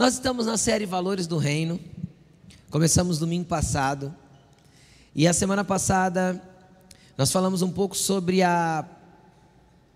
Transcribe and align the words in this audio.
Nós 0.00 0.14
estamos 0.14 0.46
na 0.46 0.56
série 0.56 0.86
Valores 0.86 1.26
do 1.26 1.36
Reino. 1.36 1.78
Começamos 2.70 3.18
domingo 3.18 3.44
passado. 3.44 4.16
E 5.14 5.28
a 5.28 5.32
semana 5.34 5.62
passada 5.62 6.42
nós 7.18 7.30
falamos 7.30 7.60
um 7.60 7.70
pouco 7.70 7.94
sobre 7.94 8.42
a 8.42 8.82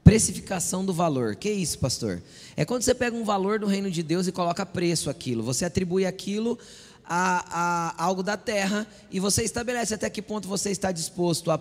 precificação 0.05 0.85
do 0.85 0.93
valor. 0.93 1.37
Que 1.37 1.49
é 1.49 1.53
isso, 1.53 1.79
pastor? 1.79 2.23
É 2.55 2.67
quando 2.67 2.83
você 2.83 2.95
pega 2.95 3.17
um 3.17 3.25
valor 3.25 3.59
do 3.59 3.67
reino 3.67 3.91
de 3.91 4.03
Deus 4.03 4.27
e 4.27 4.33
coloca 4.33 4.67
preço 4.67 5.09
aquilo. 5.09 5.43
Você 5.43 5.65
atribui 5.65 6.05
aquilo 6.05 6.59
a, 7.03 7.95
a 7.97 8.05
algo 8.05 8.23
da 8.23 8.37
terra 8.37 8.87
e 9.11 9.19
você 9.19 9.43
estabelece 9.43 9.95
até 9.95 10.11
que 10.11 10.21
ponto 10.21 10.47
você 10.47 10.71
está 10.71 10.93
disposto 10.93 11.51
a, 11.51 11.59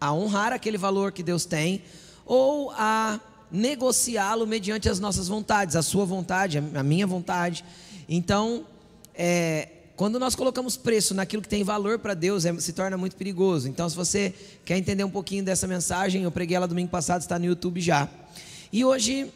a 0.00 0.12
honrar 0.12 0.52
aquele 0.52 0.76
valor 0.76 1.12
que 1.12 1.22
Deus 1.22 1.44
tem 1.44 1.84
ou 2.24 2.72
a 2.72 3.20
negociá-lo 3.50 4.46
mediante 4.46 4.88
as 4.88 4.98
nossas 4.98 5.28
vontades, 5.28 5.76
a 5.76 5.82
sua 5.82 6.04
vontade, 6.04 6.58
a 6.58 6.82
minha 6.82 7.06
vontade. 7.06 7.64
Então, 8.08 8.64
é, 9.14 9.68
quando 9.96 10.18
nós 10.18 10.34
colocamos 10.34 10.76
preço 10.76 11.14
naquilo 11.14 11.42
que 11.42 11.48
tem 11.48 11.64
valor 11.64 11.98
para 11.98 12.12
Deus, 12.12 12.44
é, 12.44 12.54
se 12.60 12.72
torna 12.72 12.96
muito 12.96 13.16
perigoso. 13.16 13.68
Então, 13.68 13.88
se 13.88 13.96
você 13.96 14.34
quer 14.64 14.76
entender 14.76 15.04
um 15.04 15.10
pouquinho 15.10 15.44
dessa 15.44 15.66
mensagem, 15.66 16.22
eu 16.22 16.30
preguei 16.30 16.56
ela 16.56 16.68
domingo 16.68 16.90
passado, 16.90 17.22
está 17.22 17.38
no 17.38 17.46
YouTube 17.46 17.80
já. 17.80 18.08
E 18.72 18.84
hoje 18.84 19.32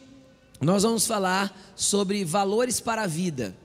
nós 0.59 0.83
vamos 0.83 1.07
falar 1.07 1.73
sobre 1.75 2.23
valores 2.23 2.79
para 2.79 3.03
a 3.03 3.07
vida. 3.07 3.55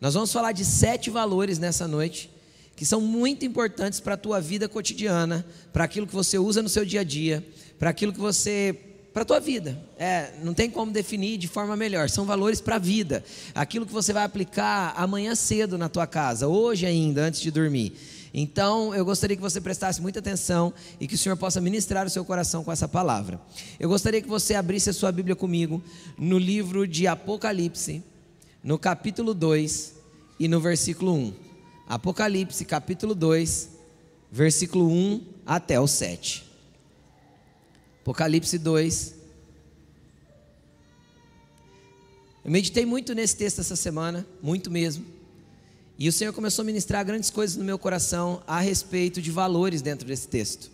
Nós 0.00 0.14
vamos 0.14 0.32
falar 0.32 0.52
de 0.52 0.64
sete 0.64 1.10
valores 1.10 1.58
nessa 1.58 1.86
noite 1.86 2.30
que 2.74 2.86
são 2.86 3.00
muito 3.00 3.44
importantes 3.44 3.98
para 3.98 4.14
a 4.14 4.16
tua 4.16 4.40
vida 4.40 4.68
cotidiana, 4.68 5.44
para 5.72 5.82
aquilo 5.82 6.06
que 6.06 6.14
você 6.14 6.38
usa 6.38 6.62
no 6.62 6.68
seu 6.68 6.84
dia 6.84 7.00
a 7.00 7.04
dia, 7.04 7.44
para 7.76 7.90
aquilo 7.90 8.12
que 8.12 8.20
você 8.20 8.87
para 9.18 9.22
a 9.24 9.26
tua 9.26 9.40
vida. 9.40 9.76
É, 9.98 10.30
não 10.44 10.54
tem 10.54 10.70
como 10.70 10.92
definir 10.92 11.38
de 11.38 11.48
forma 11.48 11.76
melhor. 11.76 12.08
São 12.08 12.24
valores 12.24 12.60
para 12.60 12.76
a 12.76 12.78
vida. 12.78 13.24
Aquilo 13.52 13.84
que 13.84 13.92
você 13.92 14.12
vai 14.12 14.22
aplicar 14.22 14.94
amanhã 14.96 15.34
cedo 15.34 15.76
na 15.76 15.88
tua 15.88 16.06
casa, 16.06 16.46
hoje 16.46 16.86
ainda, 16.86 17.22
antes 17.22 17.40
de 17.40 17.50
dormir. 17.50 17.94
Então, 18.32 18.94
eu 18.94 19.04
gostaria 19.04 19.34
que 19.34 19.42
você 19.42 19.60
prestasse 19.60 20.00
muita 20.00 20.20
atenção 20.20 20.72
e 21.00 21.08
que 21.08 21.16
o 21.16 21.18
Senhor 21.18 21.34
possa 21.36 21.60
ministrar 21.60 22.06
o 22.06 22.10
seu 22.10 22.24
coração 22.24 22.62
com 22.62 22.70
essa 22.70 22.86
palavra. 22.86 23.40
Eu 23.80 23.88
gostaria 23.88 24.22
que 24.22 24.28
você 24.28 24.54
abrisse 24.54 24.90
a 24.90 24.92
sua 24.92 25.10
Bíblia 25.10 25.34
comigo 25.34 25.82
no 26.16 26.38
livro 26.38 26.86
de 26.86 27.08
Apocalipse, 27.08 28.04
no 28.62 28.78
capítulo 28.78 29.34
2 29.34 29.94
e 30.38 30.46
no 30.46 30.60
versículo 30.60 31.12
1. 31.12 31.32
Apocalipse, 31.88 32.64
capítulo 32.64 33.16
2, 33.16 33.70
versículo 34.30 34.88
1 34.88 35.26
até 35.44 35.80
o 35.80 35.88
7. 35.88 36.47
Apocalipse 38.08 38.56
2. 38.56 39.14
Eu 42.42 42.50
meditei 42.50 42.86
muito 42.86 43.14
nesse 43.14 43.36
texto 43.36 43.60
essa 43.60 43.76
semana, 43.76 44.26
muito 44.42 44.70
mesmo. 44.70 45.04
E 45.98 46.08
o 46.08 46.12
Senhor 46.12 46.32
começou 46.32 46.62
a 46.62 46.64
ministrar 46.64 47.04
grandes 47.04 47.28
coisas 47.28 47.58
no 47.58 47.64
meu 47.64 47.78
coração 47.78 48.42
a 48.46 48.60
respeito 48.60 49.20
de 49.20 49.30
valores 49.30 49.82
dentro 49.82 50.08
desse 50.08 50.26
texto. 50.26 50.70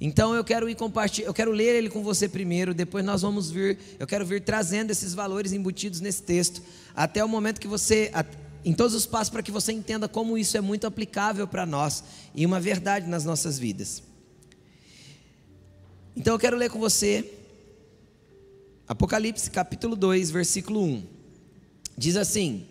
Então 0.00 0.34
eu 0.34 0.42
quero 0.42 0.68
ir 0.68 0.74
compartilhar, 0.74 1.28
eu 1.28 1.32
quero 1.32 1.52
ler 1.52 1.76
ele 1.76 1.88
com 1.88 2.02
você 2.02 2.28
primeiro, 2.28 2.74
depois 2.74 3.04
nós 3.04 3.22
vamos 3.22 3.48
vir, 3.48 3.78
eu 4.00 4.06
quero 4.08 4.26
vir 4.26 4.40
trazendo 4.40 4.90
esses 4.90 5.14
valores 5.14 5.52
embutidos 5.52 6.00
nesse 6.00 6.24
texto, 6.24 6.60
até 6.92 7.24
o 7.24 7.28
momento 7.28 7.60
que 7.60 7.68
você, 7.68 8.10
em 8.64 8.74
todos 8.74 8.96
os 8.96 9.06
passos, 9.06 9.30
para 9.30 9.44
que 9.44 9.52
você 9.52 9.70
entenda 9.70 10.08
como 10.08 10.36
isso 10.36 10.56
é 10.56 10.60
muito 10.60 10.88
aplicável 10.88 11.46
para 11.46 11.64
nós 11.64 12.02
e 12.34 12.44
uma 12.44 12.58
verdade 12.58 13.08
nas 13.08 13.24
nossas 13.24 13.60
vidas. 13.60 14.10
Então 16.16 16.34
eu 16.34 16.38
quero 16.38 16.56
ler 16.56 16.70
com 16.70 16.78
você 16.78 17.38
Apocalipse 18.86 19.50
capítulo 19.50 19.96
2, 19.96 20.30
versículo 20.30 20.82
1. 20.84 21.02
Diz 21.96 22.16
assim: 22.16 22.66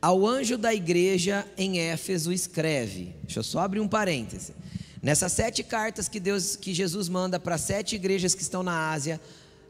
Ao 0.00 0.26
anjo 0.26 0.56
da 0.56 0.72
igreja 0.72 1.46
em 1.58 1.78
Éfeso 1.78 2.32
escreve. 2.32 3.14
Deixa 3.24 3.40
eu 3.40 3.44
só 3.44 3.60
abrir 3.60 3.80
um 3.80 3.88
parêntese. 3.88 4.54
Nessas 5.02 5.32
sete 5.32 5.62
cartas 5.62 6.08
que 6.08 6.18
Deus, 6.18 6.56
que 6.56 6.72
Jesus 6.72 7.10
manda 7.10 7.38
para 7.38 7.58
sete 7.58 7.94
igrejas 7.96 8.34
que 8.34 8.40
estão 8.40 8.62
na 8.62 8.90
Ásia, 8.90 9.20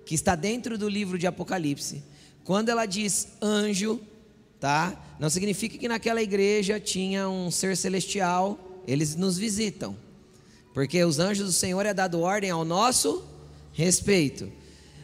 que 0.04 0.14
está 0.14 0.36
dentro 0.36 0.78
do 0.78 0.88
livro 0.88 1.18
de 1.18 1.26
Apocalipse, 1.26 2.04
quando 2.44 2.68
ela 2.68 2.86
diz 2.86 3.28
anjo, 3.42 4.00
tá? 4.60 5.16
Não 5.18 5.28
significa 5.28 5.76
que 5.76 5.88
naquela 5.88 6.22
igreja 6.22 6.78
tinha 6.78 7.28
um 7.28 7.50
ser 7.50 7.76
celestial, 7.76 8.82
eles 8.86 9.16
nos 9.16 9.36
visitam. 9.36 9.96
Porque 10.76 11.02
os 11.02 11.18
anjos 11.18 11.46
do 11.46 11.52
Senhor 11.52 11.86
é 11.86 11.94
dado 11.94 12.20
ordem 12.20 12.50
ao 12.50 12.62
nosso 12.62 13.24
respeito. 13.72 14.52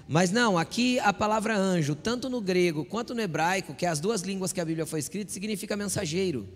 Mas 0.07 0.31
não, 0.31 0.59
aqui 0.59 0.99
a 0.99 1.15
palavra 1.15 1.57
anjo, 1.57 1.95
tanto 1.95 2.29
no 2.29 2.43
grego 2.43 2.85
quanto 2.85 3.15
no 3.15 3.23
hebraico, 3.23 3.73
que 3.73 3.87
é 3.87 3.89
as 3.89 3.99
duas 3.99 4.21
línguas 4.21 4.53
que 4.53 4.61
a 4.61 4.67
Bíblia 4.67 4.85
foi 4.85 5.01
escrita, 5.01 5.33
significa 5.33 5.75
mensageiro. 5.75 6.47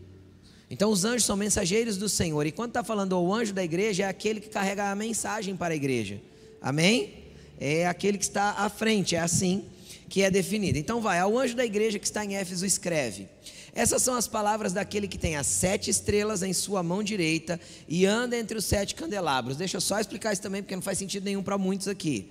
Então 0.69 0.91
os 0.91 1.07
anjos 1.07 1.25
são 1.25 1.35
mensageiros 1.35 1.97
do 1.97 2.11
Senhor. 2.11 2.47
E 2.47 2.53
quando 2.53 2.73
está 2.73 2.85
falando 2.85 3.19
o 3.19 3.33
anjo 3.33 3.55
da 3.55 3.65
igreja, 3.65 4.03
é 4.03 4.07
aquele 4.07 4.39
que 4.39 4.51
carrega 4.51 4.91
a 4.91 4.95
mensagem 4.95 5.57
para 5.57 5.73
a 5.73 5.77
igreja. 5.77 6.21
Amém? 6.61 7.15
É 7.59 7.87
aquele 7.87 8.19
que 8.19 8.25
está 8.25 8.51
à 8.51 8.69
frente, 8.69 9.17
é 9.17 9.21
assim 9.21 9.65
que 10.11 10.21
é 10.21 10.31
definido. 10.31 10.79
Então 10.79 11.01
vai, 11.01 11.21
ao 11.21 11.39
anjo 11.39 11.57
da 11.57 11.65
igreja 11.65 11.99
que 11.99 12.05
está 12.05 12.23
em 12.23 12.37
Éfeso 12.37 12.67
escreve: 12.67 13.29
essas 13.77 14.01
são 14.01 14.15
as 14.15 14.27
palavras 14.27 14.73
daquele 14.73 15.07
que 15.07 15.19
tem 15.19 15.37
as 15.37 15.47
sete 15.47 15.91
estrelas 15.91 16.43
em 16.43 16.55
sua 16.55 16.83
mão 16.83 17.03
direita 17.03 17.61
e 17.87 18.07
anda 18.07 18.35
entre 18.35 18.57
os 18.57 18.65
sete 18.65 18.95
candelabros. 18.95 19.59
Deixa 19.59 19.77
eu 19.77 19.83
só 19.83 20.01
explicar 20.01 20.33
isso 20.33 20.41
também, 20.41 20.63
porque 20.63 20.75
não 20.75 20.81
faz 20.81 20.97
sentido 20.97 21.25
nenhum 21.25 21.43
para 21.43 21.59
muitos 21.59 21.87
aqui. 21.87 22.31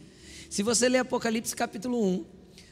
Se 0.50 0.64
você 0.64 0.90
ler 0.90 0.98
Apocalipse 0.98 1.56
capítulo 1.56 2.04
1, 2.04 2.26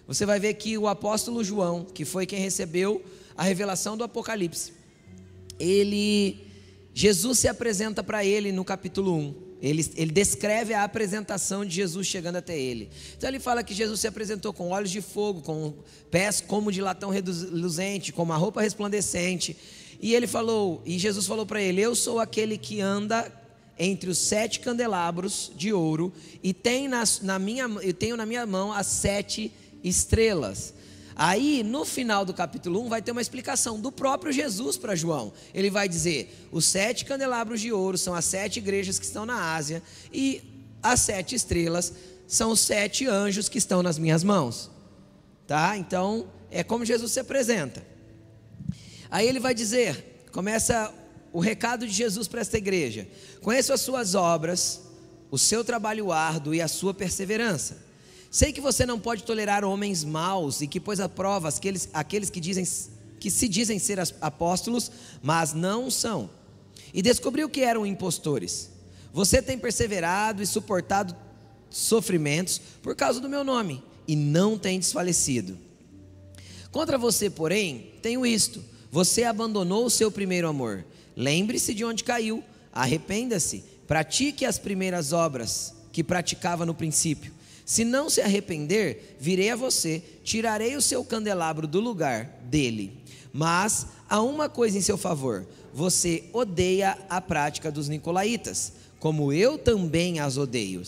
você 0.07 0.25
vai 0.25 0.39
ver 0.39 0.55
que 0.55 0.75
o 0.75 0.87
apóstolo 0.87 1.43
João, 1.43 1.85
que 1.85 2.03
foi 2.03 2.25
quem 2.25 2.39
recebeu 2.39 3.05
a 3.37 3.43
revelação 3.43 3.95
do 3.95 4.03
Apocalipse, 4.03 4.73
ele, 5.59 6.47
Jesus 6.95 7.37
se 7.37 7.47
apresenta 7.47 8.03
para 8.03 8.25
ele 8.25 8.51
no 8.51 8.65
capítulo 8.65 9.15
1. 9.15 9.52
Ele, 9.63 9.89
ele, 9.95 10.11
descreve 10.11 10.73
a 10.73 10.83
apresentação 10.83 11.63
de 11.63 11.73
Jesus 11.73 12.05
chegando 12.05 12.35
até 12.35 12.59
ele. 12.59 12.89
Então 13.17 13.29
ele 13.29 13.39
fala 13.39 13.63
que 13.63 13.73
Jesus 13.73 14.01
se 14.01 14.07
apresentou 14.07 14.51
com 14.51 14.71
olhos 14.71 14.91
de 14.91 14.99
fogo, 14.99 15.41
com 15.41 15.73
pés 16.11 16.41
como 16.41 16.69
de 16.69 16.81
latão 16.81 17.09
reluzente, 17.09 18.11
com 18.11 18.23
uma 18.23 18.35
roupa 18.35 18.61
resplandecente. 18.61 19.55
E 20.01 20.13
ele 20.13 20.27
falou, 20.27 20.81
e 20.85 20.99
Jesus 20.99 21.25
falou 21.25 21.45
para 21.45 21.61
ele: 21.61 21.79
Eu 21.79 21.95
sou 21.95 22.19
aquele 22.19 22.57
que 22.57 22.81
anda 22.81 23.31
entre 23.79 24.09
os 24.09 24.17
sete 24.17 24.59
candelabros 24.59 25.49
de 25.55 25.71
ouro 25.71 26.11
e 26.43 26.53
tem 26.53 26.89
na, 26.89 27.39
minha, 27.39 27.65
eu 27.81 27.93
tenho 27.93 28.17
na 28.17 28.25
minha 28.25 28.45
mão 28.45 28.73
as 28.73 28.87
sete 28.87 29.49
estrelas. 29.81 30.73
Aí, 31.15 31.63
no 31.63 31.85
final 31.85 32.25
do 32.25 32.33
capítulo 32.33 32.81
1, 32.85 32.89
vai 32.89 33.01
ter 33.01 33.11
uma 33.11 33.21
explicação 33.21 33.79
do 33.79 33.91
próprio 33.91 34.31
Jesus 34.31 34.77
para 34.77 34.95
João. 34.95 35.31
Ele 35.53 35.69
vai 35.69 35.87
dizer: 35.87 36.47
os 36.51 36.65
sete 36.65 37.05
candelabros 37.05 37.61
de 37.61 37.71
ouro 37.71 37.97
são 37.97 38.15
as 38.15 38.25
sete 38.25 38.57
igrejas 38.57 38.97
que 38.97 39.05
estão 39.05 39.25
na 39.25 39.53
Ásia, 39.53 39.83
e 40.11 40.41
as 40.81 41.01
sete 41.01 41.35
estrelas 41.35 41.93
são 42.27 42.51
os 42.51 42.59
sete 42.59 43.07
anjos 43.07 43.47
que 43.47 43.57
estão 43.57 43.83
nas 43.83 43.97
minhas 43.97 44.23
mãos. 44.23 44.71
Tá? 45.45 45.77
Então, 45.77 46.27
é 46.49 46.63
como 46.63 46.85
Jesus 46.85 47.11
se 47.11 47.19
apresenta. 47.19 47.85
Aí 49.11 49.27
ele 49.27 49.39
vai 49.39 49.53
dizer: 49.53 50.25
começa 50.31 50.91
o 51.31 51.39
recado 51.39 51.85
de 51.85 51.93
Jesus 51.93 52.27
para 52.27 52.41
esta 52.41 52.57
igreja: 52.57 53.07
conheço 53.41 53.71
as 53.71 53.81
suas 53.81 54.15
obras, 54.15 54.81
o 55.29 55.37
seu 55.37 55.63
trabalho 55.63 56.11
árduo 56.11 56.55
e 56.55 56.61
a 56.61 56.67
sua 56.67 56.93
perseverança 56.93 57.92
Sei 58.33 58.51
que 58.51 58.59
você 58.59 58.83
não 58.83 58.99
pode 58.99 59.21
tolerar 59.21 59.63
homens 59.63 60.03
maus 60.03 60.59
e 60.59 60.65
que 60.65 60.79
pôs 60.79 60.99
a 60.99 61.07
prova 61.07 61.49
aqueles, 61.49 61.87
aqueles 61.93 62.31
que, 62.31 62.39
dizem, 62.39 62.67
que 63.19 63.29
se 63.29 63.47
dizem 63.47 63.77
ser 63.77 63.99
apóstolos, 64.19 64.89
mas 65.21 65.53
não 65.53 65.91
são. 65.91 66.27
E 66.91 66.99
descobriu 67.03 67.47
que 67.47 67.61
eram 67.61 67.85
impostores. 67.85 68.71
Você 69.13 69.39
tem 69.39 69.55
perseverado 69.55 70.41
e 70.41 70.47
suportado 70.47 71.15
sofrimentos 71.69 72.59
por 72.81 72.95
causa 72.95 73.19
do 73.19 73.29
meu 73.29 73.43
nome 73.43 73.83
e 74.07 74.15
não 74.15 74.57
tem 74.57 74.79
desfalecido. 74.79 75.55
Contra 76.71 76.97
você, 76.97 77.29
porém, 77.29 77.91
tenho 78.01 78.25
isto: 78.25 78.63
você 78.91 79.25
abandonou 79.25 79.85
o 79.85 79.91
seu 79.91 80.09
primeiro 80.09 80.47
amor. 80.47 80.83
Lembre-se 81.15 81.71
de 81.71 81.85
onde 81.85 82.03
caiu, 82.03 82.43
arrependa-se, 82.73 83.63
pratique 83.87 84.43
as 84.43 84.57
primeiras 84.57 85.13
obras 85.13 85.75
que 85.91 86.03
praticava 86.03 86.65
no 86.65 86.73
princípio. 86.73 87.31
Se 87.65 87.85
não 87.85 88.09
se 88.09 88.21
arrepender, 88.21 89.15
virei 89.19 89.49
a 89.49 89.55
você, 89.55 90.01
tirarei 90.23 90.75
o 90.75 90.81
seu 90.81 91.03
candelabro 91.03 91.65
do 91.67 91.79
lugar 91.79 92.25
dele. 92.45 92.91
Mas 93.31 93.87
há 94.09 94.21
uma 94.21 94.49
coisa 94.49 94.77
em 94.77 94.81
seu 94.81 94.97
favor: 94.97 95.47
você 95.73 96.25
odeia 96.33 96.97
a 97.09 97.21
prática 97.21 97.71
dos 97.71 97.87
nicolaítas, 97.87 98.73
como 98.99 99.31
eu 99.31 99.57
também 99.57 100.19
as 100.19 100.37
odeio. 100.37 100.83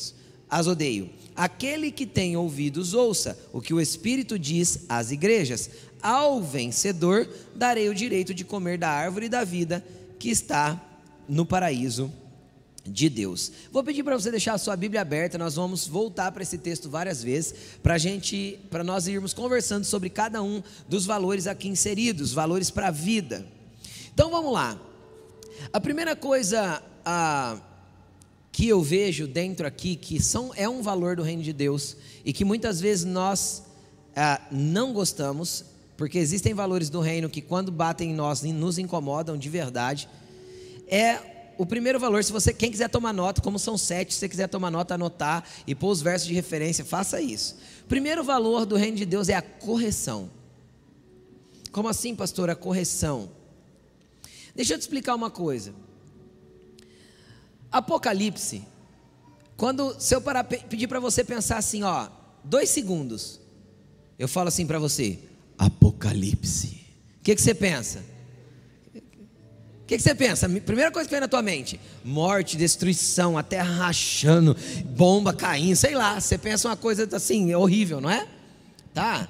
As 0.49 0.67
odeio. 0.67 1.09
Aquele 1.35 1.91
que 1.91 2.05
tem 2.05 2.37
ouvidos, 2.37 2.93
ouça 2.93 3.37
o 3.51 3.59
que 3.59 3.73
o 3.73 3.81
Espírito 3.81 4.37
diz 4.37 4.85
às 4.87 5.11
igrejas. 5.11 5.69
Ao 6.01 6.41
vencedor 6.41 7.27
darei 7.55 7.89
o 7.89 7.95
direito 7.95 8.33
de 8.33 8.45
comer 8.45 8.77
da 8.77 8.89
árvore 8.89 9.27
da 9.27 9.43
vida 9.43 9.83
que 10.19 10.29
está 10.29 10.79
no 11.27 11.45
paraíso 11.45 12.11
de 12.85 13.09
Deus. 13.09 13.51
Vou 13.71 13.83
pedir 13.83 14.03
para 14.03 14.17
você 14.17 14.29
deixar 14.29 14.53
a 14.53 14.57
sua 14.57 14.75
Bíblia 14.75 15.01
aberta, 15.01 15.37
nós 15.37 15.55
vamos 15.55 15.87
voltar 15.87 16.31
para 16.31 16.43
esse 16.43 16.57
texto 16.57 16.89
várias 16.89 17.23
vezes, 17.23 17.55
para 17.81 17.97
gente, 17.97 18.59
para 18.69 18.83
nós 18.83 19.07
irmos 19.07 19.33
conversando 19.33 19.83
sobre 19.83 20.09
cada 20.09 20.41
um 20.43 20.61
dos 20.87 21.05
valores 21.05 21.47
aqui 21.47 21.67
inseridos, 21.67 22.31
valores 22.31 22.69
para 22.69 22.87
a 22.87 22.91
vida. 22.91 23.45
Então 24.13 24.29
vamos 24.29 24.53
lá. 24.53 24.79
A 25.73 25.79
primeira 25.81 26.15
coisa 26.15 26.81
a, 27.03 27.57
que 28.51 28.67
eu 28.67 28.81
vejo 28.81 29.27
dentro 29.27 29.65
aqui, 29.65 29.95
que 29.95 30.21
são, 30.21 30.51
é 30.55 30.69
um 30.69 30.81
valor 30.81 31.15
do 31.15 31.23
reino 31.23 31.41
de 31.41 31.53
Deus, 31.53 31.97
e 32.23 32.31
que 32.31 32.45
muitas 32.45 32.79
vezes 32.79 33.03
nós 33.03 33.63
a, 34.15 34.41
não 34.51 34.93
gostamos, 34.93 35.65
porque 35.97 36.17
existem 36.17 36.53
valores 36.53 36.89
do 36.89 36.99
reino 36.99 37.29
que 37.29 37.41
quando 37.41 37.71
batem 37.71 38.11
em 38.11 38.13
nós 38.13 38.43
nos 38.43 38.77
incomodam 38.77 39.37
de 39.37 39.49
verdade, 39.49 40.07
é 40.87 41.34
o 41.57 41.65
primeiro 41.65 41.99
valor, 41.99 42.23
se 42.23 42.31
você, 42.31 42.53
quem 42.53 42.71
quiser 42.71 42.89
tomar 42.89 43.13
nota, 43.13 43.41
como 43.41 43.57
são 43.57 43.77
sete, 43.77 44.13
se 44.13 44.19
você 44.19 44.29
quiser 44.29 44.47
tomar 44.47 44.71
nota, 44.71 44.95
anotar 44.95 45.43
e 45.65 45.73
pôr 45.73 45.89
os 45.89 46.01
versos 46.01 46.27
de 46.27 46.33
referência, 46.33 46.83
faça 46.83 47.21
isso. 47.21 47.57
Primeiro 47.87 48.23
valor 48.23 48.65
do 48.65 48.75
reino 48.75 48.97
de 48.97 49.05
Deus 49.05 49.29
é 49.29 49.35
a 49.35 49.41
correção. 49.41 50.29
Como 51.71 51.87
assim, 51.87 52.15
pastor? 52.15 52.49
A 52.49 52.55
correção. 52.55 53.29
Deixa 54.55 54.73
eu 54.73 54.77
te 54.77 54.81
explicar 54.81 55.13
uma 55.15 55.29
coisa. 55.29 55.73
Apocalipse, 57.71 58.63
quando 59.57 59.99
se 59.99 60.15
eu 60.15 60.21
parar, 60.21 60.43
pedir 60.45 60.87
para 60.87 60.99
você 60.99 61.23
pensar 61.23 61.57
assim, 61.57 61.83
ó, 61.83 62.07
dois 62.43 62.69
segundos, 62.69 63.39
eu 64.17 64.27
falo 64.27 64.47
assim 64.47 64.65
para 64.65 64.79
você, 64.79 65.19
Apocalipse. 65.57 66.85
O 67.19 67.23
que, 67.23 67.35
que 67.35 67.41
você 67.41 67.53
pensa? 67.53 68.14
O 69.85 69.87
que, 69.87 69.97
que, 69.97 70.01
você 70.01 70.15
pensa? 70.15 70.49
Primeira 70.49 70.89
coisa 70.89 71.07
que 71.07 71.13
vem 71.13 71.21
na 71.21 71.27
tua 71.27 71.43
mente: 71.43 71.79
morte, 72.03 72.57
destruição, 72.57 73.37
a 73.37 73.43
terra 73.43 73.71
rachando, 73.71 74.57
bomba 74.83 75.31
caindo, 75.31 75.75
sei 75.75 75.93
lá. 75.93 76.19
Você 76.19 76.39
pensa 76.39 76.67
uma 76.67 76.75
coisa 76.75 77.07
assim, 77.15 77.53
horrível, 77.53 78.01
não 78.01 78.09
é? 78.09 78.27
Tá? 78.95 79.29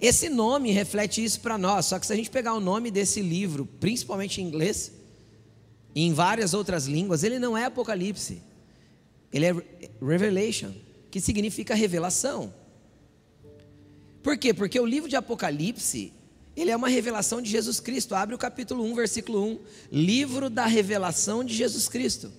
Esse 0.00 0.28
nome 0.28 0.72
reflete 0.72 1.22
isso 1.22 1.40
para 1.40 1.56
nós. 1.56 1.86
Só 1.86 2.00
que 2.00 2.06
se 2.06 2.12
a 2.12 2.16
gente 2.16 2.30
pegar 2.30 2.54
o 2.54 2.60
nome 2.60 2.90
desse 2.90 3.20
livro, 3.20 3.64
principalmente 3.78 4.42
em 4.42 4.44
inglês, 4.44 4.90
e 5.94 6.02
em 6.02 6.12
várias 6.12 6.52
outras 6.52 6.86
línguas, 6.86 7.22
ele 7.22 7.38
não 7.38 7.56
é 7.56 7.66
Apocalipse. 7.66 8.42
Ele 9.32 9.46
é 9.46 9.54
Revelation, 10.04 10.72
que 11.12 11.20
significa 11.20 11.76
revelação. 11.76 12.52
Por 14.20 14.36
quê? 14.36 14.52
Porque 14.52 14.80
o 14.80 14.84
livro 14.84 15.08
de 15.08 15.14
Apocalipse 15.14 16.12
ele 16.56 16.70
é 16.70 16.76
uma 16.76 16.88
revelação 16.88 17.42
de 17.42 17.50
Jesus 17.50 17.78
Cristo. 17.80 18.14
Abre 18.14 18.34
o 18.34 18.38
capítulo 18.38 18.82
1, 18.84 18.94
versículo 18.94 19.44
1. 19.44 19.58
Livro 19.92 20.48
da 20.48 20.64
revelação 20.64 21.44
de 21.44 21.54
Jesus 21.54 21.86
Cristo. 21.88 22.32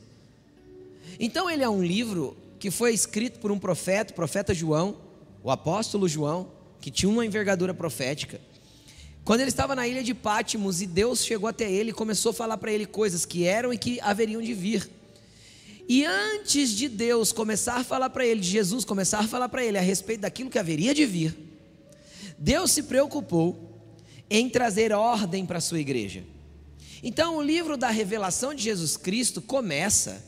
Então, 1.19 1.49
ele 1.49 1.63
é 1.63 1.69
um 1.69 1.83
livro 1.83 2.35
que 2.59 2.71
foi 2.71 2.93
escrito 2.93 3.39
por 3.39 3.51
um 3.51 3.59
profeta, 3.59 4.11
o 4.11 4.15
profeta 4.15 4.53
João, 4.53 4.97
o 5.43 5.51
apóstolo 5.51 6.07
João, 6.07 6.51
que 6.81 6.89
tinha 6.89 7.09
uma 7.09 7.25
envergadura 7.25 7.73
profética. 7.73 8.41
Quando 9.23 9.41
ele 9.41 9.49
estava 9.49 9.75
na 9.75 9.87
ilha 9.87 10.03
de 10.03 10.13
Pátimos 10.13 10.81
e 10.81 10.87
Deus 10.87 11.23
chegou 11.23 11.47
até 11.47 11.71
ele 11.71 11.91
e 11.91 11.93
começou 11.93 12.31
a 12.31 12.33
falar 12.33 12.57
para 12.57 12.71
ele 12.71 12.85
coisas 12.85 13.25
que 13.25 13.43
eram 13.43 13.71
e 13.71 13.77
que 13.77 13.99
haveriam 14.01 14.41
de 14.41 14.53
vir. 14.53 14.89
E 15.87 16.05
antes 16.05 16.71
de 16.71 16.89
Deus 16.89 17.31
começar 17.31 17.75
a 17.75 17.83
falar 17.83 18.09
para 18.09 18.25
ele, 18.25 18.41
de 18.41 18.49
Jesus 18.49 18.83
começar 18.83 19.19
a 19.19 19.27
falar 19.27 19.47
para 19.47 19.63
ele 19.63 19.77
a 19.77 19.81
respeito 19.81 20.21
daquilo 20.21 20.49
que 20.49 20.57
haveria 20.57 20.93
de 20.93 21.05
vir, 21.05 21.37
Deus 22.37 22.71
se 22.71 22.83
preocupou 22.83 23.66
em 24.29 24.49
trazer 24.49 24.91
ordem 24.91 25.45
para 25.45 25.57
a 25.57 25.61
sua 25.61 25.79
igreja. 25.79 26.23
Então, 27.01 27.37
o 27.37 27.41
livro 27.41 27.77
da 27.77 27.89
revelação 27.89 28.53
de 28.53 28.63
Jesus 28.63 28.97
Cristo 28.97 29.41
começa 29.41 30.23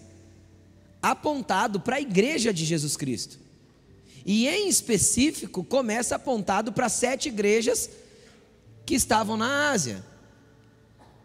apontado 1.01 1.79
para 1.79 1.95
a 1.95 2.01
igreja 2.01 2.53
de 2.53 2.65
Jesus 2.65 2.95
Cristo. 2.95 3.39
E 4.25 4.47
em 4.47 4.67
específico, 4.67 5.63
começa 5.63 6.15
apontado 6.15 6.71
para 6.71 6.89
sete 6.89 7.29
igrejas 7.29 7.89
que 8.85 8.93
estavam 8.93 9.37
na 9.37 9.71
Ásia. 9.71 10.03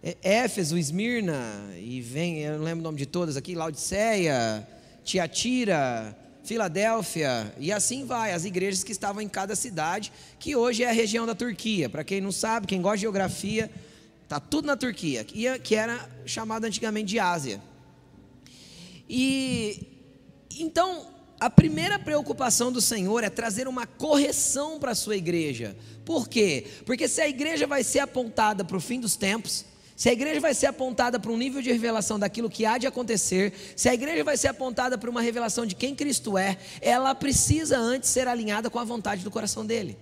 É, 0.03 0.17
Éfeso, 0.23 0.79
Esmirna, 0.79 1.71
e 1.79 2.01
vem, 2.01 2.41
eu 2.41 2.59
não 2.59 2.65
lembro 2.65 2.81
o 2.81 2.85
nome 2.85 2.99
de 2.99 3.07
todas 3.07 3.37
aqui, 3.37 3.55
Laodiceia, 3.55 4.67
Tiatira, 5.03 6.17
Filadélfia, 6.45 7.55
e 7.59 7.73
assim 7.73 8.05
vai, 8.05 8.33
as 8.33 8.45
igrejas 8.45 8.85
que 8.85 8.93
estavam 8.93 9.23
em 9.23 9.29
cada 9.29 9.57
cidade, 9.57 10.13
que 10.39 10.55
hoje 10.55 10.83
é 10.83 10.91
a 10.91 10.93
região 10.93 11.25
da 11.25 11.35
Turquia. 11.35 11.89
Para 11.89 12.05
quem 12.05 12.21
não 12.21 12.31
sabe, 12.31 12.67
quem 12.67 12.83
gosta 12.83 12.99
de 12.99 13.03
geografia, 13.03 13.71
está 14.23 14.39
tudo 14.39 14.67
na 14.67 14.77
Turquia, 14.77 15.25
que 15.25 15.75
era 15.75 16.07
chamada 16.27 16.67
antigamente 16.67 17.09
de 17.09 17.19
Ásia. 17.19 17.63
E 19.09 19.87
então, 20.59 21.07
a 21.41 21.49
primeira 21.49 21.99
preocupação 21.99 22.71
do 22.71 22.81
Senhor 22.81 23.25
é 23.25 23.31
trazer 23.31 23.67
uma 23.67 23.87
correção 23.87 24.79
para 24.79 24.93
a 24.93 24.95
sua 24.95 25.17
igreja. 25.17 25.75
Por 26.05 26.29
quê? 26.29 26.67
Porque 26.85 27.09
se 27.09 27.21
a 27.23 27.29
igreja 27.29 27.67
vai 27.67 27.83
ser 27.83 28.01
apontada 28.01 28.65
para 28.65 28.77
o 28.77 28.81
fim 28.81 29.01
dos 29.01 29.17
tempos, 29.17 29.65
se 29.97 30.09
a 30.09 30.13
igreja 30.13 30.41
vai 30.41 30.55
ser 30.55 30.67
apontada 30.67 31.21
para 31.21 31.31
um 31.31 31.37
nível 31.37 31.63
de 31.63 31.71
revelação 31.71 32.19
daquilo 32.19 32.51
que 32.51 32.67
há 32.67 32.79
de 32.79 32.87
acontecer, 32.87 33.53
se 33.77 33.89
a 33.89 33.95
igreja 33.95 34.25
vai 34.25 34.37
ser 34.37 34.49
apontada 34.49 34.99
para 34.99 35.09
uma 35.09 35.23
revelação 35.23 35.65
de 35.65 35.75
quem 35.75 35.95
Cristo 35.95 36.37
é, 36.37 36.59
ela 36.81 37.15
precisa 37.15 37.79
antes 37.79 38.11
ser 38.11 38.27
alinhada 38.27 38.69
com 38.69 38.79
a 38.79 38.85
vontade 38.85 39.23
do 39.23 39.31
coração 39.31 39.65
dele. 39.65 39.97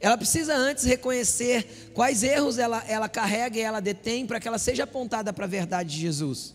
Ela 0.00 0.16
precisa 0.16 0.56
antes 0.56 0.84
reconhecer 0.84 1.90
quais 1.94 2.22
erros 2.22 2.58
ela, 2.58 2.82
ela 2.88 3.08
carrega 3.08 3.58
e 3.58 3.60
ela 3.60 3.80
detém 3.80 4.26
para 4.26 4.40
que 4.40 4.48
ela 4.48 4.58
seja 4.58 4.84
apontada 4.84 5.32
para 5.32 5.44
a 5.44 5.48
verdade 5.48 5.90
de 5.90 6.00
Jesus. 6.00 6.54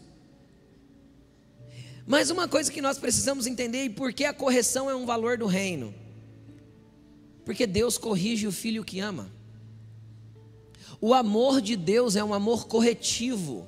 Mas 2.07 2.29
uma 2.29 2.47
coisa 2.47 2.71
que 2.71 2.81
nós 2.81 2.97
precisamos 2.97 3.47
entender 3.47 3.85
e 3.85 3.89
por 3.89 4.11
que 4.11 4.25
a 4.25 4.33
correção 4.33 4.89
é 4.89 4.95
um 4.95 5.05
valor 5.05 5.37
do 5.37 5.45
reino. 5.45 5.93
Porque 7.45 7.65
Deus 7.65 7.97
corrige 7.97 8.47
o 8.47 8.51
filho 8.51 8.83
que 8.83 8.99
ama. 8.99 9.31
O 10.99 11.13
amor 11.13 11.61
de 11.61 11.75
Deus 11.75 12.15
é 12.15 12.23
um 12.23 12.33
amor 12.33 12.67
corretivo. 12.67 13.67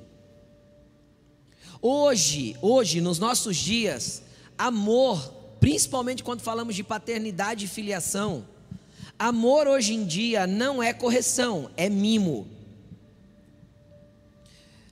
Hoje, 1.80 2.56
hoje, 2.60 3.00
nos 3.00 3.18
nossos 3.18 3.56
dias, 3.56 4.22
amor, 4.56 5.32
principalmente 5.60 6.24
quando 6.24 6.40
falamos 6.40 6.74
de 6.74 6.82
paternidade 6.82 7.66
e 7.66 7.68
filiação, 7.68 8.44
amor 9.18 9.68
hoje 9.68 9.94
em 9.94 10.04
dia 10.04 10.46
não 10.46 10.82
é 10.82 10.92
correção, 10.92 11.70
é 11.76 11.88
mimo. 11.88 12.48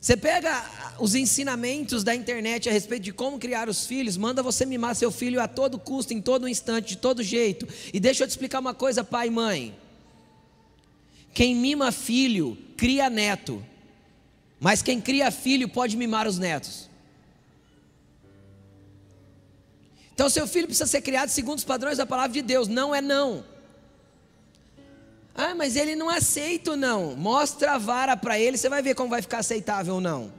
Você 0.01 0.17
pega 0.17 0.65
os 1.01 1.17
ensinamentos 1.17 2.05
da 2.05 2.15
internet 2.15 2.69
a 2.69 2.73
respeito 2.73 3.03
de 3.03 3.13
como 3.13 3.41
criar 3.41 3.69
os 3.69 3.87
filhos, 3.87 4.17
manda 4.17 4.41
você 4.41 4.65
mimar 4.65 4.95
seu 4.95 5.11
filho 5.11 5.43
a 5.43 5.49
todo 5.49 5.81
custo, 5.81 6.15
em 6.15 6.23
todo 6.23 6.47
instante, 6.47 6.91
de 6.91 6.99
todo 6.99 7.25
jeito. 7.25 7.67
E 7.93 7.99
deixa 7.99 8.23
eu 8.23 8.29
te 8.29 8.31
explicar 8.31 8.61
uma 8.61 8.73
coisa, 8.73 9.03
pai 9.03 9.27
e 9.27 9.31
mãe. 9.31 9.75
Quem 11.37 11.55
mima 11.55 11.93
filho, 11.93 12.57
cria 12.79 13.11
neto. 13.11 13.63
Mas 14.59 14.81
quem 14.81 15.03
cria 15.03 15.31
filho 15.31 15.69
pode 15.69 15.95
mimar 15.95 16.27
os 16.27 16.39
netos. 16.39 16.89
Então, 20.15 20.31
seu 20.31 20.47
filho 20.47 20.67
precisa 20.67 20.87
ser 20.87 21.03
criado 21.03 21.29
segundo 21.29 21.59
os 21.59 21.65
padrões 21.65 21.99
da 21.99 22.07
palavra 22.07 22.33
de 22.33 22.41
Deus. 22.41 22.69
Não 22.69 22.95
é 22.95 23.03
não. 23.03 23.45
Ah, 25.35 25.55
mas 25.55 25.77
ele 25.77 25.95
não 25.95 26.09
aceita 26.09 26.75
não. 26.75 27.15
Mostra 27.15 27.73
a 27.73 27.79
vara 27.79 28.17
para 28.17 28.39
ele, 28.39 28.57
você 28.57 28.71
vai 28.71 28.81
ver 28.81 28.95
como 28.95 29.11
vai 29.11 29.21
ficar 29.21 29.41
aceitável 29.41 29.97
ou 29.97 30.01
não. 30.01 30.33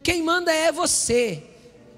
Quem 0.00 0.22
manda 0.22 0.52
é 0.52 0.70
você. 0.70 1.42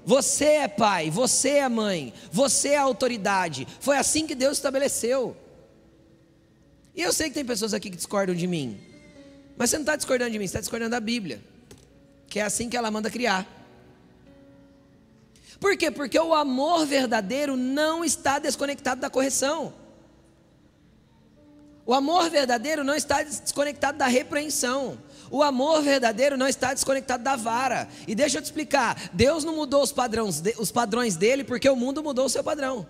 Você 0.03 0.45
é 0.45 0.67
pai, 0.67 1.11
você 1.11 1.49
é 1.49 1.69
mãe, 1.69 2.11
você 2.31 2.69
é 2.69 2.77
autoridade. 2.77 3.67
Foi 3.79 3.95
assim 3.95 4.25
que 4.25 4.33
Deus 4.33 4.57
estabeleceu. 4.57 5.44
E 6.95 7.01
eu 7.01 7.11
sei 7.11 7.27
que 7.27 7.35
tem 7.35 7.45
pessoas 7.45 7.73
aqui 7.73 7.89
que 7.89 7.97
discordam 7.97 8.35
de 8.35 8.47
mim. 8.47 8.79
Mas 9.57 9.69
você 9.69 9.77
não 9.77 9.83
está 9.83 9.95
discordando 9.95 10.31
de 10.31 10.39
mim, 10.39 10.45
você 10.45 10.51
está 10.51 10.59
discordando 10.59 10.91
da 10.91 10.99
Bíblia. 10.99 11.43
Que 12.27 12.39
é 12.39 12.43
assim 12.43 12.69
que 12.69 12.77
ela 12.77 12.89
manda 12.89 13.09
criar. 13.09 13.47
Por 15.59 15.75
quê? 15.77 15.89
Porque 15.91 16.19
o 16.19 16.33
amor 16.33 16.85
verdadeiro 16.85 17.55
não 17.55 18.03
está 18.03 18.39
desconectado 18.39 19.01
da 19.01 19.09
correção. 19.09 19.73
O 21.85 21.93
amor 21.93 22.29
verdadeiro 22.29 22.83
não 22.83 22.95
está 22.95 23.21
desconectado 23.21 23.97
da 23.97 24.07
repreensão. 24.07 24.97
O 25.29 25.43
amor 25.43 25.81
verdadeiro 25.81 26.35
não 26.35 26.47
está 26.47 26.73
desconectado 26.73 27.23
da 27.23 27.35
vara. 27.35 27.87
E 28.07 28.15
deixa 28.15 28.37
eu 28.37 28.41
te 28.41 28.45
explicar: 28.45 29.09
Deus 29.13 29.43
não 29.43 29.55
mudou 29.55 29.83
os 29.83 29.91
padrões, 29.91 30.41
os 30.57 30.71
padrões 30.71 31.15
dele 31.15 31.43
porque 31.43 31.69
o 31.69 31.75
mundo 31.75 32.03
mudou 32.03 32.25
o 32.25 32.29
seu 32.29 32.43
padrão. 32.43 32.87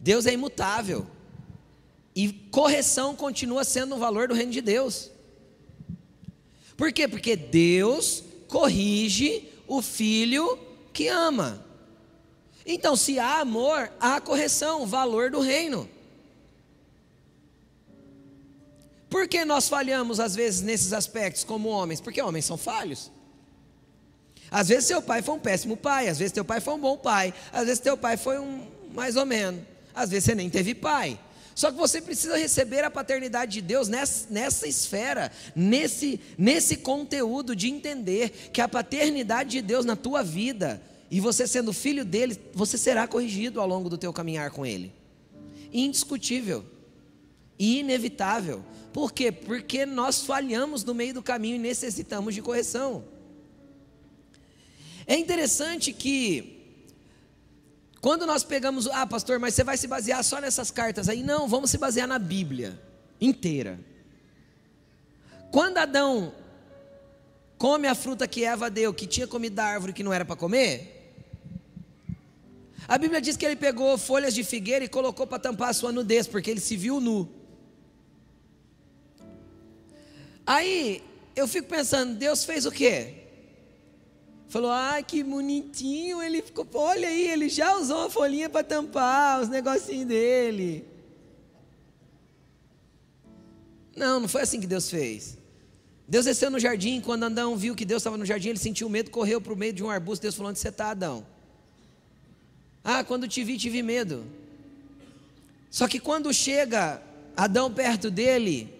Deus 0.00 0.26
é 0.26 0.32
imutável. 0.32 1.06
E 2.14 2.32
correção 2.50 3.16
continua 3.16 3.64
sendo 3.64 3.96
um 3.96 3.98
valor 3.98 4.28
do 4.28 4.34
reino 4.34 4.52
de 4.52 4.60
Deus. 4.60 5.10
Por 6.76 6.92
quê? 6.92 7.08
Porque 7.08 7.34
Deus 7.36 8.22
corrige 8.48 9.48
o 9.66 9.82
filho 9.82 10.58
que 10.92 11.08
ama. 11.08 11.64
Então, 12.66 12.96
se 12.96 13.18
há 13.18 13.40
amor, 13.40 13.92
há 14.00 14.20
correção, 14.20 14.86
valor 14.86 15.30
do 15.30 15.40
reino. 15.40 15.88
Por 19.10 19.28
que 19.28 19.44
nós 19.44 19.68
falhamos 19.68 20.18
às 20.18 20.34
vezes 20.34 20.62
nesses 20.62 20.92
aspectos 20.92 21.44
como 21.44 21.68
homens? 21.68 22.00
Porque 22.00 22.20
homens 22.20 22.44
são 22.44 22.56
falhos. 22.56 23.12
Às 24.50 24.68
vezes 24.68 24.86
seu 24.86 25.02
pai 25.02 25.22
foi 25.22 25.34
um 25.34 25.38
péssimo 25.38 25.76
pai, 25.76 26.08
às 26.08 26.18
vezes 26.18 26.32
teu 26.32 26.44
pai 26.44 26.60
foi 26.60 26.74
um 26.74 26.80
bom 26.80 26.96
pai, 26.96 27.34
às 27.52 27.66
vezes 27.66 27.80
teu 27.80 27.96
pai 27.96 28.16
foi 28.16 28.38
um 28.38 28.66
mais 28.92 29.16
ou 29.16 29.26
menos, 29.26 29.62
às 29.92 30.10
vezes 30.10 30.24
você 30.24 30.34
nem 30.34 30.48
teve 30.48 30.74
pai. 30.74 31.18
Só 31.54 31.70
que 31.70 31.76
você 31.76 32.00
precisa 32.00 32.36
receber 32.36 32.82
a 32.84 32.90
paternidade 32.90 33.52
de 33.52 33.60
Deus 33.60 33.88
nessa, 33.88 34.26
nessa 34.28 34.66
esfera, 34.66 35.30
nesse, 35.54 36.20
nesse 36.36 36.76
conteúdo 36.76 37.54
de 37.54 37.68
entender 37.68 38.50
que 38.52 38.60
a 38.60 38.68
paternidade 38.68 39.50
de 39.50 39.62
Deus 39.62 39.84
na 39.84 39.94
tua 39.94 40.22
vida, 40.22 40.82
e 41.10 41.20
você 41.20 41.46
sendo 41.46 41.72
filho 41.72 42.04
dele, 42.04 42.36
você 42.52 42.76
será 42.76 43.06
corrigido 43.06 43.60
ao 43.60 43.68
longo 43.68 43.88
do 43.88 43.96
teu 43.96 44.12
caminhar 44.12 44.50
com 44.50 44.66
ele. 44.66 44.92
Indiscutível 45.72 46.64
e 47.58 47.80
inevitável. 47.80 48.64
Por 48.92 49.12
quê? 49.12 49.30
Porque 49.30 49.86
nós 49.86 50.22
falhamos 50.22 50.82
no 50.84 50.94
meio 50.94 51.14
do 51.14 51.22
caminho 51.22 51.56
e 51.56 51.58
necessitamos 51.58 52.34
de 52.34 52.42
correção. 52.42 53.04
É 55.06 55.16
interessante 55.16 55.92
que, 55.92 56.53
quando 58.04 58.26
nós 58.26 58.44
pegamos, 58.44 58.86
ah, 58.88 59.06
pastor, 59.06 59.38
mas 59.38 59.54
você 59.54 59.64
vai 59.64 59.78
se 59.78 59.86
basear 59.86 60.22
só 60.22 60.38
nessas 60.38 60.70
cartas 60.70 61.08
aí? 61.08 61.22
Não, 61.22 61.48
vamos 61.48 61.70
se 61.70 61.78
basear 61.78 62.06
na 62.06 62.18
Bíblia 62.18 62.78
inteira. 63.18 63.80
Quando 65.50 65.78
Adão 65.78 66.34
come 67.56 67.88
a 67.88 67.94
fruta 67.94 68.28
que 68.28 68.44
Eva 68.44 68.68
deu, 68.68 68.92
que 68.92 69.06
tinha 69.06 69.26
comido 69.26 69.54
da 69.54 69.64
árvore 69.64 69.94
que 69.94 70.02
não 70.02 70.12
era 70.12 70.22
para 70.22 70.36
comer, 70.36 71.14
a 72.86 72.98
Bíblia 72.98 73.22
diz 73.22 73.38
que 73.38 73.46
ele 73.46 73.56
pegou 73.56 73.96
folhas 73.96 74.34
de 74.34 74.44
figueira 74.44 74.84
e 74.84 74.88
colocou 74.88 75.26
para 75.26 75.38
tampar 75.38 75.70
a 75.70 75.72
sua 75.72 75.90
nudez, 75.90 76.26
porque 76.26 76.50
ele 76.50 76.60
se 76.60 76.76
viu 76.76 77.00
nu. 77.00 77.26
Aí 80.46 81.02
eu 81.34 81.48
fico 81.48 81.68
pensando, 81.68 82.16
Deus 82.16 82.44
fez 82.44 82.66
o 82.66 82.70
quê? 82.70 83.23
Falou, 84.54 84.70
ah, 84.70 85.02
que 85.02 85.20
bonitinho, 85.24 86.22
ele 86.22 86.40
ficou, 86.40 86.64
olha 86.74 87.08
aí, 87.08 87.26
ele 87.26 87.48
já 87.48 87.76
usou 87.76 88.02
uma 88.02 88.08
folhinha 88.08 88.48
para 88.48 88.62
tampar 88.62 89.42
os 89.42 89.48
negocinhos 89.48 90.06
dele. 90.06 90.84
Não, 93.96 94.20
não 94.20 94.28
foi 94.28 94.42
assim 94.42 94.60
que 94.60 94.66
Deus 94.68 94.88
fez. 94.88 95.36
Deus 96.06 96.26
desceu 96.26 96.52
no 96.52 96.60
jardim, 96.60 97.00
quando 97.00 97.24
Adão 97.24 97.56
viu 97.56 97.74
que 97.74 97.84
Deus 97.84 98.00
estava 98.00 98.16
no 98.16 98.24
jardim, 98.24 98.50
ele 98.50 98.58
sentiu 98.60 98.88
medo, 98.88 99.10
correu 99.10 99.40
para 99.40 99.52
o 99.52 99.56
meio 99.56 99.72
de 99.72 99.82
um 99.82 99.90
arbusto, 99.90 100.22
Deus 100.22 100.36
falou, 100.36 100.50
onde 100.50 100.60
você 100.60 100.68
está, 100.68 100.90
Adão? 100.90 101.26
Ah, 102.84 103.02
quando 103.02 103.26
te 103.26 103.42
vi, 103.42 103.58
tive 103.58 103.82
medo. 103.82 104.24
Só 105.68 105.88
que 105.88 105.98
quando 105.98 106.32
chega 106.32 107.02
Adão 107.36 107.74
perto 107.74 108.08
dele, 108.08 108.72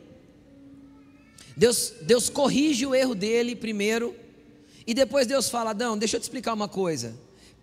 Deus, 1.56 1.94
Deus 2.02 2.28
corrige 2.28 2.86
o 2.86 2.94
erro 2.94 3.16
dele 3.16 3.56
primeiro, 3.56 4.14
e 4.86 4.94
depois 4.94 5.26
Deus 5.26 5.48
fala: 5.48 5.70
Adão, 5.70 5.96
deixa 5.96 6.16
eu 6.16 6.20
te 6.20 6.24
explicar 6.24 6.52
uma 6.52 6.68
coisa. 6.68 7.14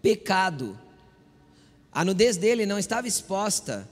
Pecado, 0.01 0.79
a 1.91 2.03
nudez 2.03 2.37
dele 2.37 2.65
não 2.65 2.79
estava 2.79 3.07
exposta. 3.07 3.87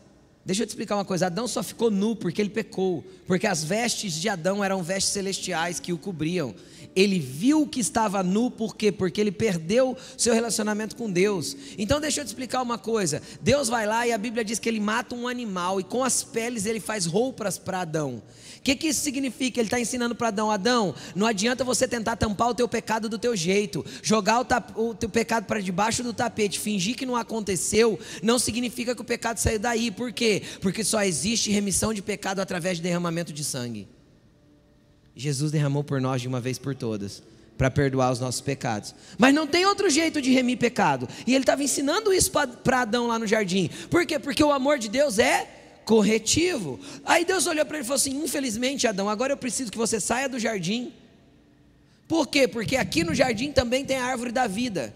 Deixa 0.45 0.63
eu 0.63 0.67
te 0.67 0.69
explicar 0.69 0.95
uma 0.95 1.05
coisa: 1.05 1.27
Adão 1.27 1.47
só 1.47 1.61
ficou 1.61 1.91
nu 1.91 2.15
porque 2.15 2.41
ele 2.41 2.49
pecou, 2.49 3.05
porque 3.27 3.45
as 3.45 3.63
vestes 3.63 4.13
de 4.13 4.29
Adão 4.29 4.63
eram 4.63 4.81
vestes 4.81 5.13
celestiais 5.13 5.79
que 5.79 5.93
o 5.93 5.97
cobriam. 5.97 6.55
Ele 6.95 7.19
viu 7.19 7.67
que 7.67 7.79
estava 7.79 8.23
nu, 8.23 8.49
por 8.49 8.75
quê? 8.75 8.91
Porque 8.91 9.21
ele 9.21 9.31
perdeu 9.31 9.95
seu 10.17 10.33
relacionamento 10.33 10.95
com 10.95 11.09
Deus. 11.09 11.55
Então 11.77 12.01
deixa 12.01 12.21
eu 12.21 12.25
te 12.25 12.29
explicar 12.29 12.61
uma 12.61 12.77
coisa: 12.77 13.21
Deus 13.41 13.69
vai 13.69 13.85
lá 13.85 14.07
e 14.07 14.11
a 14.11 14.17
Bíblia 14.17 14.43
diz 14.43 14.59
que 14.59 14.67
ele 14.67 14.79
mata 14.79 15.13
um 15.13 15.27
animal 15.27 15.79
e 15.79 15.83
com 15.83 16.03
as 16.03 16.23
peles 16.23 16.65
ele 16.65 16.79
faz 16.79 17.05
roupas 17.05 17.57
para 17.57 17.81
Adão. 17.81 18.23
O 18.57 18.61
que, 18.61 18.75
que 18.75 18.87
isso 18.87 19.01
significa? 19.01 19.59
Ele 19.59 19.67
está 19.67 19.79
ensinando 19.79 20.15
para 20.15 20.29
Adão: 20.29 20.51
Adão, 20.51 20.95
não 21.15 21.27
adianta 21.27 21.63
você 21.63 21.87
tentar 21.87 22.15
tampar 22.15 22.49
o 22.49 22.55
teu 22.55 22.67
pecado 22.67 23.07
do 23.07 23.17
teu 23.17 23.35
jeito, 23.35 23.85
jogar 24.01 24.41
o, 24.41 24.83
o 24.89 24.93
teu 24.93 25.09
pecado 25.09 25.45
para 25.45 25.61
debaixo 25.61 26.03
do 26.03 26.13
tapete, 26.13 26.59
fingir 26.59 26.95
que 26.95 27.05
não 27.05 27.15
aconteceu, 27.15 27.99
não 28.21 28.37
significa 28.37 28.95
que 28.95 29.01
o 29.01 29.05
pecado 29.05 29.37
saiu 29.37 29.59
daí. 29.59 29.91
Por 29.91 30.11
quê? 30.11 30.38
Porque 30.61 30.83
só 30.83 31.03
existe 31.03 31.51
remissão 31.51 31.93
de 31.93 32.01
pecado 32.01 32.39
através 32.39 32.77
de 32.77 32.83
derramamento 32.83 33.31
de 33.31 33.43
sangue. 33.43 33.87
Jesus 35.15 35.51
derramou 35.51 35.83
por 35.83 35.99
nós 35.99 36.21
de 36.21 36.27
uma 36.27 36.39
vez 36.39 36.57
por 36.57 36.75
todas 36.75 37.21
para 37.57 37.69
perdoar 37.69 38.13
os 38.13 38.21
nossos 38.21 38.39
pecados. 38.39 38.95
Mas 39.17 39.33
não 39.33 39.45
tem 39.45 39.65
outro 39.65 39.89
jeito 39.89 40.21
de 40.21 40.31
remir 40.31 40.57
pecado. 40.57 41.09
E 41.27 41.35
ele 41.35 41.43
estava 41.43 41.61
ensinando 41.61 42.13
isso 42.13 42.31
para 42.31 42.81
Adão 42.81 43.07
lá 43.07 43.19
no 43.19 43.27
jardim. 43.27 43.69
Por 43.89 44.05
quê? 44.05 44.17
Porque 44.17 44.41
o 44.41 44.49
amor 44.49 44.79
de 44.79 44.87
Deus 44.87 45.19
é 45.19 45.45
corretivo. 45.83 46.79
Aí 47.03 47.25
Deus 47.25 47.47
olhou 47.47 47.65
para 47.65 47.75
ele 47.75 47.83
e 47.83 47.85
falou 47.85 47.97
assim: 47.97 48.23
Infelizmente, 48.23 48.87
Adão, 48.87 49.09
agora 49.09 49.33
eu 49.33 49.37
preciso 49.37 49.69
que 49.69 49.77
você 49.77 49.99
saia 49.99 50.29
do 50.29 50.39
jardim. 50.39 50.93
Por 52.07 52.27
quê? 52.27 52.47
Porque 52.47 52.77
aqui 52.77 53.03
no 53.03 53.13
jardim 53.13 53.51
também 53.51 53.83
tem 53.83 53.97
a 53.97 54.05
árvore 54.05 54.31
da 54.31 54.47
vida. 54.47 54.95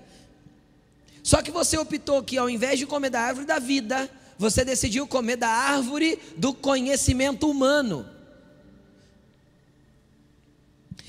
Só 1.22 1.42
que 1.42 1.52
você 1.52 1.78
optou 1.78 2.24
que 2.24 2.38
ao 2.38 2.50
invés 2.50 2.80
de 2.80 2.86
comer 2.86 3.10
da 3.10 3.20
árvore 3.20 3.46
da 3.46 3.60
vida, 3.60 4.10
você 4.38 4.66
decidiu 4.66 5.08
comer 5.08 5.38
da 5.38 5.50
árvore 5.50 6.20
do 6.38 6.54
conhecimento 6.54 7.50
humano. 7.50 8.08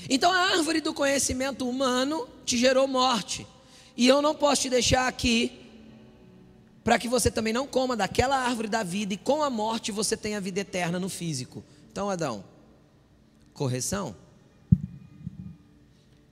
Então 0.09 0.31
a 0.31 0.51
árvore 0.51 0.81
do 0.81 0.93
conhecimento 0.93 1.67
humano 1.67 2.27
te 2.45 2.57
gerou 2.57 2.87
morte. 2.87 3.45
E 3.97 4.07
eu 4.07 4.21
não 4.21 4.35
posso 4.35 4.63
te 4.63 4.69
deixar 4.69 5.07
aqui 5.07 5.61
para 6.83 6.99
que 6.99 7.07
você 7.07 7.31
também 7.31 7.51
não 7.51 7.65
coma 7.65 7.95
daquela 7.95 8.37
árvore 8.37 8.67
da 8.67 8.83
vida 8.83 9.13
e 9.13 9.17
com 9.17 9.41
a 9.41 9.49
morte 9.49 9.91
você 9.91 10.15
tenha 10.15 10.39
vida 10.39 10.59
eterna 10.59 10.99
no 10.99 11.09
físico. 11.09 11.63
Então, 11.91 12.09
Adão, 12.09 12.43
correção. 13.53 14.15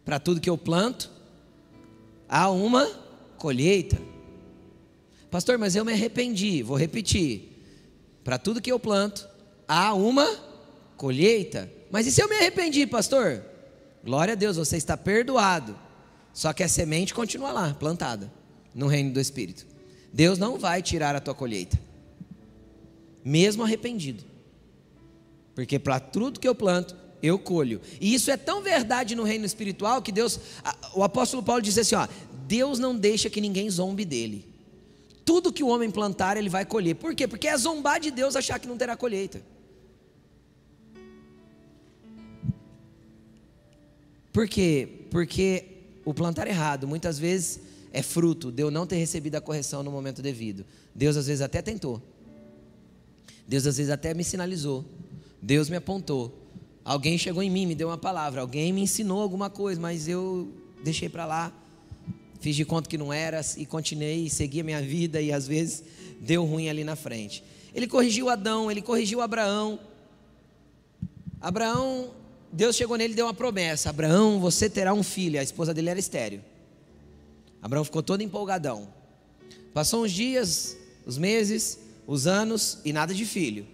Para 0.06 0.20
tudo 0.20 0.42
que 0.42 0.50
eu 0.50 0.58
planto, 0.58 1.10
há 2.30 2.50
uma 2.50 2.86
colheita. 3.38 3.98
Pastor, 5.34 5.58
mas 5.58 5.76
eu 5.76 5.84
me 5.84 5.92
arrependi. 5.92 6.62
Vou 6.62 6.78
repetir. 6.78 7.58
Para 8.24 8.38
tudo 8.38 8.62
que 8.62 8.72
eu 8.72 8.80
planto, 8.80 9.28
há 9.68 9.92
uma 9.96 10.30
colheita. 10.96 11.72
Mas 11.90 12.06
e 12.06 12.12
se 12.12 12.22
eu 12.22 12.30
me 12.30 12.36
arrependi, 12.36 12.86
pastor? 12.86 13.44
Glória 14.06 14.34
a 14.34 14.36
Deus, 14.36 14.58
você 14.58 14.78
está 14.78 14.96
perdoado. 14.96 15.76
Só 16.36 16.54
que 16.54 16.62
a 16.62 16.68
semente 16.68 17.16
continua 17.16 17.52
lá, 17.52 17.74
plantada, 17.74 18.32
no 18.76 18.86
reino 18.86 19.12
do 19.12 19.20
Espírito. 19.20 19.66
Deus 20.14 20.38
não 20.38 20.60
vai 20.60 20.84
tirar 20.84 21.16
a 21.16 21.20
tua 21.20 21.34
colheita, 21.34 21.82
mesmo 23.26 23.64
arrependido, 23.64 24.24
porque 25.56 25.80
para 25.80 26.00
tudo 26.00 26.40
que 26.40 26.48
eu 26.48 26.54
planto, 26.54 26.96
eu 27.24 27.40
colho. 27.40 27.82
E 28.00 28.14
isso 28.14 28.30
é 28.30 28.38
tão 28.38 28.62
verdade 28.62 29.16
no 29.16 29.24
reino 29.24 29.48
espiritual 29.48 30.00
que 30.00 30.12
Deus, 30.12 30.40
o 30.94 31.04
apóstolo 31.04 31.42
Paulo 31.42 31.64
diz 31.64 31.76
assim: 31.80 31.96
ó, 31.96 32.08
Deus 32.46 32.78
não 32.78 32.96
deixa 32.96 33.32
que 33.32 33.42
ninguém 33.42 33.68
zombe 33.68 34.06
dele. 34.06 34.53
Tudo 35.26 35.54
que 35.54 35.64
o 35.64 35.68
homem 35.68 35.90
plantar, 35.90 36.38
ele 36.38 36.50
vai 36.50 36.66
colher. 36.66 36.96
Por 36.96 37.16
quê? 37.16 37.28
Porque 37.28 37.48
é 37.48 37.58
zombar 37.58 38.00
de 38.00 38.12
Deus 38.12 38.36
achar 38.36 38.60
que 38.60 38.68
não 38.68 38.78
terá 38.78 38.96
colheita. 38.96 39.42
Por 44.32 44.48
quê? 44.48 45.06
Porque 45.12 45.66
o 46.04 46.14
plantar 46.14 46.48
errado, 46.48 46.88
muitas 46.88 47.20
vezes 47.20 47.62
é 47.92 48.02
fruto 48.02 48.52
de 48.52 48.64
eu 48.64 48.72
não 48.72 48.88
ter 48.88 48.96
recebido 48.96 49.36
a 49.36 49.42
correção 49.42 49.84
no 49.84 49.92
momento 49.92 50.22
devido. 50.22 50.66
Deus 50.94 51.16
às 51.16 51.28
vezes 51.28 51.42
até 51.42 51.62
tentou. 51.62 52.02
Deus 53.48 53.68
às 53.68 53.78
vezes 53.78 53.92
até 53.92 54.14
me 54.14 54.24
sinalizou. 54.24 54.84
Deus 55.42 55.70
me 55.70 55.76
apontou. 55.76 56.36
Alguém 56.84 57.18
chegou 57.18 57.44
em 57.44 57.50
mim, 57.50 57.66
me 57.68 57.76
deu 57.76 57.90
uma 57.90 57.98
palavra. 57.98 58.42
Alguém 58.42 58.74
me 58.74 58.82
ensinou 58.82 59.22
alguma 59.22 59.50
coisa, 59.50 59.80
mas 59.80 60.08
eu 60.08 60.52
deixei 60.84 61.08
para 61.08 61.26
lá. 61.26 61.54
Fiz 62.44 62.58
de 62.58 62.66
conta 62.66 62.90
que 62.90 62.98
não 62.98 63.14
era 63.14 63.40
e 63.56 63.66
continuei, 63.66 64.30
segui 64.30 64.60
a 64.60 64.64
minha 64.66 64.82
vida 64.82 65.22
e 65.22 65.32
às 65.32 65.48
vezes 65.48 65.82
deu 66.20 66.44
ruim 66.44 66.68
ali 66.68 66.84
na 66.84 66.94
frente. 66.94 67.42
Ele 67.74 67.88
corrigiu 67.88 68.28
Adão, 68.28 68.70
ele 68.70 68.82
corrigiu 68.82 69.22
Abraão. 69.22 69.80
Abraão, 71.40 72.12
Deus 72.52 72.76
chegou 72.76 72.98
nele 72.98 73.14
e 73.14 73.16
deu 73.16 73.28
uma 73.28 73.34
promessa: 73.34 73.90
Abraão, 73.90 74.42
você 74.42 74.70
terá 74.70 74.94
um 74.94 75.02
filho. 75.02 75.40
A 75.40 75.44
esposa 75.44 75.74
dele 75.74 75.90
era 75.90 75.98
estéreo. 75.98 76.44
Abraão 77.62 77.86
ficou 77.86 78.04
todo 78.04 78.22
empolgadão. 78.22 78.90
Passou 79.74 80.04
uns 80.04 80.12
dias, 80.12 80.76
os 81.06 81.18
meses, 81.18 81.80
os 82.06 82.28
anos 82.28 82.80
e 82.84 82.92
nada 82.92 83.14
de 83.14 83.24
filho. 83.24 83.66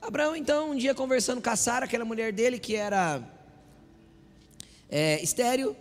Abraão, 0.00 0.34
então, 0.34 0.72
um 0.72 0.76
dia 0.76 0.92
conversando 0.92 1.40
com 1.40 1.50
a 1.50 1.54
Sara, 1.54 1.84
aquela 1.84 2.04
mulher 2.04 2.32
dele 2.32 2.58
que 2.58 2.74
era 2.74 3.22
é, 4.90 5.22
estéreo, 5.22 5.76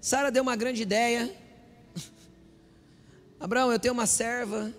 Sara 0.00 0.30
deu 0.30 0.42
uma 0.42 0.56
grande 0.56 0.82
ideia. 0.82 1.30
Abraão, 3.38 3.70
eu 3.72 3.78
tenho 3.78 3.94
uma 3.94 4.06
serva, 4.06 4.72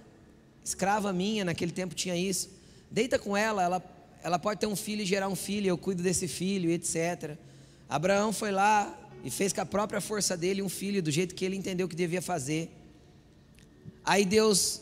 escrava 0.64 1.14
minha, 1.14 1.46
naquele 1.46 1.72
tempo 1.72 1.94
tinha 1.94 2.16
isso. 2.16 2.50
Deita 2.90 3.20
com 3.20 3.36
ela, 3.38 3.64
ela, 3.64 3.84
ela 4.24 4.40
pode 4.40 4.60
ter 4.60 4.68
um 4.68 4.76
filho 4.76 5.02
e 5.02 5.06
gerar 5.06 5.28
um 5.28 5.36
filho, 5.36 5.68
eu 5.68 5.78
cuido 5.78 6.02
desse 6.02 6.28
filho, 6.28 6.72
etc. 6.72 7.38
Abraão 7.88 8.34
foi 8.34 8.52
lá, 8.52 8.98
e 9.24 9.30
fez 9.30 9.54
com 9.54 9.62
a 9.62 9.66
própria 9.66 10.02
força 10.02 10.36
dele 10.36 10.62
um 10.62 10.70
filho 10.70 11.02
do 11.02 11.12
jeito 11.12 11.36
que 11.36 11.46
ele 11.46 11.56
entendeu 11.56 11.88
que 11.88 11.96
devia 11.96 12.22
fazer. 12.22 12.70
Aí 14.04 14.26
Deus 14.26 14.82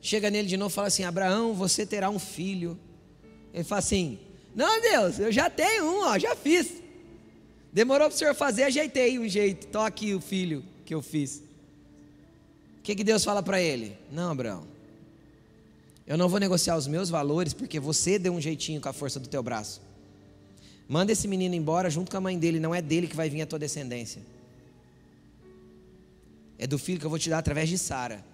chega 0.00 0.30
nele 0.30 0.46
de 0.46 0.56
novo 0.56 0.72
e 0.72 0.74
fala 0.74 0.88
assim: 0.88 1.04
Abraão, 1.04 1.52
você 1.54 1.84
terá 1.84 2.08
um 2.08 2.18
filho. 2.18 2.78
Ele 3.52 3.64
fala 3.64 3.80
assim: 3.80 4.18
Não, 4.54 4.80
Deus, 4.80 5.18
eu 5.18 5.32
já 5.32 5.50
tenho 5.50 5.84
um, 5.84 6.04
ó, 6.04 6.18
já 6.18 6.36
fiz. 6.36 6.85
Demorou 7.76 8.08
para 8.08 8.14
o 8.14 8.18
senhor 8.18 8.34
fazer, 8.34 8.62
ajeitei 8.62 9.18
um 9.18 9.28
jeito. 9.28 9.66
Tô 9.66 9.80
aqui 9.80 10.14
o 10.14 10.18
filho 10.18 10.64
que 10.86 10.94
eu 10.94 11.02
fiz. 11.02 11.42
O 12.78 12.82
que, 12.82 12.96
que 12.96 13.04
Deus 13.04 13.22
fala 13.22 13.42
para 13.42 13.60
ele? 13.60 13.98
Não, 14.10 14.30
Abraão. 14.30 14.66
Eu 16.06 16.16
não 16.16 16.26
vou 16.26 16.40
negociar 16.40 16.74
os 16.74 16.86
meus 16.86 17.10
valores 17.10 17.52
porque 17.52 17.78
você 17.78 18.18
deu 18.18 18.32
um 18.32 18.40
jeitinho 18.40 18.80
com 18.80 18.88
a 18.88 18.94
força 18.94 19.20
do 19.20 19.28
teu 19.28 19.42
braço. 19.42 19.82
Manda 20.88 21.12
esse 21.12 21.28
menino 21.28 21.54
embora 21.54 21.90
junto 21.90 22.10
com 22.10 22.16
a 22.16 22.20
mãe 22.20 22.38
dele, 22.38 22.58
não 22.58 22.74
é 22.74 22.80
dele 22.80 23.06
que 23.06 23.14
vai 23.14 23.28
vir 23.28 23.42
a 23.42 23.46
tua 23.46 23.58
descendência. 23.58 24.22
É 26.58 26.66
do 26.66 26.78
filho 26.78 26.98
que 26.98 27.04
eu 27.04 27.10
vou 27.10 27.18
te 27.18 27.28
dar 27.28 27.40
através 27.40 27.68
de 27.68 27.76
Sara. 27.76 28.24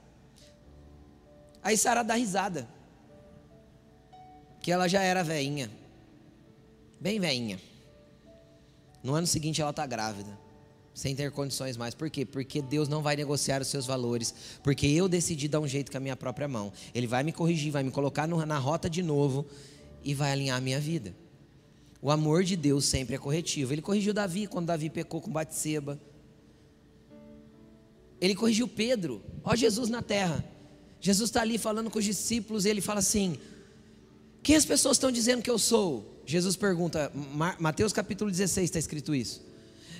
Aí 1.64 1.76
Sara 1.76 2.04
dá 2.04 2.14
risada. 2.14 2.68
Que 4.60 4.70
ela 4.70 4.86
já 4.86 5.02
era 5.02 5.24
veinha. 5.24 5.68
Bem 7.00 7.18
veinha. 7.18 7.71
No 9.02 9.14
ano 9.14 9.26
seguinte 9.26 9.60
ela 9.60 9.70
está 9.70 9.86
grávida. 9.86 10.38
Sem 10.94 11.16
ter 11.16 11.30
condições 11.30 11.76
mais. 11.76 11.94
Por 11.94 12.10
quê? 12.10 12.24
Porque 12.24 12.60
Deus 12.60 12.88
não 12.88 13.02
vai 13.02 13.16
negociar 13.16 13.62
os 13.62 13.68
seus 13.68 13.86
valores. 13.86 14.34
Porque 14.62 14.86
eu 14.86 15.08
decidi 15.08 15.48
dar 15.48 15.60
um 15.60 15.66
jeito 15.66 15.90
com 15.90 15.96
a 15.96 16.00
minha 16.00 16.16
própria 16.16 16.46
mão. 16.46 16.72
Ele 16.94 17.06
vai 17.06 17.22
me 17.22 17.32
corrigir, 17.32 17.72
vai 17.72 17.82
me 17.82 17.90
colocar 17.90 18.26
na 18.26 18.58
rota 18.58 18.90
de 18.90 19.02
novo 19.02 19.46
e 20.04 20.14
vai 20.14 20.32
alinhar 20.32 20.58
a 20.58 20.60
minha 20.60 20.78
vida. 20.78 21.14
O 22.00 22.10
amor 22.10 22.44
de 22.44 22.56
Deus 22.56 22.84
sempre 22.84 23.14
é 23.14 23.18
corretivo. 23.18 23.72
Ele 23.72 23.80
corrigiu 23.80 24.12
Davi 24.12 24.46
quando 24.46 24.66
Davi 24.66 24.90
pecou 24.90 25.20
com 25.20 25.30
Batseba. 25.30 25.98
Ele 28.20 28.34
corrigiu 28.34 28.68
Pedro. 28.68 29.22
Ó 29.42 29.54
Jesus 29.56 29.88
na 29.88 30.02
terra. 30.02 30.44
Jesus 31.00 31.30
está 31.30 31.40
ali 31.40 31.58
falando 31.58 31.90
com 31.90 31.98
os 31.98 32.04
discípulos 32.04 32.64
e 32.64 32.68
ele 32.68 32.80
fala 32.80 33.00
assim: 33.00 33.38
Quem 34.42 34.56
as 34.56 34.64
pessoas 34.64 34.96
estão 34.96 35.10
dizendo 35.10 35.42
que 35.42 35.50
eu 35.50 35.58
sou? 35.58 36.11
Jesus 36.24 36.56
pergunta, 36.56 37.10
Mateus 37.58 37.92
capítulo 37.92 38.30
16 38.30 38.64
está 38.64 38.78
escrito 38.78 39.14
isso. 39.14 39.42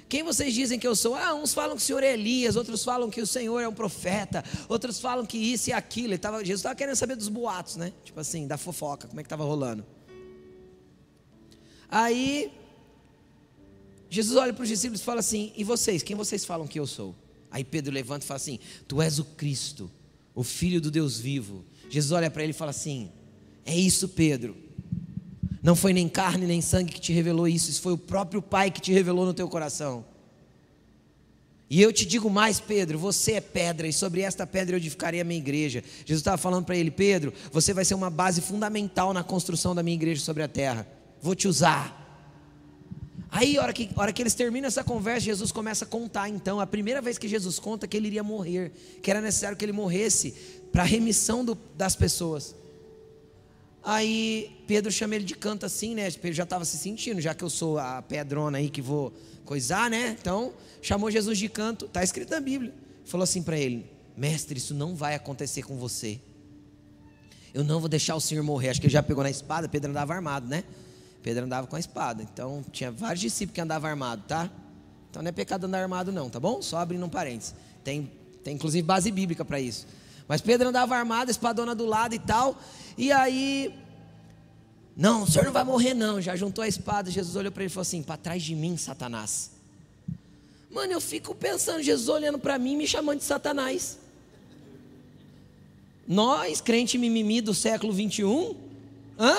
Quem 0.09 0.23
vocês 0.23 0.53
dizem 0.53 0.79
que 0.79 0.87
eu 0.87 0.95
sou? 0.95 1.15
Ah, 1.15 1.35
uns 1.35 1.55
falam 1.55 1.75
que 1.75 1.83
o 1.83 1.87
Senhor 1.87 2.03
é 2.03 2.13
Elias, 2.13 2.55
outros 2.55 2.85
falam 2.85 3.09
que 3.09 3.21
o 3.21 3.27
Senhor 3.27 3.61
é 3.61 3.67
um 3.67 3.73
profeta, 3.73 4.45
outros 4.69 5.01
falam 5.01 5.25
que 5.25 5.39
isso 5.39 5.71
e 5.71 5.73
aquilo. 5.73 6.19
Tava, 6.19 6.41
Jesus 6.41 6.61
estava 6.61 6.75
querendo 6.75 6.97
saber 6.97 7.17
dos 7.17 7.29
boatos, 7.29 7.77
né? 7.77 7.93
Tipo 8.05 8.21
assim, 8.21 8.47
da 8.47 8.59
fofoca, 8.59 9.09
como 9.09 9.21
é 9.21 9.23
que 9.23 9.27
estava 9.27 9.45
rolando. 9.45 9.87
Aí, 11.89 12.53
Jesus 14.11 14.37
olha 14.37 14.53
para 14.53 14.63
os 14.63 14.69
discípulos 14.69 15.01
e 15.01 15.05
fala 15.05 15.21
assim: 15.21 15.51
E 15.57 15.65
vocês, 15.65 16.03
quem 16.03 16.15
vocês 16.15 16.45
falam 16.45 16.67
que 16.67 16.79
eu 16.79 16.87
sou? 16.87 17.15
Aí 17.51 17.65
Pedro 17.65 17.93
levanta 17.93 18.23
e 18.23 18.29
fala 18.29 18.37
assim: 18.37 18.59
Tu 18.87 19.01
és 19.01 19.19
o 19.19 19.25
Cristo, 19.25 19.91
o 20.35 20.43
Filho 20.43 20.79
do 20.79 20.91
Deus 20.91 21.19
vivo. 21.19 21.65
Jesus 21.89 22.13
olha 22.13 22.31
para 22.31 22.43
ele 22.43 22.51
e 22.51 22.55
fala 22.55 22.71
assim: 22.71 23.11
É 23.65 23.75
isso, 23.75 24.11
Pedro. 24.11 24.55
Não 25.63 25.77
foi 25.77 25.93
nem 25.93 26.09
carne 26.09 26.47
nem 26.47 26.61
sangue 26.61 26.93
que 26.93 27.01
te 27.01 27.13
revelou 27.13 27.47
isso, 27.47 27.71
isso 27.71 27.81
foi 27.81 27.93
o 27.93 27.99
próprio 27.99 28.43
Pai 28.43 28.71
que 28.71 28.81
te 28.81 28.93
revelou 28.93 29.25
no 29.25 29.33
teu 29.33 29.49
coração. 29.49 30.05
E 31.71 31.81
eu 31.81 31.93
te 31.93 32.05
digo 32.05 32.29
mais, 32.29 32.61
Pedro, 32.61 32.99
você 32.99 33.33
é 33.33 33.41
pedra, 33.41 33.87
e 33.87 33.93
sobre 33.93 34.21
esta 34.21 34.47
pedra 34.47 34.75
eu 34.75 34.79
edificarei 34.79 35.21
a 35.21 35.25
minha 35.25 35.39
igreja. 35.39 35.83
Jesus 36.05 36.21
estava 36.21 36.37
falando 36.37 36.67
para 36.67 36.77
ele, 36.77 36.91
Pedro, 36.91 37.33
você 37.51 37.73
vai 37.73 37.85
ser 37.85 37.95
uma 37.95 38.11
base 38.11 38.43
fundamental 38.43 39.15
na 39.15 39.23
construção 39.23 39.75
da 39.75 39.83
minha 39.83 39.95
igreja 39.95 40.21
sobre 40.21 40.43
a 40.43 40.49
terra 40.49 40.87
vou 41.23 41.37
te 41.37 41.47
usar. 41.47 42.01
Aí, 43.31 43.59
hora 43.59 43.73
que, 43.73 43.89
hora 43.97 44.13
que 44.13 44.21
eles 44.21 44.35
terminam 44.35 44.67
essa 44.67 44.85
conversa, 44.85 45.21
Jesus 45.21 45.53
começa 45.53 45.87
a 45.87 45.89
contar. 45.89 46.29
Então, 46.29 46.61
a 46.61 46.67
primeira 46.67 47.01
vez 47.01 47.17
que 47.17 47.29
Jesus 47.29 47.59
conta 47.59 47.87
que 47.87 47.97
ele 47.97 48.09
iria 48.09 48.23
morrer, 48.23 48.73
que 49.01 49.11
era 49.11 49.23
necessário 49.23 49.57
que 49.57 49.65
ele 49.65 49.73
morresse 49.73 50.33
para 50.71 50.83
a 50.83 50.87
remissão 50.87 51.43
do, 51.43 51.57
das 51.77 51.97
pessoas. 51.97 52.55
Aí 53.85 54.63
Pedro 54.67 54.93
chama 54.93 55.17
ele 55.17 55.25
de 55.25 55.35
canto 55.35 55.67
assim, 55.67 55.95
né? 55.95 56.11
Pedro 56.11 56.33
já 56.33 56.45
estava 56.45 56.65
se 56.65 56.79
sentindo, 56.79 57.21
já 57.21 57.35
que 57.35 57.43
eu 57.43 57.51
sou 57.51 57.79
a 57.79 58.01
pedrona 58.01 58.59
aí 58.59 58.71
que 58.71 58.81
vou 58.81 59.13
coisar, 59.45 59.91
né? 59.91 60.17
Então, 60.21 60.53
chamou 60.81 61.11
Jesus 61.11 61.39
de 61.39 61.49
canto, 61.49 61.87
está 61.87 62.03
escrito 62.03 62.31
na 62.31 62.41
Bíblia. 62.41 62.73
Falou 63.05 63.25
assim 63.25 63.43
para 63.43 63.59
ele: 63.59 63.85
Mestre, 64.17 64.59
isso 64.59 64.73
não 64.73 64.95
vai 64.95 65.15
acontecer 65.15 65.63
com 65.63 65.77
você. 65.77 66.21
Eu 67.53 67.65
não 67.65 67.81
vou 67.81 67.89
deixar 67.89 68.15
o 68.15 68.21
Senhor 68.21 68.43
morrer. 68.43 68.71
Acho 68.71 68.81
que 68.81 68.87
ele 68.87 68.93
já 68.93 69.03
pegou 69.03 69.23
na 69.23 69.31
espada, 69.31 69.69
Pedro 69.69 69.91
andava 69.91 70.15
armado, 70.15 70.47
né? 70.47 70.65
Pedro 71.23 71.45
andava 71.45 71.67
com 71.67 71.77
a 71.77 71.81
espada. 71.81 72.23
Então 72.23 72.65
tinha 72.73 72.91
vários 72.91 73.21
discípulos 73.21 73.55
que 73.55 73.61
andavam 73.61 73.91
armados, 73.91 74.25
tá? 74.27 74.51
Então 75.11 75.23
não 75.23 75.29
é 75.29 75.33
pecado 75.33 75.67
andar 75.67 75.83
armado, 75.83 76.11
não, 76.11 76.31
tá 76.31 76.41
bom? 76.41 76.63
Só 76.63 76.79
abrindo 76.79 77.05
um 77.05 77.09
parênteses. 77.09 77.55
Tem, 77.85 78.11
tem 78.43 78.55
inclusive 78.55 78.83
base 78.83 79.11
bíblica 79.11 79.45
para 79.45 79.61
isso. 79.61 79.87
Mas 80.29 80.41
Pedro 80.41 80.69
andava 80.69 80.97
armado, 80.97 81.31
espadona 81.31 81.75
do 81.75 81.87
lado 81.87 82.15
e 82.15 82.19
tal. 82.19 82.59
E 82.97 83.11
aí, 83.13 83.75
não, 84.97 85.23
o 85.23 85.27
senhor 85.27 85.45
não 85.45 85.53
vai 85.53 85.65
morrer, 85.65 85.95
não. 85.95 86.21
Já 86.21 86.37
juntou 86.37 86.63
a 86.63 86.69
espada. 86.69 87.11
Jesus 87.11 87.37
olhou 87.37 87.51
para 87.51 87.63
ele 87.63 87.71
e 87.71 87.75
falou 87.75 87.83
assim: 87.83 88.03
para 88.03 88.17
trás 88.17 88.43
de 88.43 88.55
mim, 88.55 88.77
Satanás. 88.77 89.51
Mano, 90.71 90.93
eu 90.93 91.01
fico 91.01 91.35
pensando, 91.35 91.83
Jesus 91.83 92.09
olhando 92.09 92.39
para 92.39 92.59
mim, 92.59 92.77
me 92.77 92.87
chamando 92.87 93.19
de 93.19 93.25
Satanás. 93.25 93.99
Nós, 96.09 96.61
crente 96.61 96.97
mimimi 96.97 97.41
do 97.41 97.55
século 97.55 97.93
21, 97.93 98.57
hã? 99.19 99.37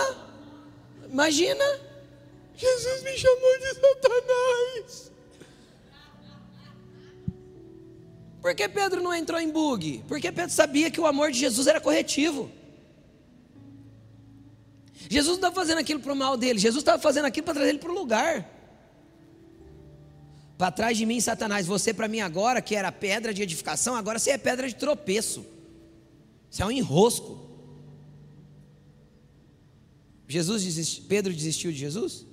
Imagina, 1.12 1.64
Jesus 2.56 3.04
me 3.04 3.18
chamou 3.18 3.60
de 3.60 3.74
Satanás. 3.74 5.12
Por 8.44 8.54
que 8.54 8.68
Pedro 8.68 9.02
não 9.02 9.14
entrou 9.14 9.40
em 9.40 9.50
bug? 9.50 10.04
Porque 10.06 10.30
Pedro 10.30 10.54
sabia 10.54 10.92
que 10.92 11.00
o 11.00 11.06
amor 11.08 11.32
de 11.32 11.40
Jesus 11.40 11.66
era 11.66 11.80
corretivo. 11.80 12.52
Jesus 15.10 15.28
não 15.30 15.48
estava 15.48 15.56
fazendo 15.56 15.78
aquilo 15.78 16.02
para 16.02 16.12
o 16.12 16.16
mal 16.16 16.36
dele, 16.36 16.60
Jesus 16.60 16.82
estava 16.82 17.02
fazendo 17.02 17.24
aquilo 17.24 17.46
para 17.46 17.54
trazer 17.54 17.70
ele 17.70 17.80
para 17.80 17.90
o 17.90 17.94
lugar. 17.94 18.50
Para 20.58 20.72
trás 20.72 20.98
de 20.98 21.06
mim, 21.06 21.22
Satanás, 21.22 21.66
você 21.66 21.94
para 21.94 22.10
mim 22.10 22.20
agora, 22.20 22.62
que 22.62 22.76
era 22.76 22.92
pedra 22.92 23.34
de 23.34 23.42
edificação, 23.42 23.96
agora 23.96 24.20
você 24.20 24.32
é 24.32 24.38
pedra 24.38 24.68
de 24.68 24.76
tropeço. 24.76 25.46
Você 26.50 26.64
é 26.64 26.66
um 26.66 26.72
enrosco. 26.72 27.50
Jesus 30.28 30.64
desist... 30.64 31.02
Pedro 31.04 31.34
desistiu 31.34 31.72
de 31.72 31.78
Jesus? 31.78 32.26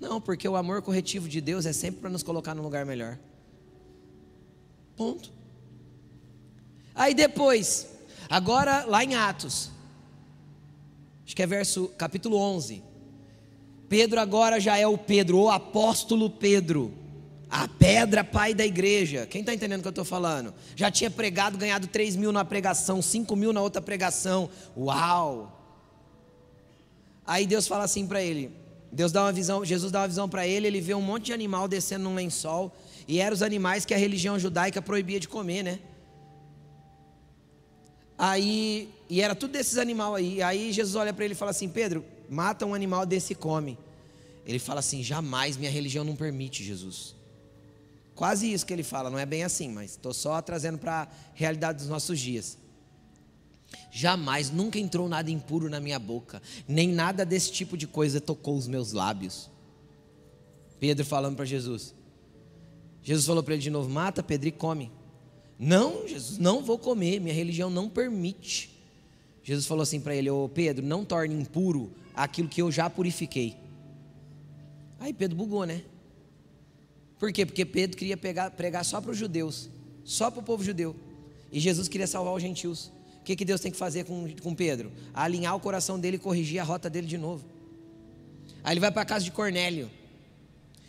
Não, 0.00 0.20
porque 0.20 0.48
o 0.48 0.56
amor 0.56 0.82
corretivo 0.82 1.28
de 1.28 1.40
Deus 1.40 1.64
é 1.64 1.72
sempre 1.72 2.00
para 2.00 2.10
nos 2.10 2.24
colocar 2.24 2.56
num 2.56 2.62
lugar 2.62 2.84
melhor. 2.84 3.20
Ponto. 4.96 5.30
Aí 6.94 7.14
depois, 7.14 7.88
agora 8.28 8.84
lá 8.86 9.04
em 9.04 9.14
Atos, 9.14 9.70
acho 11.24 11.36
que 11.36 11.42
é 11.42 11.46
verso 11.46 11.88
capítulo 11.98 12.38
11. 12.38 12.82
Pedro 13.88 14.18
agora 14.18 14.58
já 14.58 14.78
é 14.78 14.86
o 14.86 14.96
Pedro, 14.96 15.38
o 15.38 15.50
apóstolo 15.50 16.30
Pedro, 16.30 16.92
a 17.48 17.68
pedra 17.68 18.24
pai 18.24 18.52
da 18.54 18.64
igreja. 18.64 19.26
Quem 19.26 19.42
está 19.42 19.54
entendendo 19.54 19.80
o 19.80 19.82
que 19.82 19.88
eu 19.88 19.90
estou 19.90 20.04
falando? 20.04 20.52
Já 20.74 20.90
tinha 20.90 21.10
pregado, 21.10 21.56
ganhado 21.56 21.86
3 21.86 22.16
mil 22.16 22.32
na 22.32 22.44
pregação, 22.44 23.00
5 23.00 23.36
mil 23.36 23.52
na 23.52 23.60
outra 23.60 23.80
pregação. 23.80 24.50
Uau! 24.76 25.52
Aí 27.26 27.46
Deus 27.46 27.68
fala 27.68 27.84
assim 27.84 28.06
para 28.06 28.22
ele. 28.22 28.50
Deus 28.90 29.12
dá 29.12 29.22
uma 29.22 29.32
visão, 29.32 29.64
Jesus 29.64 29.92
dá 29.92 30.00
uma 30.00 30.08
visão 30.08 30.28
para 30.28 30.46
ele, 30.46 30.66
ele 30.66 30.80
vê 30.80 30.94
um 30.94 31.02
monte 31.02 31.26
de 31.26 31.32
animal 31.32 31.68
descendo 31.68 32.04
num 32.04 32.14
lençol, 32.14 32.74
e 33.08 33.20
eram 33.20 33.34
os 33.34 33.42
animais 33.42 33.84
que 33.84 33.94
a 33.94 33.96
religião 33.96 34.38
judaica 34.38 34.82
proibia 34.82 35.20
de 35.20 35.28
comer, 35.28 35.62
né? 35.62 35.78
Aí, 38.18 38.88
e 39.08 39.20
era 39.20 39.34
tudo 39.34 39.52
desses 39.52 39.78
animais 39.78 40.14
aí. 40.14 40.42
Aí 40.42 40.72
Jesus 40.72 40.94
olha 40.96 41.12
para 41.12 41.24
ele 41.24 41.34
e 41.34 41.36
fala 41.36 41.50
assim: 41.50 41.68
Pedro, 41.68 42.04
mata 42.28 42.64
um 42.66 42.74
animal 42.74 43.04
desse 43.06 43.32
e 43.32 43.36
come. 43.36 43.78
Ele 44.46 44.58
fala 44.58 44.80
assim: 44.80 45.02
jamais 45.02 45.56
minha 45.56 45.70
religião 45.70 46.04
não 46.04 46.16
permite, 46.16 46.64
Jesus. 46.64 47.14
Quase 48.14 48.50
isso 48.50 48.64
que 48.64 48.72
ele 48.72 48.82
fala, 48.82 49.10
não 49.10 49.18
é 49.18 49.26
bem 49.26 49.44
assim, 49.44 49.68
mas 49.68 49.90
estou 49.90 50.14
só 50.14 50.40
trazendo 50.40 50.78
para 50.78 51.02
a 51.02 51.08
realidade 51.34 51.78
dos 51.78 51.88
nossos 51.88 52.18
dias. 52.18 52.56
Jamais, 53.90 54.50
nunca 54.50 54.78
entrou 54.78 55.06
nada 55.06 55.30
impuro 55.30 55.68
na 55.68 55.80
minha 55.80 55.98
boca, 55.98 56.40
nem 56.66 56.88
nada 56.88 57.26
desse 57.26 57.52
tipo 57.52 57.76
de 57.76 57.86
coisa 57.86 58.18
tocou 58.18 58.56
os 58.56 58.66
meus 58.66 58.92
lábios. 58.92 59.50
Pedro 60.80 61.04
falando 61.04 61.36
para 61.36 61.44
Jesus. 61.44 61.94
Jesus 63.06 63.24
falou 63.24 63.42
para 63.42 63.54
ele 63.54 63.62
de 63.62 63.70
novo: 63.70 63.88
mata 63.88 64.22
Pedro 64.22 64.48
e 64.48 64.52
come. 64.52 64.90
Não, 65.58 66.06
Jesus, 66.06 66.38
não 66.38 66.62
vou 66.62 66.78
comer, 66.78 67.20
minha 67.20 67.32
religião 67.32 67.70
não 67.70 67.88
permite. 67.88 68.70
Jesus 69.42 69.66
falou 69.66 69.82
assim 69.82 70.00
para 70.00 70.14
ele: 70.14 70.28
Ô 70.28 70.48
Pedro, 70.48 70.84
não 70.84 71.04
torne 71.04 71.34
impuro 71.34 71.92
aquilo 72.14 72.48
que 72.48 72.60
eu 72.60 72.72
já 72.72 72.90
purifiquei. 72.90 73.56
Aí 74.98 75.12
Pedro 75.14 75.36
bugou, 75.36 75.64
né? 75.64 75.82
Por 77.18 77.32
quê? 77.32 77.46
Porque 77.46 77.64
Pedro 77.64 77.96
queria 77.96 78.16
pegar, 78.16 78.50
pregar 78.50 78.84
só 78.84 79.00
para 79.00 79.12
os 79.12 79.16
judeus, 79.16 79.70
só 80.04 80.30
para 80.30 80.40
o 80.40 80.42
povo 80.42 80.64
judeu. 80.64 80.96
E 81.52 81.60
Jesus 81.60 81.86
queria 81.86 82.08
salvar 82.08 82.34
os 82.34 82.42
gentios 82.42 82.90
que, 83.26 83.34
que 83.34 83.44
Deus 83.44 83.60
tem 83.60 83.72
que 83.72 83.76
fazer 83.76 84.04
com, 84.04 84.32
com 84.40 84.54
Pedro? 84.54 84.92
Alinhar 85.12 85.56
o 85.56 85.60
coração 85.60 85.98
dele 85.98 86.16
e 86.16 86.20
corrigir 86.20 86.60
a 86.60 86.62
rota 86.62 86.88
dele 86.88 87.08
de 87.08 87.18
novo. 87.18 87.44
Aí 88.62 88.72
ele 88.72 88.80
vai 88.80 88.92
para 88.92 89.02
a 89.02 89.04
casa 89.04 89.24
de 89.24 89.32
Cornélio. 89.32 89.90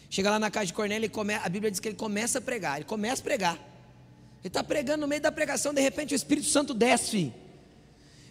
Chega 0.10 0.32
lá 0.32 0.40
na 0.40 0.50
casa 0.50 0.68
de 0.68 0.74
Cornélio 0.74 1.06
e 1.06 1.10
come, 1.10 1.34
a 1.34 1.50
Bíblia 1.50 1.70
diz 1.70 1.80
que 1.80 1.90
ele 1.90 1.98
começa 1.98 2.40
a 2.40 2.42
pregar. 2.42 2.78
Ele 2.78 2.86
começa 2.86 3.22
a 3.22 3.24
pregar. 3.24 3.56
Ele 3.56 4.48
está 4.48 4.64
pregando 4.64 5.02
no 5.02 5.08
meio 5.08 5.22
da 5.22 5.32
pregação, 5.32 5.74
de 5.74 5.82
repente 5.82 6.14
o 6.14 6.16
Espírito 6.16 6.48
Santo 6.48 6.74
desce. 6.74 7.34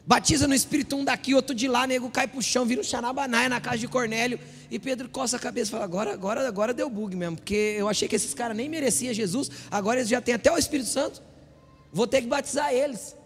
Batiza 0.06 0.46
no 0.46 0.54
Espírito 0.54 0.94
um 0.94 1.04
daqui, 1.04 1.34
outro 1.34 1.54
de 1.54 1.66
lá, 1.66 1.84
nego 1.84 2.08
cai 2.08 2.28
pro 2.28 2.40
chão, 2.40 2.64
vira 2.64 2.80
um 2.80 2.84
xanabanaia 2.84 3.48
na 3.48 3.60
casa 3.60 3.78
de 3.78 3.88
Cornélio. 3.88 4.38
E 4.70 4.78
Pedro 4.78 5.08
coça 5.08 5.36
a 5.36 5.40
cabeça 5.40 5.70
e 5.70 5.72
fala: 5.72 5.84
agora, 5.84 6.12
agora, 6.12 6.46
agora 6.46 6.72
deu 6.72 6.88
bug 6.88 7.16
mesmo, 7.16 7.36
porque 7.36 7.74
eu 7.76 7.88
achei 7.88 8.06
que 8.06 8.14
esses 8.14 8.32
caras 8.32 8.56
nem 8.56 8.68
mereciam 8.68 9.12
Jesus, 9.12 9.50
agora 9.68 9.98
eles 9.98 10.08
já 10.08 10.20
têm 10.20 10.34
até 10.34 10.50
o 10.50 10.56
Espírito 10.56 10.88
Santo. 10.88 11.20
Vou 11.92 12.06
ter 12.06 12.22
que 12.22 12.28
batizar 12.28 12.72
eles. 12.72 13.16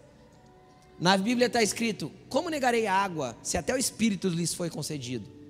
Na 0.99 1.15
Bíblia 1.15 1.47
está 1.47 1.61
escrito: 1.61 2.11
Como 2.27 2.49
negarei 2.49 2.87
água 2.87 3.37
se 3.43 3.57
até 3.57 3.73
o 3.75 3.77
Espírito 3.77 4.27
lhes 4.27 4.53
foi 4.53 4.69
concedido? 4.69 5.40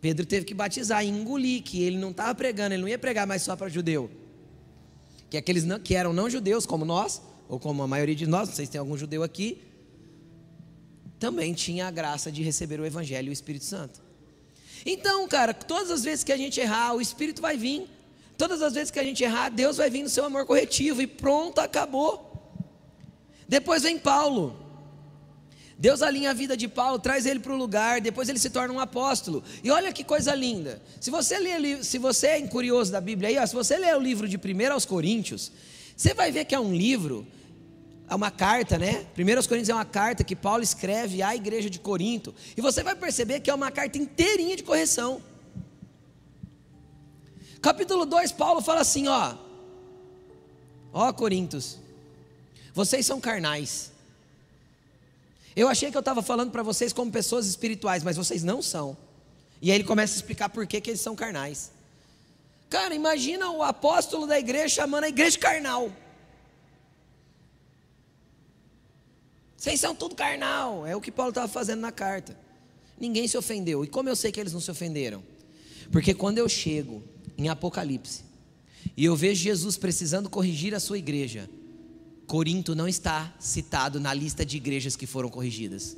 Pedro 0.00 0.24
teve 0.24 0.44
que 0.46 0.54
batizar 0.54 1.04
e 1.04 1.08
engolir 1.08 1.62
que 1.62 1.82
ele 1.82 1.98
não 1.98 2.10
estava 2.10 2.34
pregando, 2.34 2.74
ele 2.74 2.82
não 2.82 2.88
ia 2.88 2.98
pregar 2.98 3.26
mais 3.26 3.42
só 3.42 3.54
para 3.54 3.68
judeu. 3.68 4.10
Que 5.28 5.36
aqueles 5.36 5.64
não, 5.64 5.78
que 5.78 5.94
eram 5.94 6.12
não 6.12 6.28
judeus, 6.28 6.64
como 6.64 6.84
nós, 6.84 7.20
ou 7.48 7.58
como 7.60 7.82
a 7.82 7.86
maioria 7.86 8.14
de 8.14 8.26
nós, 8.26 8.48
não 8.48 8.56
sei 8.56 8.66
se 8.66 8.72
tem 8.72 8.78
algum 8.78 8.96
judeu 8.96 9.22
aqui, 9.22 9.60
também 11.18 11.52
tinha 11.52 11.86
a 11.86 11.90
graça 11.90 12.32
de 12.32 12.42
receber 12.42 12.80
o 12.80 12.86
Evangelho 12.86 13.26
e 13.26 13.30
o 13.30 13.32
Espírito 13.32 13.66
Santo. 13.66 14.00
Então, 14.86 15.28
cara, 15.28 15.52
todas 15.52 15.90
as 15.90 16.02
vezes 16.02 16.24
que 16.24 16.32
a 16.32 16.36
gente 16.36 16.58
errar, 16.58 16.94
o 16.94 17.00
Espírito 17.00 17.42
vai 17.42 17.56
vir. 17.56 17.86
Todas 18.38 18.62
as 18.62 18.72
vezes 18.72 18.90
que 18.90 18.98
a 18.98 19.04
gente 19.04 19.22
errar, 19.22 19.50
Deus 19.50 19.76
vai 19.76 19.90
vir 19.90 20.02
no 20.02 20.08
seu 20.08 20.24
amor 20.24 20.46
corretivo 20.46 21.02
e 21.02 21.06
pronto, 21.06 21.58
acabou. 21.58 22.56
Depois 23.46 23.82
vem 23.82 23.98
Paulo. 23.98 24.56
Deus 25.80 26.02
alinha 26.02 26.28
a 26.30 26.34
vida 26.34 26.58
de 26.58 26.68
Paulo, 26.68 26.98
traz 26.98 27.24
ele 27.24 27.40
para 27.40 27.54
o 27.54 27.56
lugar, 27.56 28.02
depois 28.02 28.28
ele 28.28 28.38
se 28.38 28.50
torna 28.50 28.74
um 28.74 28.78
apóstolo. 28.78 29.42
E 29.64 29.70
olha 29.70 29.90
que 29.94 30.04
coisa 30.04 30.34
linda. 30.34 30.80
Se 31.00 31.10
você 31.10 31.38
lê, 31.38 31.82
se 31.82 31.96
você 31.96 32.26
é 32.26 32.46
curioso 32.46 32.92
da 32.92 33.00
Bíblia 33.00 33.30
aí, 33.30 33.38
ó, 33.38 33.46
se 33.46 33.54
você 33.54 33.78
ler 33.78 33.96
o 33.96 33.98
livro 33.98 34.28
de 34.28 34.36
1 34.36 34.72
aos 34.74 34.84
Coríntios, 34.84 35.50
você 35.96 36.12
vai 36.12 36.30
ver 36.30 36.44
que 36.44 36.54
é 36.54 36.60
um 36.60 36.74
livro 36.74 37.26
é 38.06 38.14
uma 38.14 38.30
carta, 38.30 38.76
né? 38.76 39.06
Primeiro 39.14 39.38
aos 39.38 39.46
Coríntios 39.46 39.70
é 39.70 39.74
uma 39.74 39.84
carta 39.86 40.22
que 40.22 40.36
Paulo 40.36 40.62
escreve 40.62 41.22
à 41.22 41.34
igreja 41.34 41.70
de 41.70 41.78
Corinto. 41.78 42.34
E 42.54 42.60
você 42.60 42.82
vai 42.82 42.94
perceber 42.94 43.40
que 43.40 43.48
é 43.48 43.54
uma 43.54 43.70
carta 43.70 43.96
inteirinha 43.96 44.56
de 44.56 44.62
correção. 44.62 45.22
Capítulo 47.62 48.04
2, 48.04 48.32
Paulo 48.32 48.60
fala 48.60 48.80
assim, 48.80 49.08
ó. 49.08 49.34
Ó 50.92 51.10
Corintos, 51.12 51.78
vocês 52.74 53.06
são 53.06 53.18
carnais. 53.18 53.92
Eu 55.54 55.68
achei 55.68 55.90
que 55.90 55.96
eu 55.96 56.00
estava 56.00 56.22
falando 56.22 56.50
para 56.50 56.62
vocês 56.62 56.92
como 56.92 57.10
pessoas 57.10 57.46
espirituais, 57.46 58.02
mas 58.02 58.16
vocês 58.16 58.42
não 58.42 58.62
são. 58.62 58.96
E 59.60 59.70
aí 59.70 59.76
ele 59.76 59.84
começa 59.84 60.14
a 60.14 60.16
explicar 60.16 60.48
por 60.48 60.66
que, 60.66 60.80
que 60.80 60.90
eles 60.90 61.00
são 61.00 61.14
carnais. 61.14 61.70
Cara, 62.68 62.94
imagina 62.94 63.50
o 63.50 63.62
apóstolo 63.62 64.26
da 64.26 64.38
igreja 64.38 64.68
chamando 64.76 65.04
a 65.04 65.08
igreja 65.08 65.38
carnal. 65.38 65.92
Vocês 69.56 69.78
são 69.80 69.94
tudo 69.94 70.14
carnal. 70.14 70.86
É 70.86 70.96
o 70.96 71.00
que 71.00 71.10
Paulo 71.10 71.30
estava 71.30 71.48
fazendo 71.48 71.80
na 71.80 71.92
carta. 71.92 72.36
Ninguém 72.98 73.26
se 73.26 73.36
ofendeu. 73.36 73.84
E 73.84 73.88
como 73.88 74.08
eu 74.08 74.16
sei 74.16 74.30
que 74.30 74.38
eles 74.40 74.52
não 74.52 74.60
se 74.60 74.70
ofenderam? 74.70 75.22
Porque 75.90 76.14
quando 76.14 76.38
eu 76.38 76.48
chego 76.48 77.02
em 77.36 77.48
Apocalipse 77.48 78.24
e 78.96 79.04
eu 79.04 79.16
vejo 79.16 79.42
Jesus 79.42 79.76
precisando 79.76 80.30
corrigir 80.30 80.74
a 80.74 80.80
sua 80.80 80.96
igreja, 80.96 81.50
Corinto 82.30 82.76
não 82.76 82.86
está 82.86 83.34
citado 83.40 83.98
na 83.98 84.14
lista 84.14 84.46
de 84.46 84.56
igrejas 84.56 84.94
que 84.94 85.04
foram 85.04 85.28
corrigidas. 85.28 85.96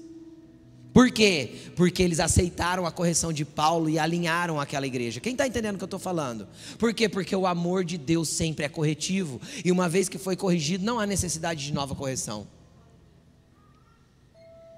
Por 0.90 1.10
quê? 1.10 1.70
Porque 1.76 2.02
eles 2.02 2.20
aceitaram 2.20 2.86
a 2.86 2.90
correção 2.90 3.34
de 3.34 3.44
Paulo 3.44 3.90
e 3.90 3.98
alinharam 3.98 4.58
aquela 4.58 4.86
igreja. 4.86 5.20
Quem 5.20 5.32
está 5.32 5.46
entendendo 5.46 5.74
o 5.74 5.78
que 5.78 5.84
eu 5.84 5.86
estou 5.86 6.00
falando? 6.00 6.48
Por 6.78 6.94
quê? 6.94 7.06
Porque 7.06 7.36
o 7.36 7.46
amor 7.46 7.84
de 7.84 7.98
Deus 7.98 8.30
sempre 8.30 8.64
é 8.64 8.68
corretivo. 8.70 9.42
E 9.62 9.70
uma 9.70 9.90
vez 9.90 10.08
que 10.08 10.16
foi 10.16 10.34
corrigido, 10.34 10.82
não 10.86 10.98
há 10.98 11.04
necessidade 11.04 11.66
de 11.66 11.70
nova 11.70 11.94
correção. 11.94 12.46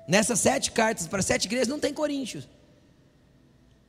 Nessas 0.08 0.40
sete 0.40 0.72
cartas 0.72 1.06
para 1.06 1.22
sete 1.22 1.44
igrejas 1.44 1.68
não 1.68 1.78
tem 1.78 1.94
Coríntios. 1.94 2.48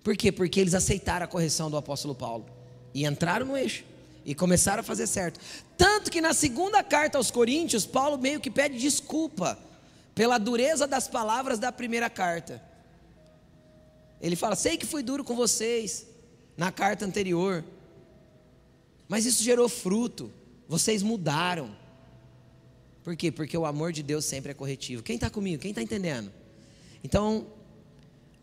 Por 0.04 0.16
quê? 0.16 0.32
Porque 0.32 0.60
eles 0.60 0.76
aceitaram 0.76 1.26
a 1.26 1.28
correção 1.28 1.72
do 1.72 1.78
apóstolo 1.78 2.14
Paulo 2.14 2.46
e 2.94 3.08
entraram 3.08 3.48
no 3.48 3.58
eixo 3.58 3.84
e 4.26 4.34
começaram 4.34 4.80
a 4.80 4.84
fazer 4.84 5.06
certo. 5.06 5.40
Tanto 5.78 6.10
que 6.10 6.20
na 6.20 6.34
segunda 6.34 6.84
carta 6.84 7.18
aos 7.18 7.30
Coríntios, 7.30 7.86
Paulo 7.86 8.18
meio 8.18 8.40
que 8.40 8.50
pede 8.50 8.78
desculpa 8.78 9.58
pela 10.16 10.38
dureza 10.38 10.88
das 10.88 11.08
palavras 11.08 11.60
da 11.60 11.72
primeira 11.72 12.10
carta. 12.10 12.62
Ele 14.20 14.36
fala: 14.36 14.56
Sei 14.56 14.78
que 14.78 14.86
fui 14.86 15.04
duro 15.04 15.24
com 15.24 15.36
vocês 15.36 16.08
na 16.58 16.72
carta 16.72 17.06
anterior, 17.06 17.64
mas 19.08 19.26
isso 19.26 19.44
gerou 19.44 19.70
fruto, 19.70 20.32
vocês 20.68 21.04
mudaram. 21.04 21.76
Por 23.04 23.16
quê? 23.16 23.32
Porque 23.32 23.56
o 23.56 23.68
amor 23.68 23.92
de 23.92 24.02
Deus 24.02 24.26
sempre 24.26 24.50
é 24.50 24.54
corretivo. 24.56 25.04
Quem 25.04 25.16
está 25.16 25.30
comigo? 25.30 25.62
Quem 25.62 25.70
está 25.70 25.82
entendendo? 25.84 26.32
Então, 27.04 27.46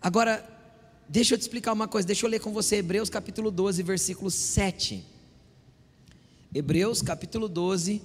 agora, 0.01 0.49
deixa 1.09 1.35
eu 1.35 1.39
te 1.39 1.41
explicar 1.41 1.73
uma 1.73 1.89
coisa. 1.89 2.07
Deixa 2.07 2.25
eu 2.25 2.31
ler 2.31 2.39
com 2.39 2.53
você 2.53 2.77
Hebreus 2.77 3.11
capítulo 3.11 3.51
12, 3.51 3.83
versículo 3.83 4.31
7. 4.31 5.12
Hebreus 6.55 7.01
capítulo 7.01 7.49
12, 7.49 8.03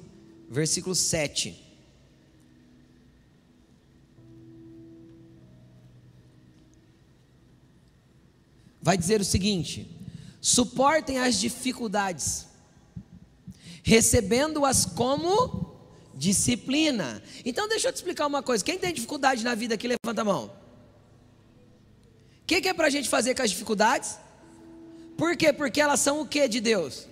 versículo 0.49 0.95
7. 0.95 1.61
Vai 8.81 8.97
dizer 8.97 9.19
o 9.19 9.25
seguinte: 9.25 9.91
suportem 10.39 11.19
as 11.19 11.37
dificuldades, 11.37 12.47
recebendo-as 13.83 14.85
como 14.85 15.75
disciplina. 16.15 17.21
Então 17.43 17.67
deixa 17.67 17.89
eu 17.89 17.91
te 17.91 17.97
explicar 17.97 18.27
uma 18.27 18.41
coisa. 18.41 18.63
Quem 18.63 18.79
tem 18.79 18.93
dificuldade 18.93 19.43
na 19.43 19.55
vida 19.55 19.75
aqui, 19.75 19.89
levanta 19.89 20.21
a 20.21 20.25
mão. 20.25 20.45
O 20.45 20.51
que, 22.47 22.61
que 22.61 22.69
é 22.69 22.73
para 22.73 22.87
a 22.87 22.89
gente 22.89 23.09
fazer 23.09 23.35
com 23.35 23.41
as 23.41 23.49
dificuldades? 23.49 24.17
Por 25.17 25.35
quê? 25.35 25.51
Porque 25.51 25.81
elas 25.81 25.99
são 25.99 26.21
o 26.21 26.25
que 26.25 26.47
de 26.47 26.61
Deus? 26.61 27.07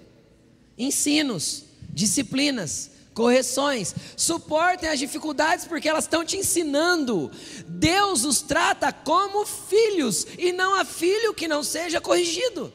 Ensinos, 0.77 1.65
disciplinas, 1.89 2.91
correções. 3.13 3.95
Suportem 4.17 4.89
as 4.89 4.99
dificuldades 4.99 5.65
porque 5.65 5.87
elas 5.87 6.05
estão 6.05 6.25
te 6.25 6.37
ensinando. 6.37 7.31
Deus 7.67 8.25
os 8.25 8.41
trata 8.41 8.91
como 8.91 9.45
filhos 9.45 10.27
e 10.37 10.51
não 10.51 10.75
a 10.75 10.85
filho 10.85 11.33
que 11.33 11.47
não 11.47 11.63
seja 11.63 12.01
corrigido. 12.01 12.73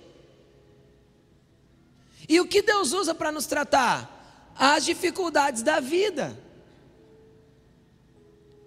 E 2.28 2.40
o 2.40 2.46
que 2.46 2.62
Deus 2.62 2.92
usa 2.92 3.14
para 3.14 3.32
nos 3.32 3.46
tratar? 3.46 4.20
as 4.60 4.84
dificuldades 4.84 5.62
da 5.62 5.80
vida 5.80 6.38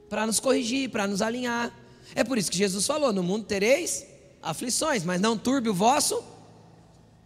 para 0.10 0.26
nos 0.26 0.40
corrigir, 0.40 0.90
para 0.90 1.06
nos 1.06 1.22
alinhar. 1.22 1.72
É 2.16 2.24
por 2.24 2.38
isso 2.38 2.50
que 2.50 2.58
Jesus 2.58 2.86
falou: 2.88 3.14
No 3.14 3.22
mundo 3.22 3.46
tereis 3.46 4.06
aflições, 4.42 5.04
mas 5.04 5.22
não 5.22 5.38
turbe 5.38 5.70
o 5.70 5.74
vosso, 5.74 6.24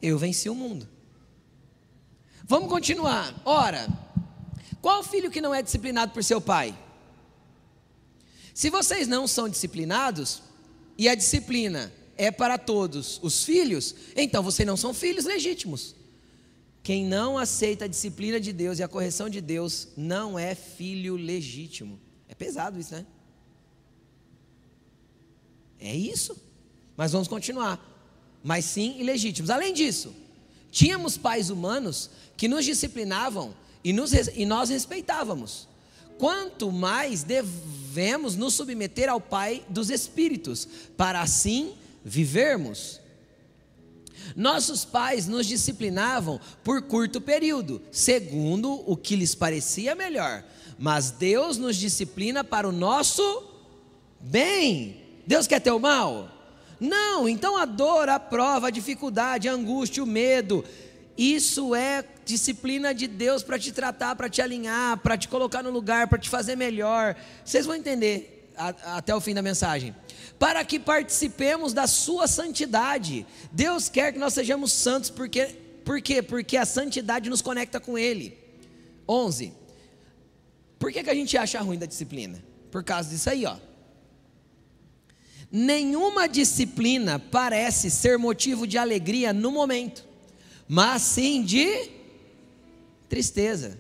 eu 0.02 0.18
venci 0.18 0.50
o 0.50 0.56
mundo. 0.56 0.88
Vamos 2.48 2.70
continuar. 2.70 3.36
Ora, 3.44 3.88
qual 4.82 5.04
filho 5.04 5.30
que 5.30 5.42
não 5.42 5.54
é 5.54 5.62
disciplinado 5.62 6.14
por 6.14 6.24
seu 6.24 6.40
pai? 6.40 6.78
Se 8.54 8.70
vocês 8.70 9.08
não 9.08 9.28
são 9.28 9.50
disciplinados, 9.50 10.42
e 10.98 11.08
a 11.08 11.14
disciplina 11.14 11.94
é 12.18 12.32
para 12.32 12.58
todos 12.58 13.20
os 13.22 13.44
filhos, 13.44 13.94
então 14.16 14.42
vocês 14.42 14.66
não 14.66 14.76
são 14.76 14.94
filhos 14.94 15.26
legítimos. 15.26 15.96
Quem 16.82 17.06
não 17.06 17.38
aceita 17.38 17.86
a 17.86 17.88
disciplina 17.88 18.40
de 18.40 18.54
Deus 18.54 18.80
e 18.80 18.84
a 18.84 18.88
correção 18.88 19.30
de 19.30 19.42
Deus 19.42 19.90
não 19.98 20.40
é 20.40 20.56
filho 20.56 21.18
legítimo. 21.18 22.00
É 22.30 22.34
pesado 22.34 22.80
isso, 22.80 22.94
né? 22.94 23.06
É 25.80 25.94
isso. 25.94 26.42
Mas 26.96 27.12
vamos 27.12 27.28
continuar. 27.28 27.78
Mas 28.42 28.66
sim 28.66 29.00
ilegítimos. 29.00 29.50
Além 29.50 29.74
disso, 29.74 30.16
tínhamos 30.78 31.18
pais 31.18 31.50
humanos 31.50 32.08
que 32.38 32.48
nos 32.48 32.64
disciplinavam 32.64 33.52
e, 33.84 33.92
nos, 33.92 34.14
e 34.14 34.46
nós 34.46 34.70
respeitávamos. 34.70 35.68
Quanto 36.20 36.72
mais 36.72 37.24
devemos 37.24 38.36
nos 38.36 38.54
submeter 38.54 39.10
ao 39.10 39.20
Pai 39.20 39.64
dos 39.68 39.90
Espíritos, 39.90 40.68
para 40.96 41.20
assim 41.20 41.74
vivermos. 42.06 43.00
Nossos 44.36 44.86
pais 44.86 45.28
nos 45.28 45.48
disciplinavam 45.48 46.40
por 46.64 46.84
curto 46.84 47.20
período, 47.20 47.82
segundo 47.92 48.84
o 48.86 48.96
que 48.96 49.16
lhes 49.16 49.34
parecia 49.34 49.96
melhor, 49.96 50.46
mas 50.78 51.10
Deus 51.10 51.58
nos 51.58 51.76
disciplina 51.76 52.44
para 52.44 52.70
o 52.70 52.72
nosso 52.72 53.52
bem. 54.20 55.02
Deus 55.26 55.48
quer 55.48 55.60
teu 55.60 55.80
mal? 55.80 56.37
Não, 56.80 57.28
então 57.28 57.58
a 57.58 57.66
dor, 57.66 58.10
a 58.10 58.20
prova, 58.20 58.68
a 58.68 58.72
dificuldade, 58.72 59.50
a 59.50 59.54
angústia, 59.54 60.04
o 60.04 60.08
medo, 60.08 60.64
isso 61.18 61.74
é 61.74 62.04
disciplina 62.24 62.94
de 62.94 63.08
Deus 63.08 63.42
para 63.42 63.58
te 63.58 63.72
tratar, 63.72 64.16
para 64.16 64.30
te 64.30 64.42
alinhar, 64.42 64.98
para 65.00 65.18
te 65.18 65.28
colocar 65.28 65.64
no 65.64 65.72
lugar, 65.72 66.08
para 66.08 66.20
te 66.20 66.30
fazer 66.30 66.56
melhor. 66.56 67.16
Vocês 67.44 67.66
vão 67.66 67.76
entender 67.76 68.52
até 68.56 69.16
o 69.16 69.22
fim 69.22 69.34
da 69.34 69.42
mensagem 69.42 69.96
para 70.40 70.64
que 70.64 70.80
participemos 70.80 71.74
da 71.74 71.88
sua 71.88 72.28
santidade. 72.28 73.26
Deus 73.52 73.90
quer 73.90 74.14
que 74.14 74.20
nós 74.20 74.34
sejamos 74.34 74.72
santos, 74.72 75.10
porque, 75.10 75.46
por 75.84 76.02
quê? 76.02 76.22
Porque 76.22 76.58
a 76.58 76.66
santidade 76.66 77.30
nos 77.30 77.42
conecta 77.42 77.80
com 77.80 77.98
Ele. 77.98 78.38
11. 79.08 79.54
Por 80.78 80.92
que, 80.92 81.04
que 81.04 81.10
a 81.10 81.16
gente 81.16 81.38
acha 81.38 81.60
ruim 81.60 81.78
da 81.78 81.86
disciplina? 81.86 82.44
Por 82.70 82.84
causa 82.84 83.10
disso 83.10 83.30
aí, 83.30 83.46
ó. 83.46 83.58
Nenhuma 85.52 86.28
disciplina 86.28 87.20
parece 87.20 87.90
ser 87.90 88.18
motivo 88.18 88.68
de 88.68 88.78
alegria 88.78 89.32
no 89.32 89.52
momento, 89.52 90.06
mas 90.68 91.02
sim 91.02 91.42
de 91.42 91.90
tristeza. 93.08 93.78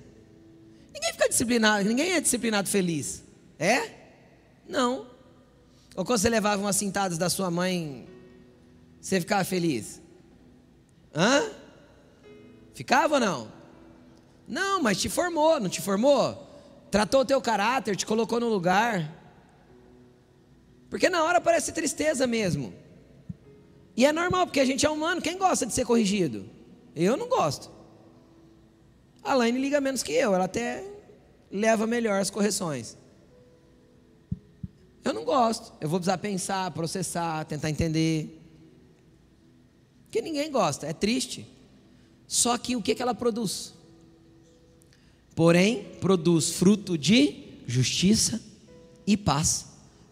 Ninguém 0.93 1.12
fica 1.12 1.27
disciplinado, 1.27 1.88
ninguém 1.88 2.13
é 2.13 2.21
disciplinado 2.21 2.69
feliz. 2.69 3.23
É? 3.60 3.91
Não. 4.67 5.08
Ou 5.95 6.06
quando 6.06 6.19
você 6.19 6.30
levava 6.30 6.62
umas 6.62 6.75
cintadas 6.75 7.17
da 7.17 7.30
sua 7.30 7.51
mãe, 7.51 8.08
você 9.01 9.19
ficava 9.19 9.43
feliz? 9.43 10.01
Hã? 11.13 11.49
Ficava 12.73 13.15
ou 13.15 13.19
não? 13.19 13.51
Não, 14.47 14.82
mas 14.82 15.01
te 15.01 15.10
formou, 15.10 15.60
não 15.60 15.69
te 15.69 15.82
formou? 15.82 16.47
Tratou 16.89 17.21
o 17.21 17.25
teu 17.25 17.41
caráter, 17.41 17.95
te 17.95 18.06
colocou 18.06 18.39
no 18.39 18.47
lugar. 18.47 19.16
Porque 20.89 21.10
na 21.10 21.23
hora 21.23 21.41
parece 21.41 21.71
tristeza 21.71 22.26
mesmo. 22.26 22.73
E 23.95 24.06
é 24.06 24.12
normal, 24.12 24.45
porque 24.45 24.60
a 24.60 24.65
gente 24.65 24.86
é 24.86 24.89
humano. 24.89 25.21
Quem 25.21 25.38
gosta 25.38 25.65
de 25.65 25.73
ser 25.73 25.86
corrigido? 25.86 26.45
Eu 26.95 27.17
não 27.17 27.28
gosto. 27.28 27.69
A 29.23 29.34
Laine 29.34 29.60
liga 29.60 29.82
menos 29.82 30.04
que 30.04 30.13
eu, 30.13 30.34
ela 30.34 30.45
até 30.45 30.84
leva 31.52 31.86
melhor 31.86 32.21
as 32.21 32.30
correções. 32.30 32.95
Eu 35.04 35.13
não 35.13 35.26
gosto. 35.26 35.73
Eu 35.82 35.89
vou 35.89 36.00
precisar 36.00 36.17
pensar, 36.19 36.71
processar, 36.71 37.43
tentar 37.45 37.69
entender. 37.69 38.41
Porque 40.06 40.21
ninguém 40.21 40.52
gosta, 40.52 40.88
é 40.88 40.93
triste. 40.93 41.45
Só 42.28 42.58
que 42.58 42.76
o 42.76 42.82
que, 42.82 42.95
que 42.95 43.02
ela 43.02 43.15
produz? 43.15 43.73
Porém, 45.36 45.84
produz 46.00 46.52
fruto 46.52 46.97
de 46.97 47.43
justiça 47.67 48.41
e 49.06 49.17
paz 49.17 49.66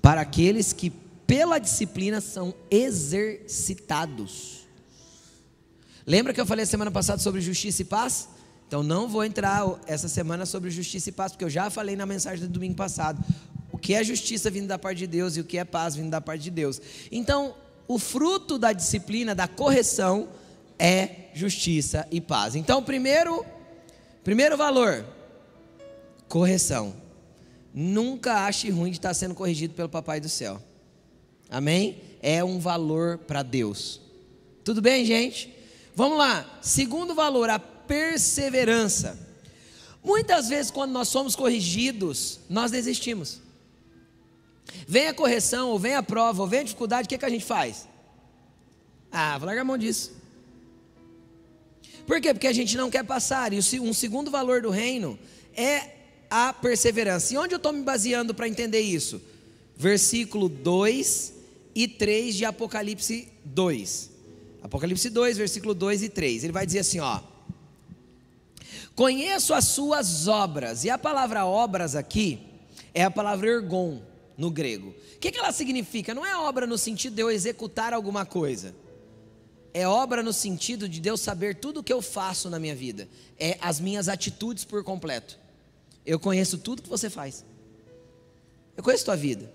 para 0.05 0.21
aqueles 0.21 0.71
que 0.71 0.91
pela 1.25 1.57
disciplina 1.57 2.21
são 2.21 2.53
exercitados. 2.69 4.67
Lembra 6.05 6.31
que 6.31 6.39
eu 6.39 6.45
falei 6.45 6.63
semana 6.67 6.91
passada 6.91 7.19
sobre 7.19 7.41
justiça 7.41 7.81
e 7.81 7.85
paz? 7.85 8.29
Então 8.67 8.83
não 8.83 9.07
vou 9.09 9.25
entrar 9.25 9.63
essa 9.87 10.07
semana 10.07 10.45
sobre 10.45 10.69
justiça 10.69 11.09
e 11.09 11.11
paz, 11.11 11.31
porque 11.31 11.43
eu 11.43 11.49
já 11.49 11.71
falei 11.71 11.95
na 11.95 12.05
mensagem 12.05 12.45
do 12.45 12.53
domingo 12.53 12.75
passado. 12.75 13.19
O 13.71 13.79
que 13.79 13.95
é 13.95 14.03
justiça 14.03 14.51
vindo 14.51 14.67
da 14.67 14.77
parte 14.77 14.99
de 14.99 15.07
Deus 15.07 15.37
e 15.37 15.41
o 15.41 15.43
que 15.43 15.57
é 15.57 15.65
paz 15.65 15.95
vindo 15.95 16.11
da 16.11 16.21
parte 16.21 16.43
de 16.43 16.51
Deus. 16.51 16.79
Então, 17.11 17.55
o 17.87 17.97
fruto 17.97 18.59
da 18.59 18.73
disciplina, 18.73 19.33
da 19.33 19.47
correção, 19.47 20.29
é 20.77 21.31
justiça 21.33 22.07
e 22.11 22.21
paz. 22.21 22.53
Então, 22.53 22.83
primeiro, 22.83 23.43
primeiro 24.23 24.55
valor, 24.55 25.03
correção. 26.29 27.04
Nunca 27.77 28.45
ache 28.45 28.69
ruim 28.69 28.89
de 28.89 28.99
estar 28.99 29.13
sendo 29.13 29.35
corrigido 29.35 29.73
pelo 29.73 29.89
Papai 29.89 30.21
do 30.21 30.29
Céu. 30.29 30.63
Amém? 31.49 32.01
É 32.21 32.41
um 32.41 32.57
valor 32.57 33.17
para 33.17 33.43
Deus. 33.43 33.99
Tudo 34.63 34.81
bem, 34.81 35.03
gente? 35.03 35.53
Vamos 35.93 36.17
lá. 36.17 36.57
Segundo 36.61 37.13
valor, 37.13 37.49
a 37.49 37.59
perseverança. 37.59 39.19
Muitas 40.01 40.47
vezes, 40.47 40.71
quando 40.71 40.93
nós 40.93 41.09
somos 41.09 41.35
corrigidos, 41.35 42.39
nós 42.49 42.71
desistimos. 42.71 43.41
Vem 44.87 45.07
a 45.07 45.13
correção, 45.13 45.69
ou 45.69 45.77
vem 45.77 45.95
a 45.95 46.01
prova, 46.01 46.43
ou 46.43 46.47
vem 46.47 46.61
a 46.61 46.63
dificuldade, 46.63 47.07
o 47.07 47.09
que, 47.09 47.17
que 47.17 47.25
a 47.25 47.29
gente 47.29 47.43
faz? 47.43 47.89
Ah, 49.11 49.37
vou 49.37 49.47
largar 49.47 49.63
a 49.63 49.65
mão 49.65 49.77
disso. 49.77 50.13
Por 52.07 52.21
quê? 52.21 52.33
Porque 52.33 52.47
a 52.47 52.53
gente 52.53 52.77
não 52.77 52.89
quer 52.89 53.03
passar. 53.03 53.51
E 53.51 53.59
um 53.81 53.93
segundo 53.93 54.31
valor 54.31 54.61
do 54.61 54.69
reino 54.69 55.19
é 55.53 55.94
a 56.35 56.51
perseverança. 56.51 57.33
E 57.33 57.37
onde 57.37 57.53
eu 57.53 57.57
estou 57.57 57.71
me 57.71 57.81
baseando 57.81 58.33
para 58.33 58.45
entender 58.45 58.81
isso? 58.81 59.21
Versículo 59.77 60.49
2 60.49 61.33
e 61.73 61.87
3 61.87 62.35
de 62.35 62.43
Apocalipse 62.43 63.29
2. 63.45 64.09
Apocalipse 64.61 65.09
2, 65.09 65.37
versículo 65.37 65.73
2 65.73 66.03
e 66.03 66.09
3. 66.09 66.43
Ele 66.43 66.51
vai 66.51 66.65
dizer 66.65 66.79
assim, 66.79 66.99
ó: 66.99 67.21
Conheço 68.93 69.53
as 69.53 69.63
suas 69.63 70.27
obras. 70.27 70.83
E 70.83 70.89
a 70.89 70.97
palavra 70.97 71.45
obras 71.45 71.95
aqui 71.95 72.41
é 72.93 73.05
a 73.05 73.11
palavra 73.11 73.47
ergon 73.47 74.01
no 74.37 74.51
grego. 74.51 74.89
O 75.15 75.19
que, 75.19 75.31
que 75.31 75.39
ela 75.39 75.53
significa? 75.53 76.13
Não 76.13 76.25
é 76.25 76.35
obra 76.35 76.67
no 76.67 76.77
sentido 76.77 77.15
de 77.15 77.21
eu 77.21 77.31
executar 77.31 77.93
alguma 77.93 78.25
coisa. 78.25 78.75
É 79.73 79.87
obra 79.87 80.21
no 80.21 80.33
sentido 80.33 80.89
de 80.89 80.99
Deus 80.99 81.21
saber 81.21 81.55
tudo 81.55 81.79
o 81.79 81.83
que 81.83 81.93
eu 81.93 82.01
faço 82.01 82.49
na 82.49 82.59
minha 82.59 82.75
vida. 82.75 83.07
É 83.39 83.57
as 83.61 83.79
minhas 83.79 84.09
atitudes 84.09 84.65
por 84.65 84.83
completo. 84.83 85.44
Eu 86.05 86.19
conheço 86.19 86.57
tudo 86.57 86.81
que 86.81 86.89
você 86.89 87.09
faz. 87.09 87.45
Eu 88.77 88.83
conheço 88.83 89.03
a 89.03 89.05
tua 89.05 89.15
vida. 89.15 89.51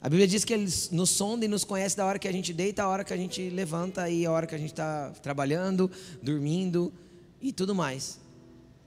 A 0.00 0.08
Bíblia 0.08 0.26
diz 0.26 0.44
que 0.44 0.52
Ele 0.52 0.70
nos 0.92 1.10
sonda 1.10 1.44
e 1.44 1.48
nos 1.48 1.62
conhece 1.62 1.96
da 1.96 2.06
hora 2.06 2.18
que 2.18 2.26
a 2.26 2.32
gente 2.32 2.52
deita, 2.52 2.82
a 2.82 2.88
hora 2.88 3.04
que 3.04 3.12
a 3.12 3.16
gente 3.16 3.50
levanta 3.50 4.08
e 4.08 4.24
a 4.24 4.32
hora 4.32 4.46
que 4.46 4.54
a 4.54 4.58
gente 4.58 4.70
está 4.72 5.10
trabalhando, 5.22 5.90
dormindo 6.22 6.92
e 7.40 7.52
tudo 7.52 7.74
mais. 7.74 8.18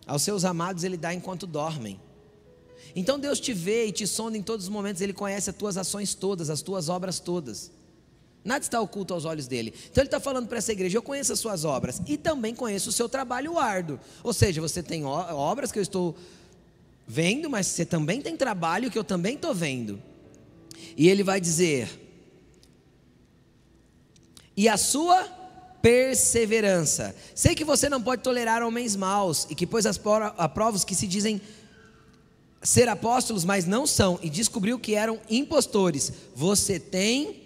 Aos 0.07 0.23
seus 0.23 0.43
amados 0.43 0.83
Ele 0.83 0.97
dá 0.97 1.13
enquanto 1.13 1.45
dormem. 1.45 1.99
Então 2.95 3.19
Deus 3.19 3.39
te 3.39 3.53
vê 3.53 3.85
e 3.85 3.91
te 3.91 4.07
sonda 4.07 4.37
em 4.37 4.41
todos 4.41 4.65
os 4.65 4.69
momentos, 4.69 5.01
Ele 5.01 5.13
conhece 5.13 5.49
as 5.49 5.55
tuas 5.55 5.77
ações 5.77 6.15
todas, 6.15 6.49
as 6.49 6.61
tuas 6.61 6.89
obras 6.89 7.19
todas. 7.19 7.71
Nada 8.43 8.63
está 8.63 8.81
oculto 8.81 9.13
aos 9.13 9.23
olhos 9.23 9.47
dele. 9.47 9.73
Então 9.89 10.01
ele 10.01 10.07
está 10.07 10.19
falando 10.19 10.47
para 10.47 10.57
essa 10.57 10.71
igreja: 10.71 10.97
eu 10.97 11.01
conheço 11.01 11.31
as 11.31 11.39
suas 11.39 11.63
obras 11.63 12.01
e 12.05 12.17
também 12.17 12.53
conheço 12.53 12.89
o 12.89 12.91
seu 12.91 13.07
trabalho 13.07 13.57
árduo. 13.57 13.99
Ou 14.21 14.33
seja, 14.33 14.59
você 14.59 14.83
tem 14.83 15.05
obras 15.05 15.71
que 15.71 15.79
eu 15.79 15.83
estou 15.83 16.15
vendo, 17.07 17.49
mas 17.49 17.67
você 17.67 17.85
também 17.85 18.21
tem 18.21 18.37
trabalho 18.37 18.91
que 18.91 18.97
eu 18.97 19.03
também 19.03 19.35
estou 19.35 19.53
vendo. 19.53 20.01
E 20.95 21.09
ele 21.09 21.23
vai 21.23 21.41
dizer: 21.41 21.89
e 24.55 24.69
a 24.69 24.77
sua 24.77 25.23
perseverança. 25.81 27.13
Sei 27.35 27.55
que 27.55 27.65
você 27.65 27.89
não 27.89 28.01
pode 28.01 28.23
tolerar 28.23 28.63
homens 28.63 28.95
maus 28.95 29.45
e 29.49 29.55
que 29.55 29.67
pôs 29.67 29.85
as 29.85 29.97
provas 29.97 30.85
que 30.85 30.95
se 30.95 31.05
dizem 31.05 31.41
ser 32.61 32.87
apóstolos, 32.87 33.43
mas 33.43 33.65
não 33.65 33.85
são, 33.85 34.17
e 34.23 34.29
descobriu 34.29 34.79
que 34.79 34.95
eram 34.95 35.19
impostores. 35.29 36.13
Você 36.33 36.79
tem 36.79 37.43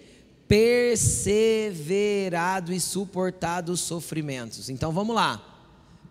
perseverado 0.48 2.72
e 2.72 2.80
suportado 2.80 3.72
os 3.72 3.80
sofrimentos. 3.80 4.70
Então 4.70 4.92
vamos 4.92 5.16
lá. 5.16 5.47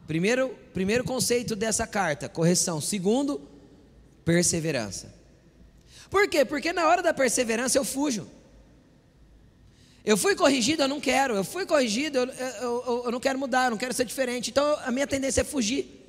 Primeiro, 0.07 0.57
primeiro 0.73 1.03
conceito 1.03 1.57
dessa 1.57 1.87
carta, 1.87 2.29
correção. 2.29 2.81
Segundo, 2.81 3.41
perseverança. 4.25 5.15
Por 6.09 6.29
quê? 6.29 6.45
Porque 6.45 6.73
na 6.73 6.87
hora 6.87 7.03
da 7.03 7.13
perseverança 7.13 7.77
eu 7.77 7.85
fujo. 7.85 8.29
Eu 10.05 10.17
fui 10.17 10.37
corrigido, 10.37 10.83
eu 10.83 10.89
não 10.89 11.01
quero. 11.01 11.35
Eu 11.35 11.43
fui 11.43 11.67
corrigido, 11.67 12.19
eu, 12.19 12.27
eu, 12.29 13.03
eu 13.07 13.11
não 13.11 13.19
quero 13.19 13.39
mudar, 13.39 13.65
eu 13.65 13.71
não 13.73 13.79
quero 13.79 13.93
ser 13.93 14.05
diferente. 14.05 14.51
Então 14.51 14.79
a 14.85 14.93
minha 14.93 15.07
tendência 15.07 15.41
é 15.41 15.45
fugir, 15.45 16.09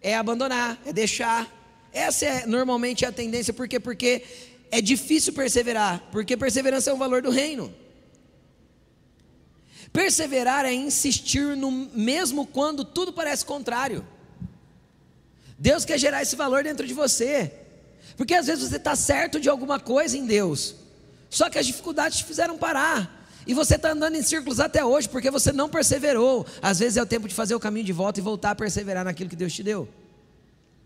é 0.00 0.14
abandonar, 0.16 0.80
é 0.86 0.92
deixar. 0.92 1.46
Essa 1.92 2.24
é 2.24 2.46
normalmente 2.46 3.04
a 3.04 3.12
tendência, 3.12 3.52
por 3.52 3.68
quê? 3.68 3.78
Porque 3.78 4.22
é 4.70 4.80
difícil 4.80 5.34
perseverar, 5.34 6.08
porque 6.10 6.34
perseverança 6.34 6.90
é 6.90 6.94
um 6.94 6.98
valor 6.98 7.20
do 7.20 7.28
reino. 7.28 7.81
Perseverar 9.92 10.64
é 10.64 10.72
insistir 10.72 11.56
no 11.56 11.70
mesmo 11.70 12.46
quando 12.46 12.84
tudo 12.84 13.12
parece 13.12 13.44
contrário. 13.44 14.06
Deus 15.58 15.84
quer 15.84 15.98
gerar 15.98 16.22
esse 16.22 16.34
valor 16.34 16.64
dentro 16.64 16.86
de 16.86 16.94
você. 16.94 17.52
Porque 18.16 18.34
às 18.34 18.46
vezes 18.46 18.68
você 18.68 18.76
está 18.76 18.96
certo 18.96 19.40
de 19.40 19.48
alguma 19.48 19.78
coisa 19.78 20.16
em 20.16 20.26
Deus, 20.26 20.74
só 21.30 21.48
que 21.48 21.58
as 21.58 21.66
dificuldades 21.66 22.18
te 22.18 22.24
fizeram 22.24 22.58
parar. 22.58 23.20
E 23.46 23.54
você 23.54 23.74
está 23.74 23.90
andando 23.90 24.14
em 24.14 24.22
círculos 24.22 24.60
até 24.60 24.84
hoje 24.84 25.08
porque 25.08 25.30
você 25.30 25.50
não 25.52 25.68
perseverou. 25.68 26.46
Às 26.60 26.78
vezes 26.78 26.96
é 26.96 27.02
o 27.02 27.06
tempo 27.06 27.26
de 27.26 27.34
fazer 27.34 27.54
o 27.54 27.60
caminho 27.60 27.84
de 27.84 27.92
volta 27.92 28.20
e 28.20 28.22
voltar 28.22 28.52
a 28.52 28.54
perseverar 28.54 29.04
naquilo 29.04 29.28
que 29.28 29.36
Deus 29.36 29.52
te 29.52 29.62
deu, 29.62 29.88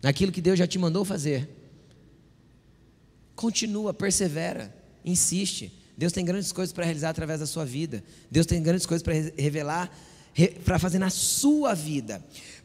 naquilo 0.03 0.33
que 0.33 0.41
Deus 0.41 0.59
já 0.59 0.67
te 0.67 0.79
mandou 0.79 1.05
fazer. 1.05 1.49
Continua, 3.35 3.93
persevera, 3.93 4.75
insiste. 5.05 5.73
Deus 5.97 6.13
tem 6.13 6.25
grandes 6.25 6.53
coisas 6.53 6.73
para 6.73 6.85
realizar 6.85 7.11
através 7.11 7.41
da 7.41 7.47
sua 7.47 7.65
vida. 7.65 8.05
Deus 8.31 8.47
tem 8.47 8.63
grandes 8.63 8.87
coisas 8.87 9.03
para 9.03 9.15
revelar, 9.15 9.91
para 10.65 10.79
fazer 10.79 10.99
na 10.99 11.09
sua 11.09 11.75
vida. 11.75 12.23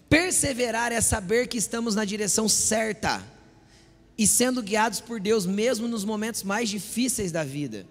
Perseverar 0.09 0.91
é 0.91 0.99
saber 0.99 1.47
que 1.47 1.57
estamos 1.57 1.95
na 1.95 2.03
direção 2.03 2.49
certa 2.49 3.25
e 4.17 4.27
sendo 4.27 4.61
guiados 4.61 4.99
por 4.99 5.19
Deus, 5.19 5.45
mesmo 5.45 5.87
nos 5.87 6.03
momentos 6.03 6.43
mais 6.43 6.67
difíceis 6.67 7.31
da 7.31 7.43
vida. 7.43 7.87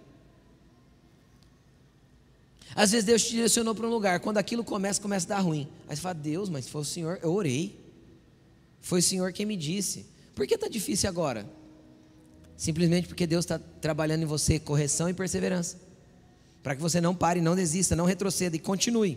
Às 2.75 2.93
vezes 2.93 3.07
Deus 3.07 3.25
te 3.25 3.31
direcionou 3.31 3.75
para 3.75 3.87
um 3.87 3.91
lugar, 3.91 4.21
quando 4.21 4.39
aquilo 4.39 4.63
começa, 4.63 5.01
começa 5.01 5.27
a 5.27 5.37
dar 5.37 5.41
ruim. 5.41 5.67
Aí 5.89 5.97
você 5.97 6.03
fala, 6.03 6.15
Deus, 6.15 6.49
mas 6.49 6.69
foi 6.69 6.83
o 6.83 6.85
Senhor, 6.85 7.19
eu 7.23 7.33
orei. 7.33 7.81
Foi 8.81 9.01
o 9.01 9.03
Senhor 9.03 9.33
quem 9.33 9.47
me 9.47 9.57
disse. 9.57 10.07
Por 10.35 10.47
que 10.47 10.55
está 10.55 10.69
difícil 10.69 11.09
agora? 11.09 11.49
Simplesmente 12.61 13.09
porque 13.09 13.27
Deus 13.27 13.47
está 13.47 13.59
trabalhando 13.59 14.25
em 14.25 14.27
você 14.27 14.59
correção 14.59 15.09
e 15.09 15.15
perseverança. 15.15 15.79
Para 16.63 16.77
que 16.77 16.83
você 16.83 17.01
não 17.01 17.15
pare, 17.15 17.41
não 17.41 17.57
desista, 17.57 17.97
não 17.97 18.05
retroceda 18.05 18.55
e 18.55 18.59
continue. 18.59 19.17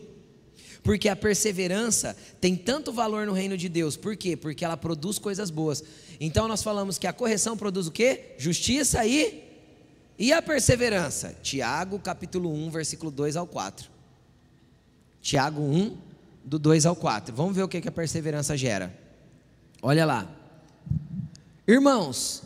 Porque 0.82 1.10
a 1.10 1.15
perseverança 1.15 2.15
tem 2.39 2.56
tanto 2.56 2.93
valor 2.93 3.27
no 3.27 3.34
reino 3.34 3.58
de 3.58 3.67
Deus. 3.67 3.97
Por 3.97 4.15
quê? 4.15 4.38
Porque 4.38 4.63
ela 4.63 4.77
produz 4.77 5.19
coisas 5.19 5.49
boas. 5.49 5.84
Então 6.21 6.47
nós 6.47 6.63
falamos 6.63 6.97
que 6.97 7.06
a 7.06 7.12
correção 7.12 7.58
produz 7.58 7.86
o 7.86 7.91
quê? 7.91 8.34
Justiça 8.38 9.06
e 9.06 9.43
e 10.17 10.32
a 10.32 10.41
perseverança? 10.41 11.36
Tiago, 11.43 11.99
capítulo 11.99 12.49
1, 12.49 12.69
versículo 12.69 13.12
2 13.12 13.36
ao 13.36 13.45
4. 13.45 13.89
Tiago 15.21 15.62
1, 15.62 15.97
do 16.45 16.58
2 16.58 16.86
ao 16.86 16.95
4. 16.95 17.36
Vamos 17.36 17.53
ver 17.53 17.63
o 17.63 17.67
que, 17.67 17.82
que 17.82 17.89
a 17.89 17.91
perseverança 17.91 18.56
gera. 18.56 18.97
Olha 19.82 20.06
lá. 20.06 20.34
Irmãos, 21.67 22.43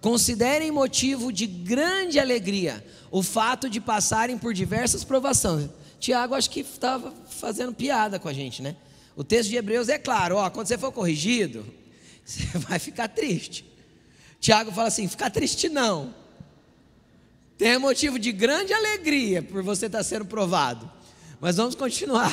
considerem 0.00 0.70
motivo 0.70 1.32
de 1.32 1.46
grande 1.46 2.18
alegria 2.18 2.84
o 3.10 3.22
fato 3.22 3.68
de 3.68 3.80
passarem 3.80 4.38
por 4.38 4.52
diversas 4.54 5.04
provações. 5.04 5.68
Tiago 5.98 6.34
acho 6.34 6.50
que 6.50 6.60
estava 6.60 7.12
fazendo 7.28 7.74
piada 7.74 8.18
com 8.18 8.28
a 8.28 8.32
gente, 8.32 8.62
né? 8.62 8.76
O 9.16 9.24
texto 9.24 9.50
de 9.50 9.56
Hebreus 9.56 9.88
é 9.88 9.98
claro, 9.98 10.36
ó, 10.36 10.48
quando 10.48 10.68
você 10.68 10.78
for 10.78 10.92
corrigido, 10.92 11.66
você 12.24 12.46
vai 12.58 12.78
ficar 12.78 13.08
triste. 13.08 13.64
Tiago 14.38 14.70
fala 14.70 14.88
assim: 14.88 15.08
ficar 15.08 15.30
triste 15.30 15.68
não. 15.68 16.14
Tem 17.56 17.76
motivo 17.76 18.20
de 18.20 18.30
grande 18.30 18.72
alegria 18.72 19.42
por 19.42 19.64
você 19.64 19.86
estar 19.86 20.04
sendo 20.04 20.24
provado. 20.24 20.88
Mas 21.40 21.56
vamos 21.56 21.74
continuar. 21.74 22.32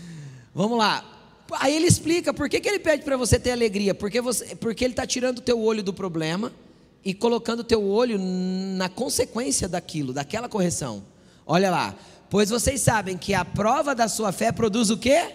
Vamos 0.54 0.76
lá. 0.76 1.02
Aí 1.52 1.74
ele 1.74 1.86
explica 1.86 2.32
por 2.34 2.46
que, 2.46 2.60
que 2.60 2.68
ele 2.68 2.78
pede 2.78 3.02
para 3.02 3.16
você 3.16 3.38
ter 3.38 3.52
alegria. 3.52 3.94
Porque, 3.94 4.20
você, 4.20 4.54
porque 4.56 4.84
ele 4.84 4.92
está 4.92 5.06
tirando 5.06 5.38
o 5.38 5.40
teu 5.42 5.58
olho 5.58 5.82
do 5.82 5.92
problema 5.92 6.52
e 7.04 7.12
colocando 7.12 7.60
o 7.60 7.64
teu 7.64 7.82
olho 7.82 8.18
na 8.18 8.88
consequência 8.88 9.68
daquilo, 9.68 10.12
daquela 10.12 10.48
correção. 10.48 11.04
Olha 11.46 11.70
lá. 11.70 11.94
Pois 12.30 12.48
vocês 12.48 12.80
sabem 12.80 13.18
que 13.18 13.34
a 13.34 13.44
prova 13.44 13.94
da 13.94 14.08
sua 14.08 14.32
fé 14.32 14.50
produz 14.50 14.88
o 14.88 14.96
quê? 14.96 15.30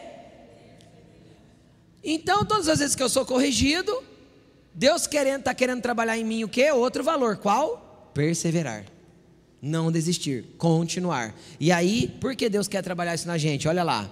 Então, 2.03 2.43
todas 2.45 2.67
as 2.67 2.79
vezes 2.79 2.95
que 2.95 3.03
eu 3.03 3.09
sou 3.09 3.25
corrigido, 3.25 4.03
Deus 4.73 5.05
querendo 5.05 5.39
está 5.39 5.53
querendo 5.53 5.81
trabalhar 5.81 6.17
em 6.17 6.23
mim 6.23 6.43
o 6.43 6.49
quê? 6.49 6.71
Outro 6.71 7.03
valor. 7.03 7.37
Qual? 7.37 8.11
Perseverar. 8.13 8.85
Não 9.61 9.91
desistir, 9.91 10.55
continuar. 10.57 11.35
E 11.59 11.71
aí, 11.71 12.07
por 12.21 12.35
que 12.35 12.49
Deus 12.49 12.67
quer 12.67 12.81
trabalhar 12.81 13.13
isso 13.13 13.27
na 13.27 13.37
gente? 13.37 13.67
Olha 13.67 13.83
lá. 13.83 14.09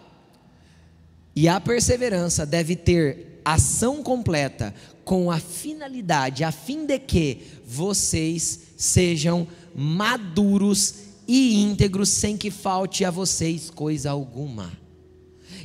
E 1.36 1.48
a 1.48 1.60
perseverança 1.60 2.46
deve 2.46 2.76
ter 2.76 3.42
ação 3.44 4.02
completa 4.02 4.74
com 5.06 5.30
a 5.30 5.40
finalidade, 5.40 6.44
a 6.44 6.52
fim 6.52 6.86
de 6.86 6.98
que 6.98 7.44
vocês 7.64 8.60
sejam 8.76 9.48
maduros 9.76 10.96
e 11.28 11.62
íntegros, 11.62 12.10
sem 12.10 12.36
que 12.36 12.50
falte 12.50 13.06
a 13.06 13.12
vocês 13.12 13.70
coisa 13.70 14.10
alguma. 14.10 14.74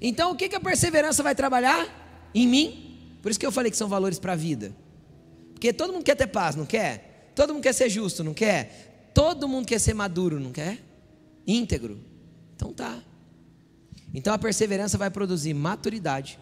Então, 0.00 0.32
o 0.32 0.36
que, 0.36 0.48
que 0.48 0.56
a 0.56 0.60
perseverança 0.60 1.22
vai 1.22 1.34
trabalhar? 1.34 2.30
Em 2.34 2.46
mim. 2.46 3.16
Por 3.22 3.30
isso 3.30 3.40
que 3.40 3.46
eu 3.46 3.52
falei 3.52 3.70
que 3.70 3.76
são 3.76 3.88
valores 3.88 4.18
para 4.18 4.34
a 4.34 4.36
vida. 4.36 4.72
Porque 5.54 5.72
todo 5.72 5.92
mundo 5.92 6.04
quer 6.04 6.16
ter 6.16 6.26
paz, 6.26 6.54
não 6.54 6.66
quer? 6.66 7.32
Todo 7.34 7.54
mundo 7.54 7.62
quer 7.62 7.74
ser 7.74 7.88
justo, 7.88 8.22
não 8.22 8.34
quer? 8.34 9.10
Todo 9.14 9.48
mundo 9.48 9.66
quer 9.66 9.78
ser 9.78 9.94
maduro, 9.94 10.38
não 10.38 10.52
quer? 10.52 10.78
Íntegro. 11.46 11.98
Então 12.56 12.72
tá. 12.72 13.02
Então 14.14 14.32
a 14.32 14.38
perseverança 14.38 14.98
vai 14.98 15.10
produzir 15.10 15.54
maturidade 15.54 16.38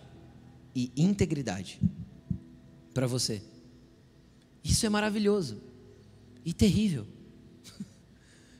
e 0.74 0.92
integridade 0.96 1.80
para 2.98 3.06
você. 3.06 3.40
Isso 4.64 4.84
é 4.84 4.88
maravilhoso 4.88 5.62
e 6.44 6.52
terrível. 6.52 7.06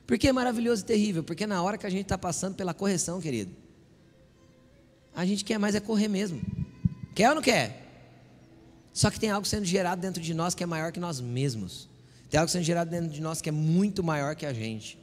Por 0.07 0.17
que 0.17 0.29
é 0.29 0.31
maravilhoso 0.31 0.81
e 0.81 0.85
terrível? 0.85 1.25
Porque 1.25 1.45
na 1.45 1.61
hora 1.61 1.77
que 1.77 1.85
a 1.85 1.89
gente 1.89 2.03
está 2.03 2.17
passando 2.17 2.55
pela 2.55 2.73
correção, 2.73 3.19
querido, 3.19 3.51
a 5.13 5.25
gente 5.25 5.43
quer 5.43 5.59
mais 5.59 5.75
é 5.75 5.81
correr 5.81 6.07
mesmo. 6.07 6.41
Quer 7.13 7.27
ou 7.27 7.35
não 7.35 7.41
quer? 7.41 7.85
Só 8.93 9.11
que 9.11 9.19
tem 9.19 9.29
algo 9.29 9.45
sendo 9.45 9.65
gerado 9.65 10.01
dentro 10.01 10.21
de 10.21 10.33
nós 10.33 10.55
que 10.55 10.63
é 10.63 10.65
maior 10.65 10.93
que 10.93 11.01
nós 11.01 11.19
mesmos. 11.19 11.89
Tem 12.29 12.39
algo 12.39 12.49
sendo 12.49 12.63
gerado 12.63 12.89
dentro 12.89 13.09
de 13.09 13.19
nós 13.19 13.41
que 13.41 13.49
é 13.49 13.51
muito 13.51 14.01
maior 14.01 14.37
que 14.37 14.45
a 14.45 14.53
gente. 14.53 14.97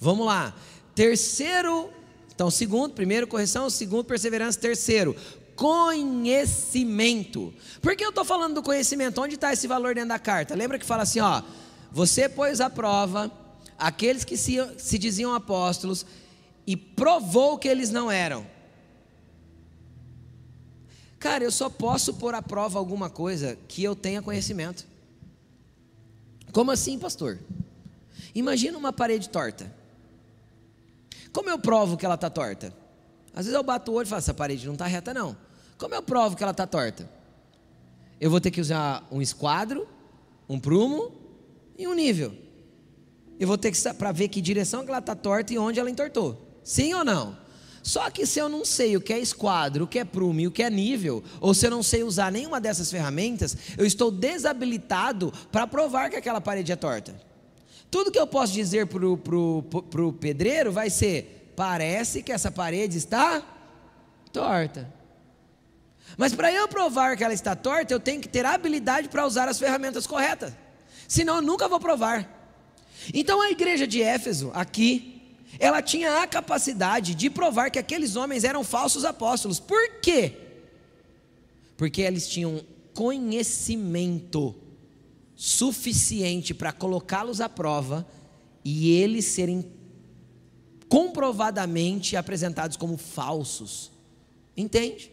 Vamos 0.00 0.24
lá. 0.24 0.56
Terceiro, 0.94 1.90
então, 2.34 2.50
segundo, 2.50 2.94
primeiro, 2.94 3.26
correção, 3.26 3.68
segundo, 3.68 4.06
perseverança, 4.06 4.58
terceiro, 4.58 5.14
conhecimento. 5.56 7.52
Por 7.80 7.96
que 7.96 8.04
eu 8.04 8.10
estou 8.10 8.24
falando 8.24 8.54
do 8.54 8.62
conhecimento? 8.62 9.20
Onde 9.20 9.34
está 9.34 9.52
esse 9.52 9.66
valor 9.66 9.94
dentro 9.94 10.10
da 10.10 10.18
carta? 10.18 10.54
Lembra 10.54 10.78
que 10.78 10.86
fala 10.86 11.02
assim, 11.02 11.20
ó, 11.20 11.42
você 11.90 12.28
pôs 12.28 12.60
à 12.60 12.70
prova 12.70 13.30
aqueles 13.78 14.24
que 14.24 14.36
se, 14.36 14.56
se 14.78 14.98
diziam 14.98 15.34
apóstolos 15.34 16.06
e 16.66 16.76
provou 16.76 17.58
que 17.58 17.68
eles 17.68 17.90
não 17.90 18.10
eram. 18.10 18.46
Cara, 21.18 21.44
eu 21.44 21.52
só 21.52 21.70
posso 21.70 22.14
pôr 22.14 22.34
à 22.34 22.42
prova 22.42 22.78
alguma 22.78 23.08
coisa 23.08 23.56
que 23.68 23.84
eu 23.84 23.94
tenha 23.94 24.20
conhecimento. 24.22 24.86
Como 26.52 26.70
assim, 26.70 26.98
pastor? 26.98 27.38
Imagina 28.34 28.76
uma 28.76 28.92
parede 28.92 29.28
torta. 29.28 29.72
Como 31.32 31.48
eu 31.48 31.58
provo 31.58 31.96
que 31.96 32.04
ela 32.04 32.16
está 32.16 32.28
torta? 32.28 32.74
Às 33.34 33.46
vezes 33.46 33.54
eu 33.54 33.62
bato 33.62 33.90
o 33.90 33.94
olho 33.94 34.06
e 34.06 34.08
falo, 34.08 34.18
essa 34.18 34.34
parede 34.34 34.66
não 34.66 34.74
está 34.74 34.86
reta 34.86 35.14
não. 35.14 35.36
Como 35.78 35.94
eu 35.94 36.02
provo 36.02 36.36
que 36.36 36.42
ela 36.42 36.52
está 36.52 36.66
torta? 36.66 37.08
Eu 38.20 38.30
vou 38.30 38.40
ter 38.40 38.50
que 38.50 38.60
usar 38.60 39.06
um 39.10 39.20
esquadro, 39.20 39.88
um 40.48 40.58
prumo 40.60 41.12
e 41.78 41.86
um 41.88 41.94
nível. 41.94 42.32
Eu 43.40 43.48
vou 43.48 43.58
ter 43.58 43.72
que 43.72 43.94
para 43.94 44.12
ver 44.12 44.28
que 44.28 44.40
direção 44.40 44.84
que 44.84 44.90
ela 44.90 44.98
está 44.98 45.14
torta 45.14 45.52
e 45.52 45.58
onde 45.58 45.80
ela 45.80 45.90
entortou. 45.90 46.60
Sim 46.62 46.94
ou 46.94 47.04
não? 47.04 47.36
Só 47.82 48.08
que 48.10 48.24
se 48.24 48.38
eu 48.38 48.48
não 48.48 48.64
sei 48.64 48.96
o 48.96 49.00
que 49.00 49.12
é 49.12 49.18
esquadro, 49.18 49.84
o 49.84 49.88
que 49.88 49.98
é 49.98 50.04
prumo 50.04 50.38
e 50.38 50.46
o 50.46 50.52
que 50.52 50.62
é 50.62 50.70
nível, 50.70 51.24
ou 51.40 51.52
se 51.52 51.66
eu 51.66 51.70
não 51.70 51.82
sei 51.82 52.04
usar 52.04 52.30
nenhuma 52.30 52.60
dessas 52.60 52.88
ferramentas, 52.88 53.56
eu 53.76 53.84
estou 53.84 54.10
desabilitado 54.10 55.32
para 55.50 55.66
provar 55.66 56.08
que 56.08 56.14
aquela 56.14 56.40
parede 56.40 56.70
é 56.70 56.76
torta. 56.76 57.12
Tudo 57.90 58.12
que 58.12 58.18
eu 58.18 58.26
posso 58.26 58.52
dizer 58.52 58.86
para 58.86 59.04
o 59.04 60.12
pedreiro 60.12 60.70
vai 60.70 60.88
ser: 60.88 61.41
parece 61.54 62.22
que 62.22 62.32
essa 62.32 62.50
parede 62.50 62.98
está 62.98 63.42
torta. 64.32 64.92
Mas 66.16 66.34
para 66.34 66.52
eu 66.52 66.68
provar 66.68 67.16
que 67.16 67.24
ela 67.24 67.32
está 67.32 67.54
torta, 67.54 67.92
eu 67.92 68.00
tenho 68.00 68.20
que 68.20 68.28
ter 68.28 68.44
habilidade 68.44 69.08
para 69.08 69.26
usar 69.26 69.48
as 69.48 69.58
ferramentas 69.58 70.06
corretas. 70.06 70.52
Senão 71.08 71.36
eu 71.36 71.42
nunca 71.42 71.68
vou 71.68 71.80
provar. 71.80 72.28
Então 73.12 73.40
a 73.40 73.50
igreja 73.50 73.86
de 73.86 74.02
Éfeso, 74.02 74.50
aqui, 74.54 75.36
ela 75.58 75.82
tinha 75.82 76.22
a 76.22 76.26
capacidade 76.26 77.14
de 77.14 77.28
provar 77.28 77.70
que 77.70 77.78
aqueles 77.78 78.16
homens 78.16 78.44
eram 78.44 78.64
falsos 78.64 79.04
apóstolos. 79.04 79.60
Por 79.60 80.00
quê? 80.00 80.36
Porque 81.76 82.02
eles 82.02 82.28
tinham 82.28 82.64
conhecimento 82.94 84.54
suficiente 85.34 86.54
para 86.54 86.72
colocá-los 86.72 87.40
à 87.40 87.48
prova 87.48 88.06
e 88.64 88.92
eles 88.92 89.24
serem 89.24 89.64
comprovadamente 90.92 92.18
apresentados 92.18 92.76
como 92.76 92.98
falsos. 92.98 93.90
Entende? 94.54 95.10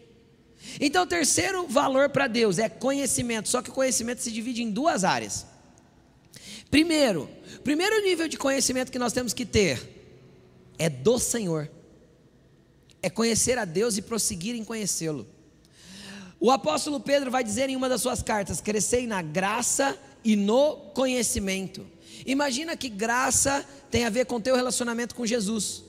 Então, 0.78 1.04
o 1.04 1.08
terceiro 1.08 1.66
valor 1.70 2.10
para 2.10 2.28
Deus 2.28 2.60
é 2.60 2.68
conhecimento, 2.68 3.48
só 3.48 3.62
que 3.62 3.70
o 3.70 3.74
conhecimento 3.74 4.22
se 4.22 4.30
divide 4.30 4.62
em 4.62 4.70
duas 4.70 5.06
áreas. 5.06 5.46
Primeiro, 6.70 7.30
primeiro 7.64 8.04
nível 8.04 8.28
de 8.28 8.38
conhecimento 8.38 8.92
que 8.92 9.00
nós 9.00 9.14
temos 9.14 9.32
que 9.32 9.46
ter 9.46 9.80
é 10.78 10.90
do 10.90 11.18
Senhor. 11.18 11.72
É 13.02 13.10
conhecer 13.10 13.58
a 13.58 13.64
Deus 13.64 13.96
e 13.96 14.02
prosseguir 14.02 14.56
em 14.56 14.66
conhecê-lo. 14.66 15.26
O 16.42 16.52
apóstolo 16.52 17.00
Pedro 17.00 17.32
vai 17.32 17.42
dizer 17.42 17.70
em 17.70 17.78
uma 17.78 17.88
das 17.88 18.02
suas 18.02 18.22
cartas: 18.22 18.60
crescei 18.60 19.08
na 19.08 19.22
graça 19.22 19.98
e 20.26 20.36
no 20.36 20.76
conhecimento. 20.94 21.88
Imagina 22.26 22.76
que 22.76 22.90
graça 22.90 23.66
tem 23.90 24.06
a 24.06 24.10
ver 24.10 24.26
com 24.26 24.40
teu 24.40 24.56
relacionamento 24.56 25.16
com 25.16 25.26
Jesus, 25.26 25.84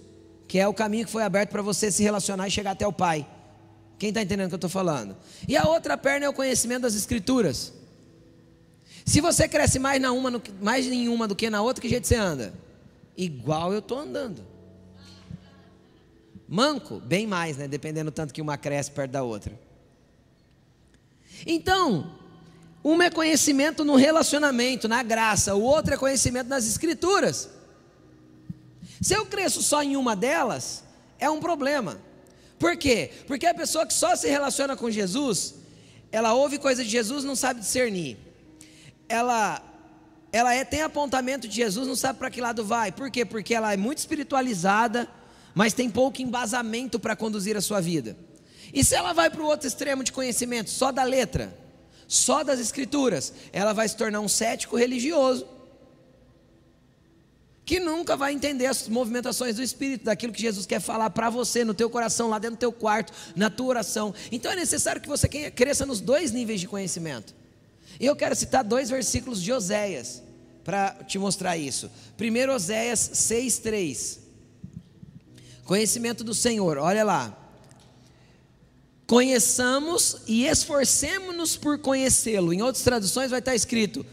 que 0.47 0.59
é 0.59 0.67
o 0.67 0.75
caminho 0.75 1.07
que 1.07 1.13
foi 1.13 1.23
aberto 1.23 1.51
para 1.51 1.63
você 1.63 1.91
se 1.91 2.03
relacionar 2.03 2.49
e 2.49 2.51
chegar 2.51 2.73
até 2.73 2.87
o 2.87 2.93
Pai. 2.93 3.27
Quem 3.99 4.09
está 4.09 4.23
entendendo 4.23 4.47
o 4.47 4.49
que 4.49 4.55
eu 4.55 4.57
estou 4.57 4.71
falando? 4.71 5.17
E 5.47 5.57
a 5.57 5.65
outra 5.65 5.97
perna 5.97 6.27
é 6.27 6.29
o 6.29 6.33
conhecimento 6.33 6.83
das 6.83 6.95
Escrituras. 6.95 7.73
Se 9.05 9.21
você 9.21 9.49
cresce 9.49 9.79
mais, 9.79 10.01
na 10.01 10.13
uma, 10.13 10.43
mais 10.61 10.87
em 10.87 11.09
uma 11.09 11.27
do 11.27 11.37
que 11.37 11.51
na 11.51 11.61
outra, 11.61 11.83
que 11.83 11.89
jeito 11.89 12.07
você 12.07 12.17
anda? 12.17 12.55
Igual 13.17 13.73
eu 13.73 13.81
estou 13.81 13.99
andando. 13.99 14.43
Manco, 16.49 17.01
bem 17.01 17.27
mais, 17.27 17.57
né? 17.57 17.69
Dependendo 17.69 18.11
tanto 18.11 18.33
que 18.33 18.41
uma 18.41 18.57
cresce 18.57 18.91
perto 18.91 19.13
da 19.13 19.23
outra. 19.23 19.53
Então, 21.47 22.20
uma 22.83 23.05
é 23.05 23.11
conhecimento 23.11 23.85
no 23.85 23.95
relacionamento, 23.95 24.89
na 24.89 25.03
graça, 25.03 25.55
o 25.55 25.63
outro 25.63 25.95
é 25.95 25.97
conhecimento 25.97 26.49
nas 26.49 26.67
escrituras. 26.67 27.51
Se 29.01 29.15
eu 29.15 29.27
cresço 29.27 29.63
só 29.63 29.83
em 29.83 29.97
uma 29.97 30.17
delas, 30.17 30.83
é 31.19 31.29
um 31.29 31.41
problema. 31.41 32.01
Por 32.59 32.77
quê? 32.77 33.11
Porque 33.27 33.47
a 33.47 33.55
pessoa 33.55 33.87
que 33.87 33.95
só 33.95 34.17
se 34.17 34.29
relaciona 34.29 34.77
com 34.77 34.91
Jesus, 34.91 35.55
ela 36.11 36.35
ouve 36.35 36.59
coisa 36.59 36.83
de 36.83 36.91
Jesus, 36.91 37.25
não 37.25 37.37
sabe 37.37 37.61
discernir. 37.61 38.19
Ela 39.09 39.63
ela 40.33 40.55
é, 40.55 40.65
tem 40.65 40.83
apontamento 40.83 41.49
de 41.49 41.57
Jesus, 41.57 41.89
não 41.89 41.97
sabe 41.97 42.19
para 42.19 42.31
que 42.31 42.41
lado 42.41 42.65
vai. 42.65 42.93
Por 42.93 43.11
quê? 43.11 43.25
Porque 43.25 43.53
ela 43.53 43.73
é 43.73 43.77
muito 43.77 43.99
espiritualizada, 43.99 45.09
mas 45.55 45.73
tem 45.73 45.91
pouco 45.91 46.23
embasamento 46.23 47.01
para 47.01 47.17
conduzir 47.17 47.57
a 47.57 47.61
sua 47.61 47.81
vida. 47.81 48.17
E 48.73 48.85
se 48.85 48.95
ela 48.95 49.13
vai 49.13 49.29
para 49.29 49.43
o 49.43 49.47
outro 49.47 49.67
extremo 49.67 50.05
de 50.05 50.13
conhecimento, 50.13 50.71
só 50.71 50.93
da 50.93 51.03
letra, 51.03 51.53
só 52.11 52.43
das 52.43 52.59
escrituras, 52.59 53.33
ela 53.53 53.73
vai 53.73 53.89
se 53.89 53.97
tornar 53.97 54.19
um 54.19 54.27
cético 54.27 54.77
religioso 54.77 55.47
que 57.65 57.79
nunca 57.79 58.17
vai 58.17 58.33
entender 58.33 58.67
as 58.67 58.89
movimentações 58.89 59.55
do 59.55 59.63
Espírito, 59.63 60.07
daquilo 60.07 60.33
que 60.33 60.43
Jesus 60.43 60.67
quer 60.67 60.81
falar 60.81 61.09
para 61.11 61.31
você, 61.31 61.65
no 61.65 61.73
teu 61.73 61.89
coração, 61.89 62.29
lá 62.29 62.41
dentro 62.41 62.57
do 62.57 62.59
teu 62.59 62.73
quarto, 62.73 63.13
na 63.37 63.49
tua 63.49 63.69
oração. 63.69 64.13
Então 64.33 64.51
é 64.51 64.57
necessário 64.57 65.01
que 65.01 65.07
você 65.07 65.29
cresça 65.29 65.87
nos 65.87 66.01
dois 66.01 66.33
níveis 66.33 66.59
de 66.59 66.67
conhecimento. 66.67 67.33
E 68.01 68.07
eu 68.07 68.17
quero 68.17 68.35
citar 68.35 68.65
dois 68.65 68.91
versículos 68.91 69.41
de 69.41 69.53
Oséias 69.53 70.21
para 70.65 70.91
te 71.07 71.17
mostrar 71.17 71.57
isso. 71.57 71.89
Primeiro 72.17 72.53
Oséias 72.53 72.99
6:3. 73.15 74.19
Conhecimento 75.65 76.25
do 76.25 76.35
Senhor. 76.35 76.77
Olha 76.77 77.05
lá. 77.05 77.40
Conheçamos 79.11 80.19
e 80.25 80.47
esforcemos-nos 80.47 81.57
por 81.57 81.81
conhecê-lo. 81.81 82.53
Em 82.53 82.63
outras 82.63 82.85
traduções 82.85 83.29
vai 83.29 83.41
estar 83.41 83.57
escrito: 83.57 84.07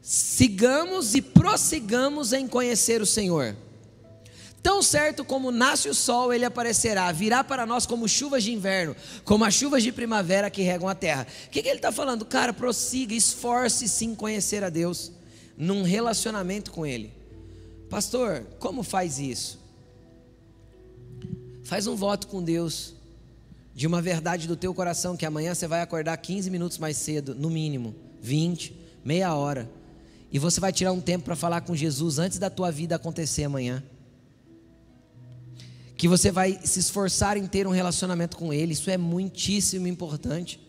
sigamos 0.00 1.16
e 1.16 1.20
prossigamos 1.20 2.32
em 2.32 2.46
conhecer 2.46 3.02
o 3.02 3.06
Senhor. 3.06 3.56
Tão 4.62 4.84
certo 4.84 5.24
como 5.24 5.50
nasce 5.50 5.88
o 5.88 5.94
sol, 5.96 6.32
ele 6.32 6.44
aparecerá, 6.44 7.10
virá 7.10 7.42
para 7.42 7.66
nós 7.66 7.86
como 7.86 8.06
chuvas 8.06 8.44
de 8.44 8.52
inverno, 8.52 8.94
como 9.24 9.44
as 9.44 9.52
chuvas 9.52 9.82
de 9.82 9.90
primavera 9.90 10.48
que 10.48 10.62
regam 10.62 10.88
a 10.88 10.94
terra. 10.94 11.26
O 11.48 11.50
que, 11.50 11.60
que 11.60 11.68
ele 11.68 11.78
está 11.78 11.90
falando? 11.90 12.24
Cara, 12.24 12.52
prossiga, 12.52 13.12
esforce-se 13.12 14.04
em 14.04 14.14
conhecer 14.14 14.62
a 14.62 14.68
Deus, 14.68 15.10
num 15.56 15.82
relacionamento 15.82 16.70
com 16.70 16.86
Ele. 16.86 17.12
Pastor, 17.88 18.46
como 18.60 18.84
faz 18.84 19.18
isso? 19.18 19.58
Faz 21.64 21.88
um 21.88 21.96
voto 21.96 22.28
com 22.28 22.40
Deus, 22.40 22.94
de 23.74 23.86
uma 23.86 24.02
verdade 24.02 24.46
do 24.46 24.56
teu 24.56 24.74
coração, 24.74 25.16
que 25.16 25.26
amanhã 25.26 25.54
você 25.54 25.66
vai 25.66 25.80
acordar 25.80 26.16
15 26.16 26.50
minutos 26.50 26.78
mais 26.78 26.96
cedo, 26.96 27.34
no 27.34 27.50
mínimo, 27.50 27.94
20, 28.20 28.76
meia 29.04 29.34
hora 29.34 29.68
e 30.32 30.38
você 30.38 30.60
vai 30.60 30.72
tirar 30.72 30.92
um 30.92 31.00
tempo 31.00 31.24
para 31.24 31.36
falar 31.36 31.62
com 31.62 31.74
Jesus 31.74 32.18
antes 32.18 32.38
da 32.38 32.48
tua 32.48 32.70
vida 32.70 32.94
acontecer 32.94 33.44
amanhã. 33.44 33.82
Que 35.96 36.06
você 36.06 36.30
vai 36.30 36.60
se 36.64 36.78
esforçar 36.78 37.36
em 37.36 37.46
ter 37.46 37.66
um 37.66 37.72
relacionamento 37.72 38.36
com 38.36 38.52
Ele, 38.52 38.72
isso 38.72 38.90
é 38.90 38.96
muitíssimo 38.96 39.86
importante. 39.86 40.60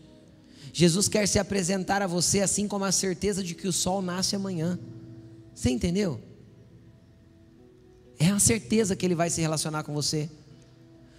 Jesus 0.72 1.08
quer 1.08 1.28
se 1.28 1.38
apresentar 1.38 2.02
a 2.02 2.06
você 2.06 2.40
assim 2.40 2.66
como 2.66 2.84
a 2.84 2.92
certeza 2.92 3.42
de 3.42 3.54
que 3.54 3.68
o 3.68 3.72
sol 3.72 4.02
nasce 4.02 4.34
amanhã. 4.34 4.78
Você 5.54 5.70
entendeu? 5.70 6.20
É 8.18 8.28
a 8.28 8.38
certeza 8.38 8.96
que 8.96 9.06
Ele 9.06 9.14
vai 9.14 9.30
se 9.30 9.40
relacionar 9.40 9.84
com 9.84 9.92
você. 9.92 10.28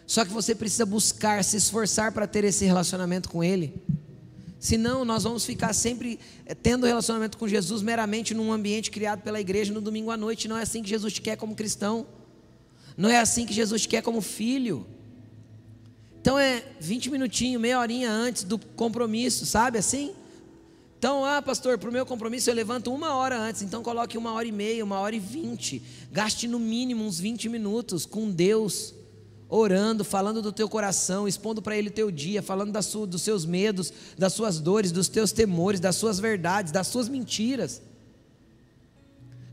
Só 0.06 0.26
que 0.26 0.32
você 0.32 0.54
precisa 0.54 0.86
buscar, 0.86 1.44
se 1.44 1.58
esforçar 1.58 2.12
para 2.12 2.28
ter 2.28 2.44
esse 2.44 2.66
relacionamento 2.66 3.30
com 3.30 3.44
Ele. 3.44 3.74
Senão, 4.60 5.04
nós 5.04 5.24
vamos 5.24 5.46
ficar 5.46 5.74
sempre 5.74 6.20
eh, 6.46 6.56
tendo 6.56 6.86
relacionamento 6.86 7.38
com 7.38 7.48
Jesus 7.48 7.82
meramente 7.82 8.34
num 8.34 8.52
ambiente 8.52 8.90
criado 8.90 9.22
pela 9.22 9.42
igreja 9.42 9.74
no 9.74 9.82
domingo 9.82 10.10
à 10.10 10.16
noite. 10.16 10.48
Não 10.48 10.58
é 10.58 10.62
assim 10.62 10.82
que 10.82 10.90
Jesus 10.90 11.14
te 11.14 11.22
quer 11.22 11.36
como 11.36 11.54
cristão. 11.54 12.06
Não 12.96 13.10
é 13.10 13.20
assim 13.20 13.46
que 13.46 13.54
Jesus 13.54 13.82
te 13.82 13.90
quer 13.90 14.02
como 14.02 14.22
filho. 14.22 14.88
Então 16.22 16.40
é 16.40 16.64
20 16.80 17.12
minutinhos, 17.12 17.62
meia 17.62 17.78
horinha 17.78 18.10
antes 18.10 18.46
do 18.46 18.58
compromisso, 18.58 19.46
sabe 19.46 19.78
assim? 19.78 20.14
Então, 20.98 21.26
ah, 21.26 21.42
pastor, 21.42 21.78
para 21.78 21.90
o 21.90 21.92
meu 21.92 22.06
compromisso 22.06 22.50
eu 22.50 22.54
levanto 22.54 22.94
uma 22.94 23.14
hora 23.14 23.38
antes, 23.38 23.62
então 23.62 23.84
coloque 23.84 24.18
uma 24.18 24.32
hora 24.32 24.48
e 24.48 24.52
meia, 24.54 24.86
uma 24.86 25.00
hora 25.00 25.14
e 25.14 25.20
vinte. 25.20 25.84
Gaste 26.10 26.48
no 26.48 26.58
mínimo 26.58 27.04
uns 27.04 27.20
20 27.20 27.50
minutos 27.50 28.06
com 28.06 28.32
Deus 28.32 28.94
orando, 29.50 30.04
falando 30.04 30.42
do 30.42 30.52
teu 30.52 30.68
coração, 30.68 31.28
expondo 31.28 31.62
para 31.62 31.78
Ele 31.78 31.90
teu 31.90 32.10
dia, 32.10 32.42
falando 32.42 32.82
sua, 32.82 33.06
dos 33.06 33.22
seus 33.22 33.46
medos, 33.46 33.94
das 34.18 34.34
suas 34.34 34.60
dores, 34.60 34.92
dos 34.92 35.08
teus 35.08 35.32
temores, 35.32 35.80
das 35.80 35.96
suas 35.96 36.20
verdades, 36.20 36.72
das 36.72 36.88
suas 36.88 37.08
mentiras. 37.08 37.82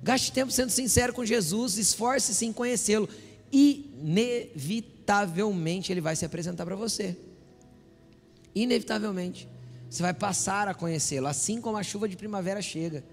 Gaste 0.02 0.32
tempo 0.32 0.50
sendo 0.50 0.70
sincero 0.70 1.12
com 1.12 1.24
Jesus, 1.24 1.76
esforce-se 1.76 2.46
em 2.46 2.52
conhecê-lo. 2.52 3.08
Inevitavelmente 3.52 5.92
Ele 5.92 6.00
vai 6.00 6.16
se 6.16 6.24
apresentar 6.24 6.64
para 6.64 6.76
você. 6.76 7.16
Inevitavelmente. 8.54 9.46
Você 9.90 10.02
vai 10.02 10.14
passar 10.14 10.68
a 10.68 10.74
conhecê-lo, 10.74 11.26
assim 11.26 11.60
como 11.60 11.76
a 11.76 11.82
chuva 11.82 12.08
de 12.08 12.16
primavera 12.16 12.62
chega. 12.62 13.04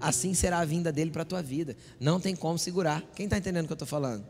Assim 0.00 0.34
será 0.34 0.58
a 0.58 0.64
vinda 0.64 0.90
dele 0.90 1.12
para 1.12 1.22
a 1.22 1.24
tua 1.24 1.40
vida. 1.40 1.76
Não 2.00 2.20
tem 2.20 2.34
como 2.34 2.58
segurar. 2.58 3.02
Quem 3.14 3.24
está 3.24 3.38
entendendo 3.38 3.64
o 3.64 3.66
que 3.68 3.72
eu 3.72 3.76
estou 3.76 3.88
falando? 3.88 4.26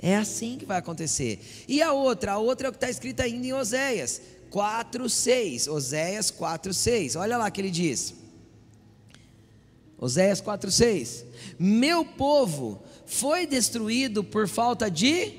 É 0.00 0.16
assim 0.16 0.58
que 0.58 0.66
vai 0.66 0.78
acontecer. 0.78 1.64
E 1.66 1.80
a 1.80 1.92
outra? 1.92 2.32
A 2.32 2.38
outra 2.38 2.66
é 2.66 2.70
o 2.70 2.72
que 2.72 2.76
está 2.76 2.90
escrito 2.90 3.20
ainda 3.20 3.46
em 3.46 3.52
Oséias 3.52 4.20
4, 4.50 5.08
6. 5.08 5.68
Oséias 5.68 6.30
4, 6.30 6.72
6. 6.72 7.16
Olha 7.16 7.36
lá 7.36 7.50
que 7.50 7.60
ele 7.60 7.70
diz. 7.70 8.14
Oséias 9.98 10.40
4, 10.40 10.70
6. 10.70 11.24
Meu 11.58 12.04
povo 12.04 12.82
foi 13.06 13.46
destruído 13.46 14.22
por 14.22 14.46
falta 14.46 14.90
de 14.90 15.32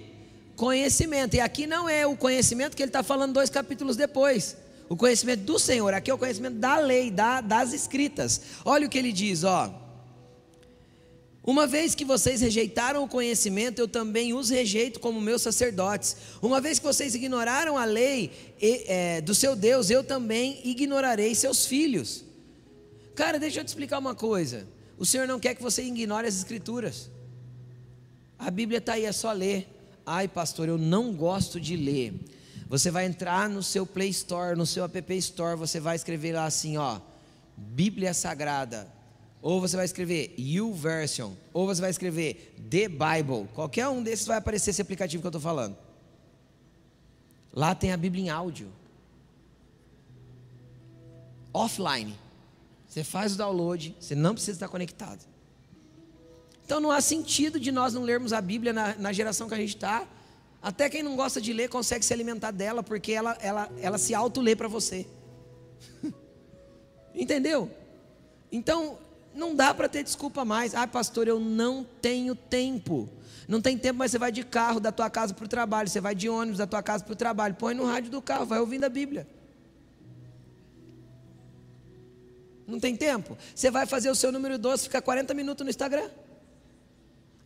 conhecimento. 0.55 1.35
E 1.35 1.39
aqui 1.39 1.67
não 1.67 1.87
é 1.87 2.05
o 2.07 2.15
conhecimento 2.15 2.75
que 2.75 2.81
ele 2.83 2.89
está 2.89 3.03
falando 3.03 3.33
dois 3.33 3.49
capítulos 3.49 3.95
depois. 3.95 4.57
O 4.89 4.95
conhecimento 4.95 5.43
do 5.43 5.59
Senhor. 5.59 5.93
Aqui 5.93 6.09
é 6.09 6.13
o 6.13 6.17
conhecimento 6.17 6.57
da 6.57 6.77
lei, 6.77 7.11
da, 7.11 7.41
das 7.41 7.73
escritas. 7.73 8.41
Olha 8.63 8.87
o 8.87 8.89
que 8.89 8.97
ele 8.97 9.11
diz, 9.11 9.43
ó. 9.43 9.84
Uma 11.45 11.67
vez 11.67 11.93
que 11.93 12.03
vocês 12.03 12.41
rejeitaram 12.41 13.03
o 13.03 13.07
conhecimento, 13.07 13.77
eu 13.77 13.87
também 13.87 14.33
os 14.33 14.49
rejeito 14.49 14.99
como 14.99 15.21
meus 15.21 15.43
sacerdotes. 15.43 16.17
Uma 16.41 16.59
vez 16.59 16.79
que 16.79 16.85
vocês 16.85 17.13
ignoraram 17.13 17.77
a 17.77 17.85
lei 17.85 18.31
é, 18.59 19.21
do 19.21 19.35
seu 19.35 19.55
Deus, 19.55 19.91
eu 19.91 20.03
também 20.03 20.59
ignorarei 20.63 21.35
seus 21.35 21.67
filhos. 21.67 22.25
Cara, 23.13 23.37
deixa 23.37 23.59
eu 23.59 23.63
te 23.63 23.67
explicar 23.67 23.99
uma 23.99 24.15
coisa. 24.15 24.67
O 24.97 25.05
Senhor 25.05 25.27
não 25.27 25.39
quer 25.39 25.53
que 25.53 25.61
você 25.61 25.83
ignore 25.83 26.27
as 26.27 26.35
Escrituras. 26.35 27.11
A 28.39 28.49
Bíblia 28.49 28.79
está 28.79 28.93
aí, 28.93 29.05
é 29.05 29.11
só 29.11 29.31
ler. 29.31 29.67
Ai, 30.03 30.27
pastor, 30.27 30.67
eu 30.67 30.79
não 30.79 31.13
gosto 31.13 31.61
de 31.61 31.75
ler. 31.75 32.13
Você 32.67 32.89
vai 32.89 33.05
entrar 33.05 33.47
no 33.47 33.61
seu 33.61 33.85
Play 33.85 34.09
Store, 34.09 34.57
no 34.57 34.65
seu 34.65 34.83
App 34.83 35.15
Store, 35.17 35.55
você 35.55 35.79
vai 35.79 35.95
escrever 35.95 36.33
lá 36.33 36.45
assim, 36.45 36.77
ó, 36.77 36.99
Bíblia 37.55 38.15
Sagrada, 38.15 38.91
ou 39.45 39.61
você 39.61 39.75
vai 39.75 39.85
escrever 39.85 40.33
YouVersion, 40.39 41.33
ou 41.53 41.67
você 41.67 41.79
vai 41.79 41.91
escrever 41.91 42.55
The 42.67 42.89
Bible. 42.89 43.47
Qualquer 43.53 43.87
um 43.87 44.01
desses 44.01 44.25
vai 44.25 44.37
aparecer 44.37 44.71
esse 44.71 44.81
aplicativo 44.81 45.21
que 45.21 45.27
eu 45.27 45.29
estou 45.29 45.39
falando. 45.39 45.77
Lá 47.53 47.75
tem 47.75 47.91
a 47.91 47.97
Bíblia 47.97 48.23
em 48.23 48.29
áudio. 48.31 48.73
Offline. 51.53 52.17
Você 52.87 53.03
faz 53.03 53.35
o 53.35 53.37
download, 53.37 53.95
você 53.99 54.15
não 54.15 54.33
precisa 54.33 54.55
estar 54.55 54.67
conectado. 54.67 55.23
Então 56.65 56.79
não 56.79 56.89
há 56.89 56.99
sentido 56.99 57.59
de 57.59 57.71
nós 57.71 57.93
não 57.93 58.01
lermos 58.01 58.33
a 58.33 58.41
Bíblia 58.41 58.73
na, 58.73 58.95
na 58.95 59.13
geração 59.13 59.47
que 59.47 59.53
a 59.53 59.57
gente 59.57 59.75
está. 59.75 60.07
Até 60.59 60.89
quem 60.89 61.03
não 61.03 61.15
gosta 61.15 61.39
de 61.39 61.53
ler 61.53 61.69
consegue 61.69 62.03
se 62.03 62.11
alimentar 62.11 62.49
dela, 62.49 62.81
porque 62.81 63.11
ela, 63.11 63.37
ela, 63.39 63.71
ela 63.79 63.99
se 63.99 64.15
auto-lê 64.15 64.55
para 64.55 64.67
você. 64.67 65.05
Entendeu? 67.13 67.69
Então, 68.51 68.97
não 69.35 69.55
dá 69.55 69.73
para 69.73 69.89
ter 69.89 70.03
desculpa 70.03 70.43
mais. 70.43 70.73
Ah, 70.73 70.87
pastor, 70.87 71.27
eu 71.27 71.39
não 71.39 71.85
tenho 72.01 72.35
tempo. 72.35 73.09
Não 73.47 73.61
tem 73.61 73.77
tempo, 73.77 73.99
mas 73.99 74.11
você 74.11 74.17
vai 74.17 74.31
de 74.31 74.43
carro 74.43 74.79
da 74.79 74.91
tua 74.91 75.09
casa 75.09 75.33
para 75.33 75.45
o 75.45 75.47
trabalho, 75.47 75.87
você 75.87 76.01
vai 76.01 76.15
de 76.15 76.27
ônibus 76.27 76.57
da 76.57 76.65
tua 76.65 76.81
casa 76.81 77.03
para 77.03 77.13
o 77.13 77.15
trabalho. 77.15 77.53
Põe 77.55 77.73
no 77.73 77.85
rádio 77.85 78.09
do 78.09 78.21
carro, 78.21 78.45
vai 78.45 78.59
ouvindo 78.59 78.85
a 78.85 78.89
Bíblia. 78.89 79.27
Não 82.67 82.79
tem 82.79 82.95
tempo? 82.95 83.37
Você 83.53 83.69
vai 83.69 83.85
fazer 83.85 84.09
o 84.09 84.15
seu 84.15 84.31
número 84.31 84.57
12, 84.57 84.83
fica 84.83 85.01
40 85.01 85.33
minutos 85.35 85.63
no 85.63 85.69
Instagram. 85.69 86.09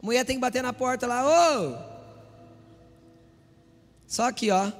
A 0.02 0.06
mulher 0.06 0.24
tem 0.24 0.38
que 0.38 0.42
bater 0.42 0.64
na 0.64 0.72
porta 0.72 1.06
lá, 1.06 1.26
ô! 1.28 2.00
Só 4.08 4.28
aqui, 4.28 4.50
ó, 4.50 4.72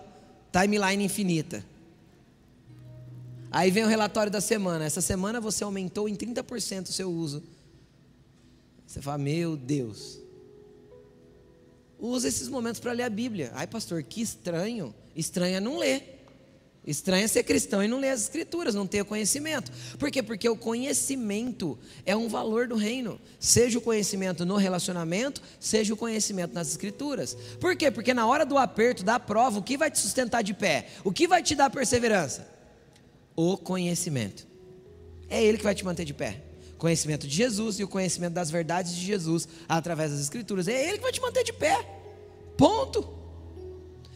timeline 0.52 1.04
infinita. 1.04 1.64
Aí 3.52 3.72
vem 3.72 3.84
o 3.84 3.88
relatório 3.88 4.32
da 4.32 4.42
semana. 4.42 4.86
Essa 4.86 5.02
semana 5.02 5.42
você 5.42 5.64
aumentou 5.64 6.08
em 6.08 6.16
30% 6.16 6.90
o 6.90 6.92
seu 6.92 7.10
uso. 7.10 7.44
Você 8.86 9.02
fala, 9.02 9.18
meu 9.18 9.56
Deus. 9.58 10.20
Usa 12.00 12.28
esses 12.28 12.48
momentos 12.48 12.80
para 12.80 12.92
ler 12.92 13.04
a 13.04 13.10
Bíblia. 13.10 13.52
Ai, 13.54 13.68
pastor, 13.68 14.02
que 14.04 14.22
estranho. 14.22 14.94
Estranho 15.16 15.58
é 15.58 15.60
não 15.60 15.78
ler. 15.78 16.16
Estranho 16.88 17.26
é 17.26 17.28
ser 17.28 17.44
cristão 17.44 17.84
e 17.84 17.88
não 17.88 18.00
ler 18.00 18.10
as 18.10 18.22
escrituras, 18.22 18.74
não 18.74 18.88
ter 18.88 19.04
conhecimento. 19.04 19.72
Por 19.98 20.10
quê? 20.10 20.24
Porque 20.24 20.48
o 20.48 20.56
conhecimento 20.56 21.78
é 22.06 22.16
um 22.16 22.28
valor 22.28 22.68
do 22.68 22.76
reino. 22.76 23.20
Seja 23.40 23.78
o 23.78 23.82
conhecimento 23.82 24.46
no 24.46 24.56
relacionamento, 24.56 25.42
seja 25.60 25.94
o 25.94 25.98
conhecimento 25.98 26.54
nas 26.54 26.70
escrituras. 26.70 27.36
Por 27.60 27.76
quê? 27.76 27.92
Porque 27.92 28.14
na 28.14 28.26
hora 28.26 28.46
do 28.46 28.58
aperto, 28.58 29.04
da 29.04 29.20
prova, 29.20 29.60
o 29.60 29.64
que 29.64 29.78
vai 29.78 29.92
te 29.92 30.00
sustentar 30.00 30.42
de 30.42 30.54
pé? 30.54 30.88
O 31.04 31.12
que 31.12 31.28
vai 31.28 31.44
te 31.44 31.54
dar 31.54 31.70
perseverança? 31.70 32.59
O 33.42 33.56
conhecimento. 33.56 34.46
É 35.30 35.42
ele 35.42 35.58
que 35.58 35.64
vai 35.64 35.74
te 35.74 35.86
manter 35.86 36.04
de 36.04 36.14
pé. 36.14 36.44
Conhecimento 36.78 37.26
de 37.26 37.34
Jesus 37.34 37.80
e 37.80 37.84
o 37.86 37.88
conhecimento 37.88 38.34
das 38.34 38.52
verdades 38.52 38.94
de 38.94 39.06
Jesus 39.06 39.48
através 39.68 40.12
das 40.12 40.20
Escrituras. 40.20 40.68
É 40.68 40.90
ele 40.90 40.98
que 40.98 41.04
vai 41.04 41.12
te 41.14 41.22
manter 41.22 41.46
de 41.46 41.54
pé. 41.54 41.88
Ponto. 42.58 43.18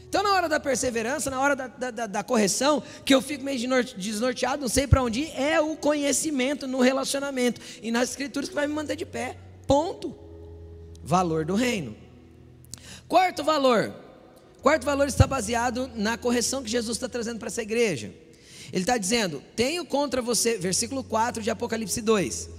Então, 0.10 0.22
na 0.22 0.34
hora 0.34 0.50
da 0.50 0.60
perseverança, 0.60 1.30
na 1.30 1.40
hora 1.40 1.56
da, 1.56 1.68
da, 1.68 2.06
da 2.06 2.24
correção, 2.24 2.84
que 3.06 3.16
eu 3.16 3.22
fico 3.22 3.46
meio 3.46 3.58
desnorteado, 3.96 4.62
não 4.62 4.68
sei 4.68 4.86
para 4.88 5.02
onde 5.02 5.22
ir, 5.22 5.40
é 5.40 5.60
o 5.62 5.78
conhecimento 5.78 6.68
no 6.68 6.82
relacionamento 6.82 7.62
e 7.82 7.92
nas 7.92 8.10
escrituras 8.10 8.50
que 8.50 8.56
vai 8.56 8.68
me 8.68 8.74
manter 8.74 8.98
de 8.98 9.06
pé. 9.06 9.38
Ponto. 9.66 10.14
Valor 11.02 11.46
do 11.46 11.56
reino. 11.56 11.96
Quarto 13.08 13.42
valor. 13.42 13.94
Quarto 14.62 14.84
valor 14.84 15.08
está 15.08 15.26
baseado 15.26 15.90
na 15.96 16.18
correção 16.18 16.62
que 16.62 16.70
Jesus 16.70 16.98
está 16.98 17.08
trazendo 17.08 17.40
para 17.40 17.48
essa 17.48 17.62
igreja. 17.62 18.14
Ele 18.74 18.82
está 18.82 18.98
dizendo: 18.98 19.44
Tenho 19.56 19.86
contra 19.86 20.20
você, 20.20 20.58
versículo 20.58 21.04
4 21.04 21.44
de 21.44 21.52
Apocalipse 21.52 22.02
2. 22.02 22.50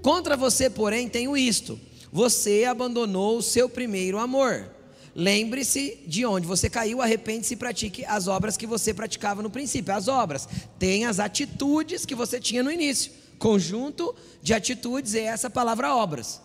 Contra 0.00 0.38
você, 0.38 0.70
porém, 0.70 1.06
tenho 1.06 1.36
isto: 1.36 1.78
você 2.10 2.64
abandonou 2.64 3.36
o 3.36 3.42
seu 3.42 3.68
primeiro 3.68 4.18
amor. 4.18 4.70
Lembre-se 5.14 5.98
de 6.06 6.24
onde 6.24 6.46
você 6.46 6.68
caiu, 6.68 7.00
arrepende-se 7.00 7.54
e 7.54 7.56
pratique 7.58 8.04
as 8.06 8.26
obras 8.26 8.56
que 8.56 8.66
você 8.66 8.92
praticava 8.92 9.42
no 9.42 9.50
princípio. 9.50 9.94
As 9.94 10.08
obras, 10.08 10.48
tem 10.78 11.04
as 11.04 11.20
atitudes 11.20 12.06
que 12.06 12.14
você 12.14 12.40
tinha 12.40 12.62
no 12.62 12.72
início. 12.72 13.12
Conjunto 13.38 14.14
de 14.42 14.54
atitudes 14.54 15.14
é 15.14 15.24
essa 15.24 15.50
palavra 15.50 15.94
obras. 15.94 16.40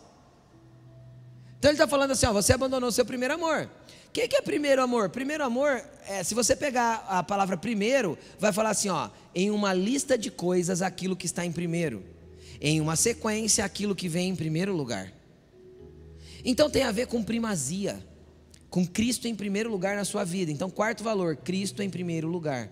Então 1.57 1.71
ele 1.71 1.75
está 1.75 1.87
falando 1.87 2.11
assim: 2.11 2.25
ó, 2.25 2.33
você 2.33 2.51
abandonou 2.51 2.89
o 2.89 2.91
seu 2.91 3.05
primeiro 3.05 3.33
amor. 3.33 3.69
O 4.09 4.11
que, 4.11 4.27
que, 4.27 4.35
é 4.35 4.41
primeiro 4.41 4.81
amor? 4.81 5.09
Primeiro 5.09 5.43
amor, 5.43 5.83
é, 6.07 6.23
se 6.23 6.35
você 6.35 6.55
pegar 6.55 7.05
a 7.07 7.23
palavra 7.23 7.55
primeiro, 7.55 8.17
vai 8.39 8.51
falar 8.51 8.71
assim: 8.71 8.89
ó, 8.89 9.09
em 9.33 9.51
uma 9.51 9.73
lista 9.73 10.17
de 10.17 10.29
coisas, 10.29 10.81
aquilo 10.81 11.15
que 11.15 11.25
está 11.25 11.45
em 11.45 11.51
primeiro. 11.51 12.03
Em 12.59 12.81
uma 12.81 12.95
sequência, 12.95 13.63
aquilo 13.63 13.95
que 13.95 14.09
vem 14.09 14.29
em 14.29 14.35
primeiro 14.35 14.75
lugar. 14.75 15.13
Então 16.43 16.69
tem 16.69 16.83
a 16.83 16.91
ver 16.91 17.07
com 17.07 17.23
primazia 17.23 18.03
com 18.69 18.85
Cristo 18.85 19.27
em 19.27 19.35
primeiro 19.35 19.69
lugar 19.69 19.95
na 19.95 20.05
sua 20.05 20.23
vida. 20.23 20.51
Então, 20.51 20.69
quarto 20.69 21.03
valor, 21.03 21.35
Cristo 21.35 21.81
em 21.81 21.89
primeiro 21.89 22.27
lugar. 22.27 22.71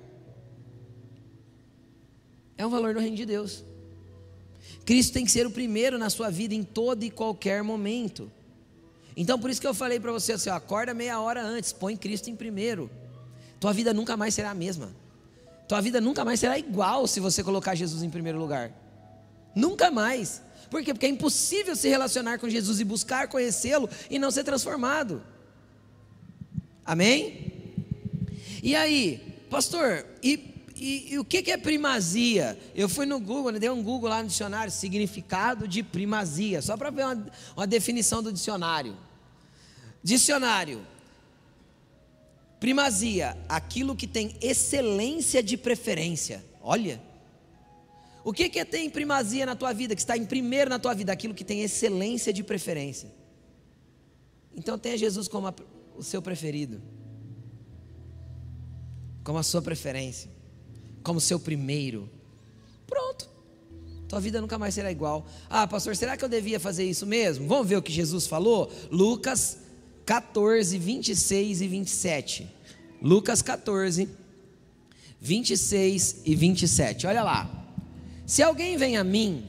É 2.57 2.65
um 2.65 2.69
valor 2.69 2.93
do 2.93 2.99
reino 2.99 3.15
de 3.15 3.25
Deus. 3.25 3.63
Cristo 4.85 5.13
tem 5.13 5.25
que 5.25 5.31
ser 5.31 5.45
o 5.45 5.51
primeiro 5.51 5.97
na 5.97 6.09
sua 6.09 6.29
vida 6.29 6.53
em 6.53 6.63
todo 6.63 7.03
e 7.03 7.09
qualquer 7.09 7.63
momento. 7.63 8.31
Então, 9.19 9.39
por 9.39 9.49
isso 9.49 9.59
que 9.59 9.65
eu 9.65 9.73
falei 9.73 9.99
para 9.99 10.11
você 10.11 10.33
assim: 10.33 10.51
ó, 10.51 10.53
acorda 10.53 10.93
meia 10.93 11.19
hora 11.19 11.43
antes, 11.43 11.73
põe 11.73 11.97
Cristo 11.97 12.29
em 12.29 12.35
primeiro. 12.35 12.87
Tua 13.59 13.73
vida 13.73 13.91
nunca 13.91 14.15
mais 14.15 14.35
será 14.35 14.51
a 14.51 14.53
mesma. 14.53 14.91
Tua 15.67 15.81
vida 15.81 15.99
nunca 15.99 16.23
mais 16.23 16.39
será 16.39 16.57
igual 16.57 17.07
se 17.07 17.19
você 17.19 17.43
colocar 17.43 17.73
Jesus 17.73 18.03
em 18.03 18.11
primeiro 18.11 18.37
lugar. 18.37 18.71
Nunca 19.55 19.89
mais. 19.89 20.43
Por 20.69 20.83
quê? 20.83 20.93
Porque 20.93 21.07
é 21.07 21.09
impossível 21.09 21.75
se 21.75 21.89
relacionar 21.89 22.37
com 22.37 22.47
Jesus 22.47 22.79
e 22.79 22.83
buscar 22.83 23.27
conhecê-lo 23.27 23.89
e 24.07 24.19
não 24.19 24.29
ser 24.29 24.43
transformado. 24.43 25.23
Amém? 26.85 27.51
E 28.61 28.75
aí, 28.75 29.45
pastor, 29.49 30.05
e, 30.21 30.63
e, 30.75 31.13
e 31.13 31.19
o 31.19 31.25
que, 31.25 31.41
que 31.41 31.51
é 31.51 31.57
primazia? 31.57 32.57
Eu 32.75 32.87
fui 32.87 33.07
no 33.07 33.19
Google, 33.19 33.51
dei 33.53 33.69
um 33.69 33.81
Google 33.81 34.09
lá 34.09 34.21
no 34.21 34.29
dicionário, 34.29 34.71
significado 34.71 35.67
de 35.67 35.81
primazia, 35.81 36.61
só 36.61 36.77
para 36.77 36.91
ver 36.91 37.03
uma, 37.03 37.27
uma 37.55 37.67
definição 37.67 38.21
do 38.21 38.31
dicionário. 38.31 39.06
Dicionário. 40.03 40.85
Primazia, 42.59 43.37
aquilo 43.47 43.95
que 43.95 44.07
tem 44.07 44.35
excelência 44.41 45.43
de 45.43 45.57
preferência. 45.57 46.43
Olha. 46.61 47.01
O 48.23 48.33
que, 48.33 48.49
que 48.49 48.65
ter 48.65 48.89
primazia 48.89 49.45
na 49.45 49.55
tua 49.55 49.71
vida, 49.71 49.95
que 49.95 50.01
está 50.01 50.17
em 50.17 50.25
primeiro 50.25 50.69
na 50.69 50.77
tua 50.77 50.93
vida? 50.93 51.13
Aquilo 51.13 51.33
que 51.33 51.45
tem 51.45 51.61
excelência 51.61 52.33
de 52.33 52.43
preferência. 52.43 53.09
Então 54.53 54.77
tenha 54.77 54.97
Jesus 54.97 55.27
como 55.27 55.47
a, 55.47 55.53
o 55.95 56.03
seu 56.03 56.21
preferido, 56.21 56.81
como 59.23 59.37
a 59.37 59.43
sua 59.43 59.61
preferência, 59.61 60.29
como 61.03 61.19
o 61.19 61.21
seu 61.21 61.39
primeiro. 61.39 62.09
Pronto. 62.85 63.29
Tua 64.09 64.19
vida 64.19 64.41
nunca 64.41 64.57
mais 64.57 64.73
será 64.73 64.91
igual. 64.91 65.25
Ah, 65.49 65.67
pastor, 65.67 65.95
será 65.95 66.17
que 66.17 66.25
eu 66.25 66.29
devia 66.29 66.59
fazer 66.59 66.83
isso 66.83 67.05
mesmo? 67.05 67.47
Vamos 67.47 67.67
ver 67.67 67.77
o 67.77 67.81
que 67.81 67.91
Jesus 67.91 68.25
falou? 68.25 68.71
Lucas 68.89 69.59
14, 70.07 70.77
26 70.77 71.59
e 71.59 71.67
27. 71.67 72.47
Lucas 73.01 73.41
14, 73.41 74.07
26 75.19 76.21
e 76.23 76.33
27. 76.33 77.05
Olha 77.07 77.21
lá. 77.21 77.65
Se 78.25 78.41
alguém 78.41 78.77
vem 78.77 78.95
a 78.95 79.03
mim 79.03 79.45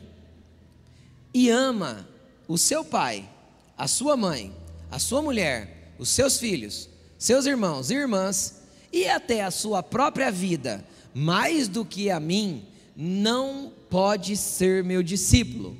e 1.33 1.49
ama 1.49 2.09
o 2.49 2.59
seu 2.59 2.85
pai, 2.85 3.31
a 3.77 3.87
sua 3.87 4.17
mãe, 4.17 4.53
a 4.91 4.99
sua 4.99 5.23
mulher, 5.23 5.95
os 5.97 6.09
seus 6.09 6.39
filhos, 6.41 6.89
seus 7.17 7.47
irmãos 7.47 7.89
e 7.91 7.95
irmãs, 7.95 8.63
e 8.93 9.07
até 9.09 9.45
a 9.45 9.53
sua 9.53 9.81
própria 9.81 10.33
vida, 10.33 10.85
mais 11.15 11.69
do 11.69 11.85
que 11.85 12.11
a 12.11 12.19
mim, 12.19 12.65
não 12.97 13.73
pode 13.89 14.37
ser 14.37 14.83
meu 14.83 15.05
discípulo. 15.05 15.77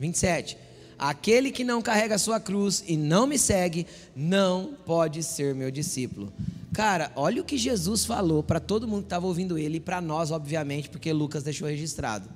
27. 0.00 0.58
Aquele 1.00 1.50
que 1.50 1.64
não 1.64 1.80
carrega 1.80 2.16
a 2.16 2.18
sua 2.18 2.38
cruz 2.38 2.84
e 2.86 2.94
não 2.94 3.26
me 3.26 3.38
segue, 3.38 3.86
não 4.14 4.74
pode 4.84 5.22
ser 5.22 5.54
meu 5.54 5.70
discípulo. 5.70 6.30
Cara, 6.74 7.10
olha 7.16 7.40
o 7.40 7.44
que 7.44 7.56
Jesus 7.56 8.04
falou 8.04 8.42
para 8.42 8.60
todo 8.60 8.86
mundo 8.86 9.00
que 9.00 9.06
estava 9.06 9.26
ouvindo 9.26 9.56
ele 9.56 9.78
e 9.78 9.80
para 9.80 9.98
nós, 10.02 10.30
obviamente, 10.30 10.90
porque 10.90 11.10
Lucas 11.10 11.42
deixou 11.42 11.66
registrado. 11.66 12.28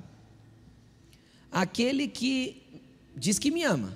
Aquele 1.53 2.09
que 2.09 2.81
diz 3.15 3.39
que 3.39 3.51
me 3.51 3.62
ama, 3.65 3.95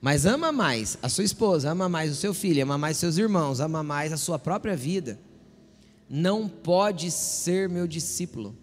mas 0.00 0.26
ama 0.26 0.50
mais 0.50 0.98
a 1.00 1.08
sua 1.08 1.22
esposa, 1.22 1.70
ama 1.70 1.88
mais 1.88 2.10
o 2.10 2.16
seu 2.16 2.34
filho, 2.34 2.60
ama 2.64 2.76
mais 2.76 2.96
seus 2.96 3.16
irmãos, 3.16 3.60
ama 3.60 3.84
mais 3.84 4.12
a 4.12 4.16
sua 4.16 4.40
própria 4.40 4.76
vida, 4.76 5.20
não 6.10 6.48
pode 6.48 7.12
ser 7.12 7.68
meu 7.68 7.86
discípulo. 7.86 8.56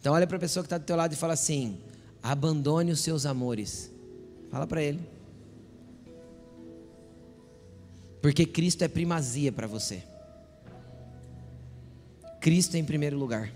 Então 0.00 0.12
olha 0.12 0.26
para 0.26 0.38
a 0.38 0.40
pessoa 0.40 0.64
que 0.64 0.66
está 0.66 0.76
do 0.76 0.84
teu 0.84 0.96
lado 0.96 1.12
e 1.12 1.16
fala 1.16 1.34
assim: 1.34 1.78
abandone 2.22 2.90
os 2.92 3.00
seus 3.00 3.26
amores. 3.26 3.90
Fala 4.50 4.66
para 4.66 4.82
ele. 4.82 5.00
Porque 8.20 8.44
Cristo 8.44 8.82
é 8.82 8.88
primazia 8.88 9.50
para 9.50 9.66
você. 9.66 10.02
Cristo 12.40 12.76
em 12.76 12.84
primeiro 12.84 13.18
lugar. 13.18 13.52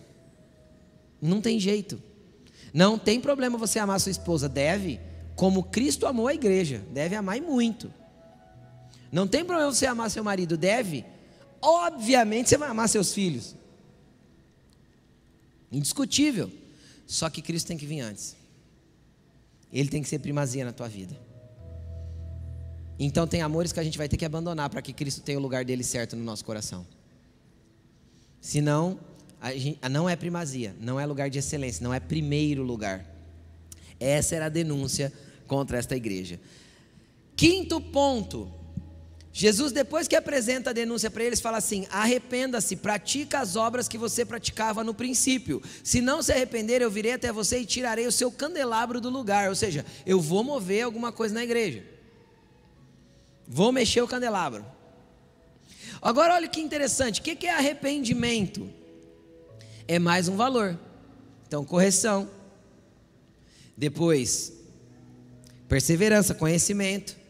Não 1.21 1.41
tem 1.41 1.59
jeito. 1.59 2.01
Não 2.73 2.99
tem 2.99 3.21
problema 3.21 3.59
você 3.59 3.79
amar 3.79 4.01
sua 4.01 4.11
esposa, 4.11 4.49
deve 4.49 5.01
como 5.37 5.65
Cristo 5.65 6.07
amou 6.07 6.29
a 6.29 6.35
igreja, 6.35 6.83
deve 6.93 7.15
amar 7.15 7.37
e 7.37 7.41
muito. 7.41 7.93
Não 9.11 9.27
tem 9.27 9.45
problema 9.45 9.73
você 9.73 9.87
amar 9.87 10.11
seu 10.11 10.23
marido, 10.23 10.57
deve. 10.57 11.05
Obviamente 11.61 12.49
você 12.49 12.57
vai 12.57 12.69
amar 12.69 12.89
seus 12.89 13.13
filhos. 13.13 13.55
Indiscutível. 15.71 16.51
Só 17.07 17.29
que 17.29 17.43
Cristo 17.43 17.69
tem 17.69 17.77
que 17.77 17.87
vir 17.87 18.01
antes. 18.01 18.37
Ele 19.75 19.89
tem 19.89 20.01
que 20.01 20.09
ser 20.09 20.21
primazia 20.21 20.65
na 20.65 20.73
tua 20.73 20.89
vida. 20.89 21.19
Então 22.97 23.27
tem 23.27 23.43
amores 23.43 23.73
que 23.73 23.81
a 23.81 23.85
gente 23.85 23.99
vai 23.99 24.09
ter 24.09 24.17
que 24.17 24.25
abandonar 24.25 24.71
para 24.71 24.81
que 24.81 24.93
Cristo 24.93 25.21
tenha 25.21 25.37
o 25.37 25.43
lugar 25.43 25.65
dele 25.65 25.83
certo 25.83 26.15
no 26.15 26.23
nosso 26.23 26.45
coração. 26.45 26.87
Senão, 28.41 29.01
gente, 29.57 29.81
não 29.91 30.09
é 30.09 30.15
primazia, 30.15 30.77
não 30.81 31.01
é 31.01 31.05
lugar 31.05 31.29
de 31.29 31.41
excelência, 31.41 31.83
não 31.83 31.93
é 31.93 31.99
primeiro 31.99 32.63
lugar. 32.63 33.05
Essa 33.99 34.37
era 34.37 34.47
a 34.47 34.49
denúncia 34.49 35.13
contra 35.49 35.77
esta 35.77 35.97
igreja. 35.97 36.39
Quinto 37.35 37.81
ponto. 37.81 38.53
Jesus, 39.37 39.73
depois 39.73 40.07
que 40.07 40.15
apresenta 40.15 40.71
a 40.71 40.73
denúncia 40.73 41.11
para 41.11 41.25
eles, 41.25 41.41
fala 41.41 41.59
assim: 41.59 41.89
arrependa-se, 41.91 42.77
pratica 42.77 43.41
as 43.41 43.57
obras 43.57 43.89
que 43.89 43.99
você 43.99 44.25
praticava 44.25 44.85
no 44.85 44.95
princípio. 44.95 45.61
Se 45.83 46.01
não 46.01 46.23
se 46.23 46.31
arrepender, 46.31 46.81
eu 46.81 46.89
virei 46.89 47.15
até 47.15 47.33
você 47.33 47.59
e 47.59 47.67
tirarei 47.67 48.07
o 48.07 48.13
seu 48.13 48.31
candelabro 48.31 49.01
do 49.01 49.11
lugar. 49.11 49.49
Ou 49.49 49.57
seja, 49.57 49.85
eu 50.07 50.21
vou 50.21 50.45
mover 50.45 50.85
alguma 50.85 51.11
coisa 51.11 51.35
na 51.35 51.43
igreja. 51.43 51.83
Vou 53.45 53.73
mexer 53.73 54.03
o 54.03 54.07
candelabro. 54.07 54.65
Agora, 56.01 56.35
olha 56.35 56.47
que 56.47 56.61
interessante: 56.61 57.21
o 57.21 57.25
que 57.25 57.45
é 57.45 57.51
arrependimento? 57.51 58.71
É 59.89 59.99
mais 59.99 60.29
um 60.29 60.37
valor. 60.37 60.79
Então, 61.45 61.65
correção. 61.65 62.31
Depois, 63.77 64.53
perseverança, 65.67 66.37
conhecimento. 66.37 67.24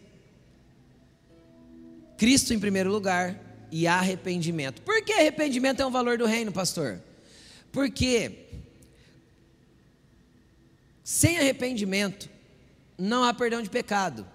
Cristo 2.24 2.54
em 2.54 2.58
primeiro 2.58 2.90
lugar 2.90 3.38
e 3.70 3.86
arrependimento. 3.86 4.80
Por 4.80 5.04
que 5.04 5.12
arrependimento 5.12 5.82
é 5.82 5.84
um 5.84 5.90
valor 5.90 6.16
do 6.16 6.24
reino, 6.24 6.50
pastor? 6.50 6.98
Porque 7.70 8.46
sem 11.02 11.36
arrependimento 11.38 12.30
não 12.96 13.24
há 13.24 13.34
perdão 13.34 13.60
de 13.60 13.68
pecado. 13.68 14.26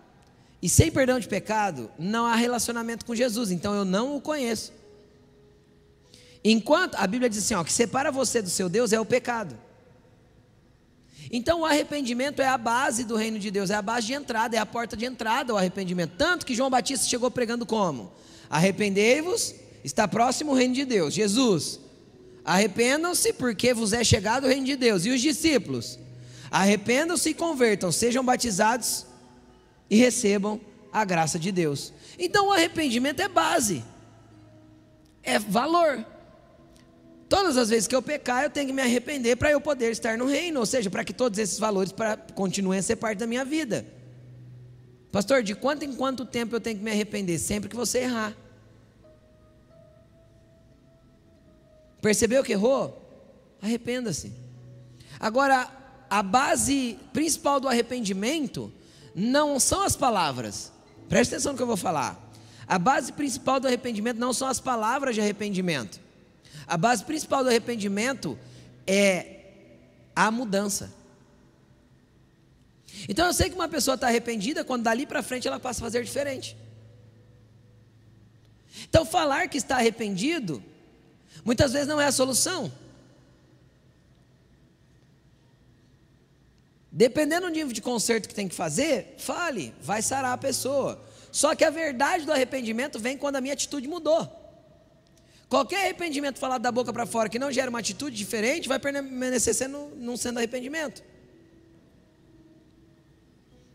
E 0.61 0.69
sem 0.69 0.91
perdão 0.91 1.19
de 1.19 1.27
pecado 1.27 1.89
não 1.97 2.27
há 2.27 2.35
relacionamento 2.35 3.03
com 3.03 3.15
Jesus. 3.15 3.49
Então 3.49 3.73
eu 3.73 3.83
não 3.83 4.15
o 4.15 4.21
conheço. 4.21 4.71
Enquanto 6.43 6.93
a 6.93 7.07
Bíblia 7.07 7.27
diz 7.27 7.39
assim, 7.39 7.55
ó, 7.55 7.63
que 7.63 7.73
separa 7.73 8.11
você 8.11 8.39
do 8.39 8.51
seu 8.51 8.69
Deus 8.69 8.93
é 8.93 8.99
o 8.99 9.05
pecado. 9.05 9.57
Então 11.31 11.61
o 11.61 11.65
arrependimento 11.65 12.41
é 12.41 12.47
a 12.47 12.57
base 12.57 13.03
do 13.03 13.15
reino 13.15 13.37
de 13.37 13.51
Deus, 13.51 13.69
é 13.69 13.75
a 13.75 13.81
base 13.81 14.07
de 14.07 14.13
entrada, 14.13 14.55
é 14.55 14.59
a 14.59 14.65
porta 14.65 14.97
de 14.97 15.05
entrada 15.05 15.53
o 15.53 15.57
arrependimento. 15.57 16.13
Tanto 16.17 16.45
que 16.45 16.55
João 16.55 16.69
Batista 16.69 17.07
chegou 17.07 17.29
pregando 17.29 17.65
como? 17.65 18.11
Arrependei-vos, 18.49 19.53
está 19.83 20.07
próximo 20.07 20.51
o 20.51 20.55
reino 20.55 20.73
de 20.73 20.85
Deus. 20.85 21.13
Jesus, 21.13 21.79
arrependam-se 22.43 23.31
porque 23.33 23.73
vos 23.73 23.93
é 23.93 24.03
chegado 24.03 24.45
o 24.45 24.47
reino 24.47 24.65
de 24.65 24.75
Deus. 24.75 25.05
E 25.05 25.11
os 25.11 25.21
discípulos, 25.21 25.99
arrependam-se 26.49 27.29
e 27.29 27.33
convertam, 27.33 27.91
sejam 27.91 28.23
batizados 28.23 29.05
e 29.87 29.97
recebam 29.97 30.59
a 30.91 31.05
graça 31.05 31.37
de 31.37 31.51
Deus. 31.51 31.93
Então 32.17 32.47
o 32.47 32.51
arrependimento 32.51 33.21
é 33.21 33.27
base, 33.27 33.83
é 35.21 35.37
valor. 35.37 36.03
Todas 37.29 37.57
as 37.57 37.69
vezes 37.69 37.87
que 37.87 37.95
eu 37.95 38.01
pecar, 38.01 38.43
eu 38.43 38.49
tenho 38.49 38.65
que 38.65 38.73
me 38.73 38.81
arrepender 38.81 39.35
para 39.35 39.51
eu 39.51 39.61
poder 39.61 39.91
estar 39.91 40.17
no 40.17 40.25
reino, 40.25 40.59
ou 40.59 40.65
seja, 40.65 40.89
para 40.89 41.03
que 41.03 41.13
todos 41.13 41.37
esses 41.37 41.59
valores 41.59 41.93
continuem 42.33 42.79
a 42.79 42.81
ser 42.81 42.95
parte 42.95 43.19
da 43.19 43.27
minha 43.27 43.45
vida. 43.45 43.85
Pastor, 45.11 45.43
de 45.43 45.53
quanto 45.53 45.85
em 45.85 45.93
quanto 45.93 46.25
tempo 46.25 46.55
eu 46.55 46.59
tenho 46.59 46.77
que 46.77 46.83
me 46.83 46.89
arrepender? 46.89 47.37
Sempre 47.37 47.69
que 47.69 47.75
você 47.75 47.99
errar. 47.99 48.35
Percebeu 52.01 52.43
que 52.43 52.53
errou? 52.53 52.99
Arrependa-se. 53.61 54.33
Agora, 55.19 55.69
a 56.09 56.23
base 56.23 56.97
principal 57.13 57.59
do 57.59 57.67
arrependimento 57.67 58.73
não 59.13 59.59
são 59.59 59.83
as 59.83 59.95
palavras. 59.95 60.71
Preste 61.07 61.35
atenção 61.35 61.51
no 61.51 61.57
que 61.57 61.63
eu 61.63 61.67
vou 61.67 61.77
falar. 61.77 62.31
A 62.67 62.79
base 62.79 63.13
principal 63.13 63.59
do 63.59 63.67
arrependimento 63.67 64.17
não 64.17 64.33
são 64.33 64.47
as 64.47 64.59
palavras 64.59 65.13
de 65.13 65.21
arrependimento. 65.21 66.08
A 66.69 66.77
base 66.77 67.03
principal 67.03 67.43
do 67.43 67.49
arrependimento 67.49 68.37
é 68.85 69.37
a 70.15 70.29
mudança. 70.29 70.93
Então 73.07 73.25
eu 73.25 73.33
sei 73.33 73.49
que 73.49 73.55
uma 73.55 73.67
pessoa 73.67 73.95
está 73.95 74.07
arrependida 74.07 74.63
quando 74.63 74.83
dali 74.83 75.07
para 75.07 75.23
frente 75.23 75.47
ela 75.47 75.59
passa 75.59 75.81
a 75.81 75.85
fazer 75.85 76.03
diferente. 76.03 76.55
Então 78.87 79.03
falar 79.03 79.49
que 79.49 79.57
está 79.57 79.77
arrependido 79.77 80.63
muitas 81.43 81.73
vezes 81.73 81.87
não 81.87 81.99
é 81.99 82.05
a 82.05 82.11
solução. 82.11 82.71
Dependendo 86.91 87.47
do 87.47 87.53
nível 87.53 87.73
de 87.73 87.81
conserto 87.81 88.27
que 88.27 88.35
tem 88.35 88.47
que 88.47 88.53
fazer, 88.53 89.15
fale, 89.17 89.73
vai 89.81 90.03
sarar 90.03 90.33
a 90.33 90.37
pessoa. 90.37 91.03
Só 91.31 91.55
que 91.55 91.63
a 91.63 91.71
verdade 91.71 92.25
do 92.25 92.31
arrependimento 92.31 92.99
vem 92.99 93.17
quando 93.17 93.37
a 93.37 93.41
minha 93.41 93.53
atitude 93.53 93.87
mudou. 93.87 94.38
Qualquer 95.49 95.85
arrependimento 95.85 96.37
falado 96.37 96.61
da 96.61 96.71
boca 96.71 96.93
para 96.93 97.07
fora 97.07 97.27
que 97.27 97.39
não 97.39 97.51
gera 97.51 97.71
uma 97.71 97.79
atitude 97.79 98.15
diferente, 98.15 98.69
vai 98.69 98.77
permanecer 98.77 99.55
sendo, 99.55 99.91
não 99.95 100.15
sendo 100.15 100.37
arrependimento. 100.37 101.03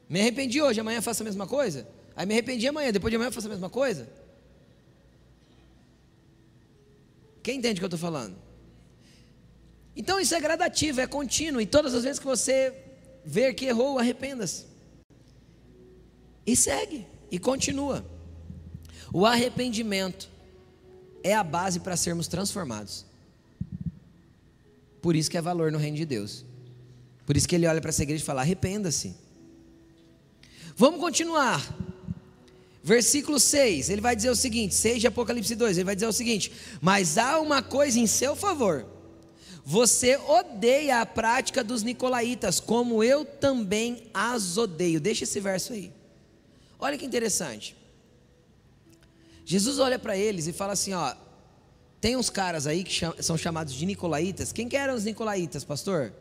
Me 0.08 0.20
arrependi 0.20 0.62
hoje, 0.62 0.78
amanhã 0.78 1.02
faço 1.02 1.22
a 1.22 1.24
mesma 1.24 1.48
coisa? 1.48 1.88
Aí 2.14 2.24
me 2.24 2.34
arrependi 2.34 2.68
amanhã, 2.68 2.92
depois 2.92 3.10
de 3.10 3.16
amanhã 3.16 3.32
faço 3.32 3.48
a 3.48 3.50
mesma 3.50 3.68
coisa? 3.68 4.08
Quem 7.42 7.58
entende 7.58 7.78
o 7.78 7.80
que 7.80 7.84
eu 7.84 7.88
estou 7.88 7.98
falando? 7.98 8.36
Então 9.96 10.20
isso 10.20 10.34
é 10.34 10.40
gradativo, 10.40 11.00
é 11.00 11.08
contínuo, 11.08 11.60
e 11.60 11.66
todas 11.66 11.92
as 11.92 12.04
vezes 12.04 12.20
que 12.20 12.24
você 12.24 12.72
ver 13.24 13.52
que 13.54 13.64
errou, 13.64 13.98
arrependa-se. 13.98 14.66
E 16.46 16.54
segue, 16.54 17.04
e 17.32 17.38
continua. 17.38 18.04
O 19.12 19.26
arrependimento 19.26 20.30
é 21.24 21.34
a 21.34 21.42
base 21.42 21.80
para 21.80 21.96
sermos 21.96 22.28
transformados. 22.28 23.06
Por 25.00 25.16
isso 25.16 25.30
que 25.30 25.38
é 25.38 25.42
valor 25.42 25.72
no 25.72 25.78
reino 25.78 25.96
de 25.96 26.04
Deus. 26.04 26.44
Por 27.26 27.36
isso 27.36 27.48
que 27.48 27.54
ele 27.54 27.66
olha 27.66 27.80
para 27.80 27.88
essa 27.88 28.02
igreja 28.02 28.22
e 28.22 28.26
fala: 28.26 28.42
arrependa-se. 28.42 29.14
Vamos 30.76 31.00
continuar. 31.00 31.60
Versículo 32.82 33.40
6, 33.40 33.88
ele 33.88 34.02
vai 34.02 34.14
dizer 34.14 34.28
o 34.28 34.36
seguinte: 34.36 34.74
6 34.74 35.00
de 35.00 35.06
Apocalipse 35.06 35.54
2, 35.54 35.78
ele 35.78 35.84
vai 35.84 35.94
dizer 35.94 36.06
o 36.06 36.12
seguinte: 36.12 36.52
Mas 36.80 37.16
há 37.16 37.40
uma 37.40 37.62
coisa 37.62 37.98
em 37.98 38.06
seu 38.06 38.36
favor. 38.36 38.86
Você 39.64 40.18
odeia 40.18 41.00
a 41.00 41.06
prática 41.06 41.64
dos 41.64 41.82
nicolaítas, 41.82 42.60
como 42.60 43.02
eu 43.02 43.24
também 43.24 44.02
as 44.12 44.58
odeio. 44.58 45.00
Deixa 45.00 45.24
esse 45.24 45.40
verso 45.40 45.72
aí. 45.72 45.90
Olha 46.78 46.98
que 46.98 47.06
interessante. 47.06 47.74
Jesus 49.44 49.78
olha 49.78 49.98
para 49.98 50.16
eles 50.16 50.46
e 50.46 50.52
fala 50.52 50.72
assim: 50.72 50.92
ó, 50.94 51.14
tem 52.00 52.16
uns 52.16 52.30
caras 52.30 52.66
aí 52.66 52.84
que 52.84 53.00
são 53.22 53.36
chamados 53.36 53.74
de 53.74 53.86
nicolaítas. 53.86 54.52
Quem 54.52 54.68
que 54.68 54.76
eram 54.76 54.94
os 54.94 55.04
nicolaítas, 55.04 55.64
pastor? 55.64 56.12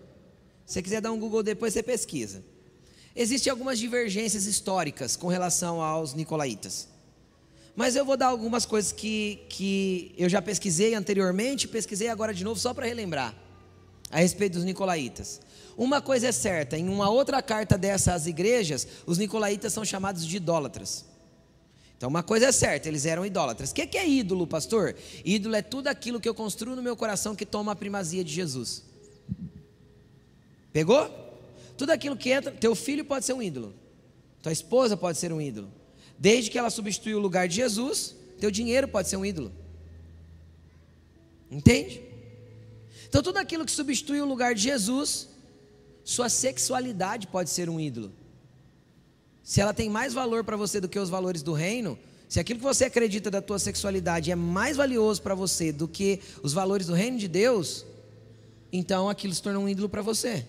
Se 0.65 0.73
você 0.73 0.81
quiser 0.81 1.01
dar 1.01 1.11
um 1.11 1.19
Google 1.19 1.43
depois, 1.43 1.73
você 1.73 1.83
pesquisa. 1.83 2.43
Existem 3.15 3.51
algumas 3.51 3.77
divergências 3.77 4.45
históricas 4.45 5.15
com 5.15 5.27
relação 5.27 5.81
aos 5.81 6.13
nicolaítas. 6.13 6.87
Mas 7.75 7.95
eu 7.95 8.05
vou 8.05 8.15
dar 8.15 8.27
algumas 8.27 8.65
coisas 8.65 8.91
que, 8.91 9.41
que 9.49 10.13
eu 10.17 10.29
já 10.29 10.41
pesquisei 10.41 10.93
anteriormente, 10.93 11.67
pesquisei 11.67 12.07
agora 12.07 12.33
de 12.33 12.43
novo 12.43 12.59
só 12.59 12.73
para 12.73 12.85
relembrar 12.85 13.35
a 14.09 14.19
respeito 14.19 14.53
dos 14.53 14.63
nicolaítas. 14.63 15.41
Uma 15.75 15.99
coisa 15.99 16.27
é 16.27 16.31
certa, 16.31 16.77
em 16.77 16.87
uma 16.87 17.09
outra 17.09 17.41
carta 17.41 17.77
dessa 17.77 18.13
às 18.13 18.27
igrejas, 18.27 18.87
os 19.07 19.17
nicolaítas 19.17 19.73
são 19.73 19.83
chamados 19.83 20.25
de 20.25 20.37
idólatras. 20.37 21.05
Então, 22.03 22.09
uma 22.09 22.21
coisa 22.21 22.47
é 22.47 22.51
certa, 22.51 22.89
eles 22.89 23.05
eram 23.05 23.25
idólatras. 23.25 23.71
O 23.71 23.73
que 23.73 23.97
é 23.97 24.05
ídolo, 24.05 24.45
pastor? 24.45 24.93
Ídolo 25.23 25.55
é 25.55 25.61
tudo 25.61 25.87
aquilo 25.87 26.19
que 26.19 26.27
eu 26.27 26.35
construo 26.35 26.75
no 26.75 26.83
meu 26.83 26.97
coração 26.97 27.33
que 27.33 27.45
toma 27.45 27.71
a 27.71 27.75
primazia 27.77 28.25
de 28.25 28.33
Jesus. 28.33 28.83
Pegou? 30.73 31.09
Tudo 31.77 31.91
aquilo 31.91 32.17
que 32.17 32.29
entra, 32.29 32.51
teu 32.51 32.75
filho 32.75 33.05
pode 33.05 33.23
ser 33.23 33.31
um 33.31 33.41
ídolo, 33.41 33.73
tua 34.41 34.51
esposa 34.51 34.97
pode 34.97 35.17
ser 35.17 35.31
um 35.31 35.39
ídolo, 35.39 35.71
desde 36.19 36.51
que 36.51 36.59
ela 36.59 36.69
substitui 36.69 37.15
o 37.15 37.19
lugar 37.19 37.47
de 37.47 37.55
Jesus, 37.55 38.13
teu 38.37 38.51
dinheiro 38.51 38.85
pode 38.85 39.07
ser 39.07 39.15
um 39.15 39.25
ídolo. 39.25 39.49
Entende? 41.49 42.01
Então, 43.07 43.23
tudo 43.23 43.37
aquilo 43.37 43.63
que 43.63 43.71
substitui 43.71 44.19
o 44.19 44.25
lugar 44.25 44.53
de 44.53 44.61
Jesus, 44.61 45.29
sua 46.03 46.27
sexualidade 46.27 47.27
pode 47.27 47.49
ser 47.49 47.69
um 47.69 47.79
ídolo 47.79 48.11
se 49.43 49.59
ela 49.59 49.73
tem 49.73 49.89
mais 49.89 50.13
valor 50.13 50.43
para 50.43 50.55
você 50.55 50.79
do 50.79 50.87
que 50.87 50.97
os 50.97 51.09
valores 51.09 51.43
do 51.43 51.51
reino, 51.51 51.99
se 52.29 52.39
aquilo 52.39 52.59
que 52.59 52.65
você 52.65 52.85
acredita 52.85 53.29
da 53.29 53.41
tua 53.41 53.59
sexualidade 53.59 54.31
é 54.31 54.35
mais 54.35 54.77
valioso 54.77 55.21
para 55.21 55.35
você 55.35 55.71
do 55.71 55.87
que 55.87 56.19
os 56.41 56.53
valores 56.53 56.87
do 56.87 56.93
reino 56.93 57.17
de 57.17 57.27
Deus, 57.27 57.85
então 58.71 59.09
aquilo 59.09 59.33
se 59.33 59.41
torna 59.41 59.59
um 59.59 59.69
ídolo 59.69 59.89
para 59.89 60.01
você. 60.01 60.47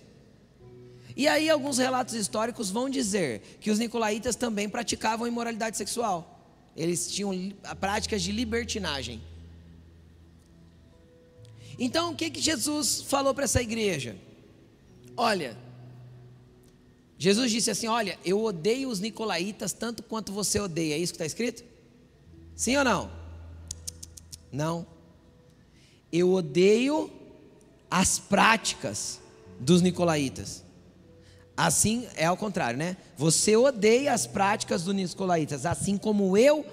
E 1.17 1.29
aí 1.29 1.51
alguns 1.51 1.79
relatos 1.79 2.15
históricos 2.15 2.71
vão 2.71 2.89
dizer 2.89 3.59
que 3.61 3.71
os 3.71 3.79
nicolaítas 3.79 4.35
também 4.35 4.69
praticavam 4.69 5.27
imoralidade 5.27 5.77
sexual. 5.77 6.31
Eles 6.77 7.13
tinham 7.13 7.53
práticas 7.79 8.23
de 8.23 8.33
libertinagem. 8.33 9.21
Então 11.79 12.13
o 12.13 12.17
que, 12.17 12.31
que 12.31 12.41
Jesus 12.41 13.03
falou 13.03 13.35
para 13.35 13.45
essa 13.45 13.61
igreja? 13.61 14.17
Olha, 15.17 15.57
Jesus 17.19 17.51
disse 17.51 17.71
assim: 17.71 17.87
Olha, 17.87 18.19
eu 18.25 18.43
odeio 18.43 18.89
os 18.89 19.01
nicolaítas 19.01 19.73
tanto 19.73 20.03
quanto 20.03 20.33
você 20.33 20.59
odeia. 20.61 20.95
É 20.95 20.99
isso 20.99 21.13
que 21.13 21.17
está 21.17 21.27
escrito? 21.27 21.65
Sim 22.55 22.77
ou 22.77 22.85
não? 22.85 23.11
Não. 24.51 24.87
Eu 26.13 26.33
odeio 26.33 27.11
as 27.91 28.19
práticas 28.19 29.21
dos 29.59 29.83
nicolaítas. 29.83 30.63
Assim 31.57 32.09
é 32.17 32.27
ao 32.27 32.37
contrário, 32.37 32.79
né? 32.79 32.97
Você 33.17 33.57
odeia 33.57 34.13
as 34.13 34.27
práticas 34.27 34.83
dos 34.83 34.95
nicolaítas, 34.95 35.65
assim 35.65 35.97
como 35.97 36.37
eu 36.37 36.67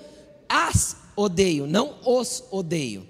as 0.49 0.97
odeio, 1.15 1.67
não 1.67 1.99
os 2.05 2.43
odeio. 2.51 3.07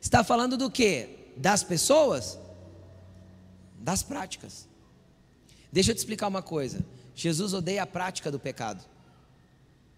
Está 0.00 0.22
falando 0.22 0.56
do 0.56 0.70
que? 0.70 1.32
Das 1.36 1.62
pessoas? 1.62 2.38
Das 3.78 4.02
práticas. 4.02 4.68
Deixa 5.76 5.90
eu 5.90 5.94
te 5.94 5.98
explicar 5.98 6.26
uma 6.26 6.40
coisa. 6.40 6.82
Jesus 7.14 7.52
odeia 7.52 7.82
a 7.82 7.86
prática 7.86 8.30
do 8.30 8.40
pecado, 8.40 8.82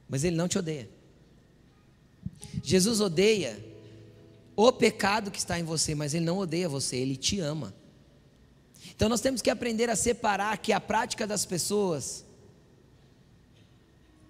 mas 0.09 0.25
ele 0.25 0.35
não 0.35 0.49
te 0.49 0.59
odeia. 0.59 0.91
Jesus 2.65 3.01
odeia 3.01 3.65
o 4.57 4.73
pecado 4.73 5.31
que 5.31 5.39
está 5.39 5.57
em 5.57 5.63
você, 5.63 5.95
mas 5.95 6.15
ele 6.15 6.25
não 6.25 6.39
odeia 6.39 6.69
você, 6.69 6.97
ele 6.97 7.17
te 7.17 7.39
ama. 7.39 7.73
Então 8.91 9.09
nós 9.09 9.21
temos 9.21 9.41
que 9.41 9.51
aprender 9.51 9.89
a 9.89 9.95
separar 9.95 10.59
que 10.59 10.73
a 10.73 10.81
prática 10.81 11.29
das 11.29 11.47
pessoas 11.47 12.25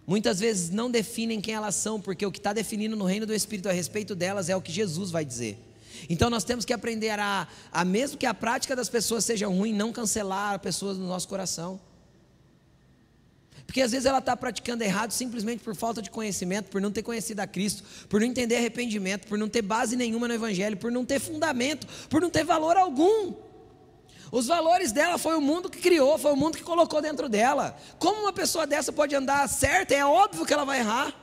muitas 0.07 0.38
vezes 0.38 0.68
não 0.68 0.90
definem 0.90 1.40
quem 1.40 1.55
elas 1.55 1.76
são, 1.76 1.99
porque 1.99 2.26
o 2.26 2.30
que 2.30 2.40
está 2.40 2.53
definindo 2.53 2.94
no 2.94 3.07
reino 3.07 3.24
do 3.24 3.32
Espírito 3.32 3.70
a 3.70 3.72
respeito 3.72 4.14
delas 4.14 4.51
é 4.51 4.57
o 4.57 4.61
que 4.61 4.70
Jesus 4.70 5.11
vai 5.11 5.24
dizer. 5.24 5.59
Então 6.09 6.28
nós 6.28 6.44
temos 6.44 6.64
que 6.64 6.72
aprender 6.72 7.18
a, 7.18 7.46
a 7.72 7.84
mesmo 7.84 8.18
que 8.18 8.26
a 8.26 8.34
prática 8.34 8.74
das 8.74 8.88
pessoas 8.88 9.24
seja 9.24 9.46
ruim, 9.46 9.72
não 9.72 9.92
cancelar 9.92 10.59
pessoas 10.61 10.99
no 10.99 11.07
nosso 11.07 11.28
coração. 11.28 11.80
Porque 13.68 13.82
às 13.82 13.90
vezes 13.90 14.07
ela 14.07 14.18
está 14.18 14.34
praticando 14.34 14.82
errado 14.82 15.11
simplesmente 15.11 15.62
por 15.62 15.76
falta 15.76 16.01
de 16.01 16.11
conhecimento, 16.11 16.70
por 16.70 16.80
não 16.80 16.90
ter 16.90 17.03
conhecido 17.03 17.40
a 17.40 17.46
Cristo, 17.46 17.84
por 18.09 18.18
não 18.18 18.26
entender 18.26 18.57
arrependimento, 18.57 19.26
por 19.26 19.36
não 19.36 19.46
ter 19.46 19.61
base 19.61 19.94
nenhuma 19.94 20.26
no 20.26 20.32
Evangelho, 20.32 20.76
por 20.78 20.90
não 20.90 21.05
ter 21.05 21.20
fundamento, 21.20 21.86
por 22.09 22.20
não 22.20 22.30
ter 22.30 22.44
valor 22.44 22.78
algum. 22.78 23.34
Os 24.32 24.46
valores 24.46 24.90
dela 24.90 25.18
foi 25.18 25.36
o 25.36 25.40
mundo 25.40 25.68
que 25.68 25.80
criou, 25.80 26.18
foi 26.18 26.32
o 26.32 26.36
mundo 26.36 26.57
que 26.57 26.64
colocou 26.64 27.03
dentro 27.03 27.28
dela. 27.28 27.76
Como 27.99 28.22
uma 28.22 28.32
pessoa 28.32 28.66
dessa 28.66 28.90
pode 28.90 29.14
andar 29.14 29.46
certa? 29.49 29.94
É 29.94 30.05
óbvio 30.05 30.46
que 30.46 30.53
ela 30.53 30.64
vai 30.64 30.78
errar. 30.78 31.14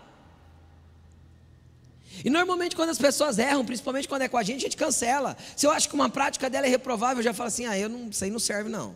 E 2.23 2.29
normalmente 2.29 2.75
quando 2.75 2.89
as 2.89 2.97
pessoas 2.97 3.37
erram, 3.37 3.65
principalmente 3.65 4.07
quando 4.07 4.23
é 4.23 4.27
com 4.27 4.37
a 4.37 4.43
gente, 4.43 4.57
a 4.57 4.61
gente 4.61 4.77
cancela. 4.77 5.35
Se 5.55 5.65
eu 5.65 5.71
acho 5.71 5.89
que 5.89 5.95
uma 5.95 6.09
prática 6.09 6.49
dela 6.49 6.65
é 6.65 6.69
reprovável, 6.69 7.17
eu 7.17 7.23
já 7.23 7.33
falo 7.33 7.47
assim: 7.47 7.65
ah, 7.65 7.77
eu 7.77 7.89
não, 7.89 8.09
isso 8.09 8.23
aí 8.23 8.31
não 8.31 8.39
serve 8.39 8.69
não. 8.69 8.95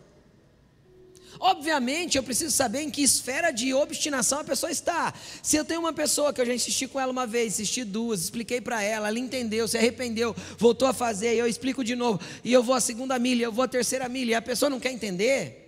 Obviamente, 1.38 2.18
eu 2.18 2.22
preciso 2.22 2.54
saber 2.54 2.82
em 2.82 2.90
que 2.90 3.02
esfera 3.02 3.50
de 3.50 3.72
obstinação 3.72 4.40
a 4.40 4.44
pessoa 4.44 4.70
está. 4.70 5.14
Se 5.42 5.56
eu 5.56 5.64
tenho 5.64 5.80
uma 5.80 5.92
pessoa 5.92 6.34
que 6.34 6.40
eu 6.40 6.44
já 6.44 6.52
insisti 6.52 6.86
com 6.86 7.00
ela 7.00 7.10
uma 7.10 7.26
vez, 7.26 7.54
insisti 7.54 7.82
duas, 7.82 8.20
expliquei 8.20 8.60
para 8.60 8.82
ela, 8.82 9.08
ela 9.08 9.18
entendeu, 9.18 9.66
se 9.66 9.78
arrependeu, 9.78 10.36
voltou 10.58 10.86
a 10.86 10.92
fazer, 10.92 11.34
e 11.34 11.38
eu 11.38 11.46
explico 11.46 11.82
de 11.82 11.96
novo, 11.96 12.20
e 12.44 12.52
eu 12.52 12.62
vou 12.62 12.74
a 12.74 12.80
segunda 12.80 13.18
milha, 13.18 13.44
eu 13.44 13.52
vou 13.52 13.64
a 13.64 13.68
terceira 13.68 14.06
milha, 14.06 14.32
e 14.32 14.34
a 14.34 14.42
pessoa 14.42 14.68
não 14.68 14.78
quer 14.78 14.92
entender, 14.92 15.60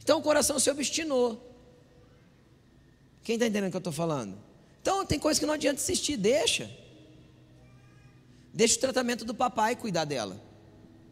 então 0.00 0.20
o 0.20 0.22
coração 0.22 0.60
se 0.60 0.70
obstinou. 0.70 1.42
Quem 3.24 3.34
está 3.34 3.46
entendendo 3.46 3.66
o 3.66 3.70
que 3.72 3.76
eu 3.76 3.78
estou 3.78 3.92
falando? 3.92 4.38
Então 4.86 5.04
tem 5.04 5.18
coisa 5.18 5.40
que 5.40 5.44
não 5.44 5.54
adianta 5.54 5.80
insistir, 5.80 6.16
deixa. 6.16 6.70
Deixa 8.54 8.76
o 8.76 8.80
tratamento 8.80 9.24
do 9.24 9.34
papai 9.34 9.74
cuidar 9.74 10.04
dela. 10.04 10.40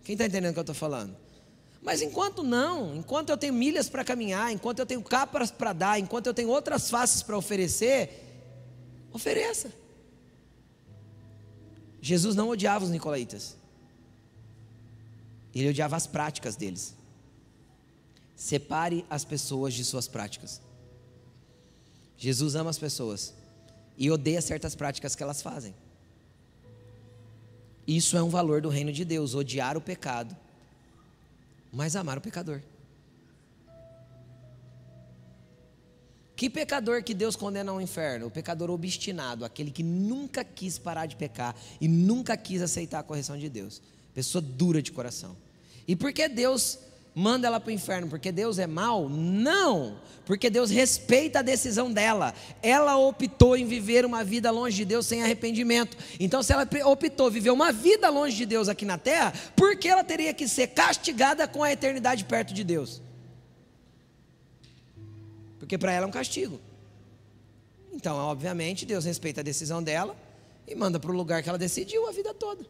Quem 0.05 0.13
está 0.13 0.27
entendendo 0.27 0.53
o 0.53 0.53
que 0.53 0.61
eu 0.61 0.63
estou 0.63 0.77
falando? 0.77 1.17
Mas 1.83 2.01
enquanto 2.01 2.45
não, 2.45 2.95
enquanto 2.95 3.31
eu 3.31 3.37
tenho 3.37 3.53
milhas 3.53 3.89
para 3.89 4.05
caminhar, 4.05 4.53
enquanto 4.53 4.79
eu 4.79 4.87
tenho 4.87 5.03
capas 5.03 5.51
para 5.51 5.73
dar, 5.73 5.99
enquanto 5.99 6.29
eu 6.29 6.33
tenho 6.33 6.51
outras 6.51 6.89
faces 6.89 7.21
para 7.21 7.37
oferecer, 7.37 8.11
ofereça. 9.13 9.73
Jesus 12.01 12.37
não 12.37 12.51
odiava 12.51 12.85
os 12.85 12.93
nicolaítas. 12.93 13.57
Ele 15.53 15.71
odiava 15.71 15.97
as 15.97 16.07
práticas 16.07 16.55
deles. 16.55 16.95
Separe 18.37 19.05
as 19.11 19.25
pessoas 19.25 19.75
de 19.75 19.85
suas 19.85 20.07
práticas. 20.07 20.61
Jesus 22.17 22.55
ama 22.55 22.71
as 22.71 22.79
pessoas 22.79 23.35
e 23.97 24.11
odeia 24.11 24.41
certas 24.41 24.75
práticas 24.75 25.15
que 25.15 25.23
elas 25.23 25.43
fazem. 25.43 25.75
Isso 27.87 28.17
é 28.17 28.23
um 28.23 28.31
valor 28.31 28.61
do 28.61 28.69
reino 28.69 28.93
de 28.93 29.05
Deus, 29.05 29.35
odiar 29.35 29.77
o 29.77 29.81
pecado 29.81 30.37
mas 31.75 31.97
amar 31.97 32.17
o 32.17 32.21
pecador. 32.21 32.61
Que 36.37 36.49
pecador 36.49 37.03
que 37.03 37.13
Deus 37.13 37.37
condena 37.37 37.73
ao 37.73 37.81
inferno? 37.81 38.27
O 38.27 38.31
pecador 38.31 38.71
obstinado, 38.71 39.45
aquele 39.45 39.71
que 39.71 39.83
nunca 39.83 40.45
quis 40.45 40.79
parar 40.79 41.07
de 41.07 41.17
pecar 41.17 41.55
e 41.81 41.89
nunca 41.89 42.37
quis 42.37 42.63
aceitar 42.63 43.01
a 43.01 43.03
correção 43.03 43.37
de 43.37 43.49
Deus. 43.49 43.83
Pessoa 44.15 44.41
dura 44.41 44.81
de 44.81 44.93
coração. 44.93 45.37
E 45.87 45.97
por 45.97 46.13
que 46.13 46.29
Deus 46.29 46.79
manda 47.15 47.47
ela 47.47 47.61
para 47.61 47.69
o 47.69 47.73
inferno 47.73 48.09
porque 48.09 48.33
Deus 48.33 48.59
é 48.59 48.67
mau? 48.67 49.09
Não, 49.09 49.97
porque 50.27 50.51
Deus 50.51 50.71
respeita 50.71 51.39
a 51.39 51.43
decisão 51.43 51.93
dela. 51.93 52.35
Ela 52.63 52.97
optou 52.97 53.57
em 53.57 53.67
viver 53.67 54.05
uma 54.05 54.25
vida 54.25 54.51
longe 54.51 54.77
de 54.77 54.85
Deus 54.85 55.07
sem 55.07 55.23
arrependimento. 55.23 55.97
Então, 56.19 56.43
se 56.43 56.53
ela 56.53 56.69
optou 56.87 57.31
viver 57.31 57.51
uma 57.51 57.73
vida 57.73 58.11
longe 58.11 58.37
de 58.37 58.47
Deus 58.47 58.69
aqui 58.69 58.85
na 58.85 58.99
terra, 58.99 59.33
por 59.55 59.77
que 59.77 59.89
ela 59.89 60.03
teria 60.03 60.35
que 60.35 60.49
ser 60.49 60.69
castigada 60.69 61.47
com 61.47 61.63
a 61.63 61.71
eternidade 61.71 62.25
perto 62.25 62.53
de 62.53 62.65
Deus? 62.65 63.01
Porque 65.59 65.79
para 65.79 65.93
ela 65.93 66.07
é 66.07 66.09
um 66.09 66.13
castigo. 66.13 66.61
Então, 67.93 68.17
obviamente, 68.17 68.85
Deus 68.85 69.05
respeita 69.05 69.41
a 69.41 69.45
decisão 69.45 69.83
dela 69.83 70.17
e 70.67 70.75
manda 70.75 70.99
para 70.99 71.11
o 71.11 71.15
lugar 71.15 71.43
que 71.43 71.49
ela 71.49 71.59
decidiu 71.59 72.09
a 72.09 72.13
vida 72.13 72.35
toda. 72.35 72.67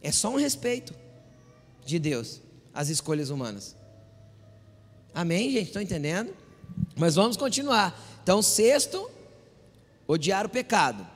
É 0.00 0.12
só 0.12 0.30
um 0.30 0.36
respeito 0.36 0.94
de 1.84 1.98
Deus 1.98 2.40
as 2.74 2.88
escolhas 2.88 3.30
humanas. 3.30 3.76
Amém, 5.14 5.50
gente? 5.50 5.68
Estão 5.68 5.82
entendendo? 5.82 6.34
Mas 6.96 7.14
vamos 7.14 7.36
continuar. 7.36 7.98
Então, 8.22 8.40
sexto, 8.42 9.10
odiar 10.06 10.46
o 10.46 10.48
pecado. 10.48 11.06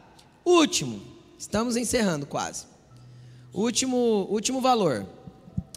Último, 0.44 1.02
estamos 1.38 1.76
encerrando 1.76 2.26
quase. 2.26 2.66
Último, 3.52 4.26
último 4.30 4.60
valor. 4.60 5.06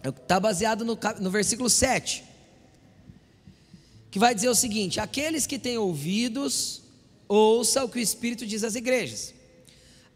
Está 0.04 0.38
baseado 0.38 0.84
no, 0.84 0.98
no 1.18 1.30
versículo 1.30 1.70
7. 1.70 2.24
Que 4.10 4.18
vai 4.18 4.34
dizer 4.34 4.48
o 4.48 4.54
seguinte: 4.54 5.00
aqueles 5.00 5.46
que 5.46 5.58
têm 5.58 5.78
ouvidos, 5.78 6.82
ouça 7.26 7.84
o 7.84 7.88
que 7.88 7.98
o 7.98 8.02
Espírito 8.02 8.46
diz 8.46 8.64
às 8.64 8.74
igrejas. 8.74 9.34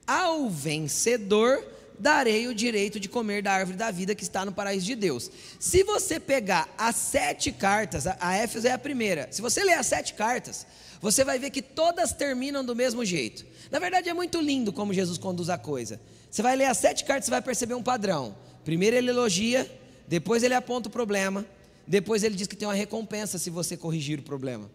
Ao 0.06 0.48
vencedor 0.50 1.64
darei 1.98 2.46
o 2.46 2.54
direito 2.54 2.98
de 2.98 3.08
comer 3.08 3.42
da 3.42 3.52
árvore 3.52 3.76
da 3.76 3.90
vida 3.90 4.14
que 4.14 4.22
está 4.22 4.44
no 4.44 4.52
paraíso 4.52 4.86
de 4.86 4.94
Deus. 4.94 5.30
Se 5.58 5.82
você 5.82 6.18
pegar 6.18 6.68
as 6.76 6.96
sete 6.96 7.52
cartas, 7.52 8.06
a 8.06 8.34
Éfeso 8.36 8.66
é 8.66 8.72
a 8.72 8.78
primeira, 8.78 9.28
se 9.30 9.40
você 9.40 9.62
ler 9.62 9.74
as 9.74 9.86
sete 9.86 10.14
cartas, 10.14 10.66
você 11.00 11.24
vai 11.24 11.38
ver 11.38 11.50
que 11.50 11.62
todas 11.62 12.12
terminam 12.12 12.64
do 12.64 12.74
mesmo 12.74 13.04
jeito. 13.04 13.44
Na 13.70 13.78
verdade, 13.78 14.08
é 14.08 14.14
muito 14.14 14.40
lindo 14.40 14.72
como 14.72 14.92
Jesus 14.92 15.18
conduz 15.18 15.50
a 15.50 15.58
coisa. 15.58 16.00
Você 16.30 16.42
vai 16.42 16.56
ler 16.56 16.66
as 16.66 16.78
sete 16.78 17.04
cartas, 17.04 17.26
você 17.26 17.30
vai 17.30 17.42
perceber 17.42 17.74
um 17.74 17.82
padrão. 17.82 18.36
Primeiro 18.64 18.96
ele 18.96 19.10
elogia, 19.10 19.70
depois 20.08 20.42
ele 20.42 20.54
aponta 20.54 20.88
o 20.88 20.92
problema, 20.92 21.44
depois 21.86 22.22
ele 22.22 22.34
diz 22.34 22.46
que 22.46 22.56
tem 22.56 22.66
uma 22.66 22.74
recompensa 22.74 23.38
se 23.38 23.50
você 23.50 23.76
corrigir 23.76 24.18
o 24.18 24.22
problema. 24.22 24.70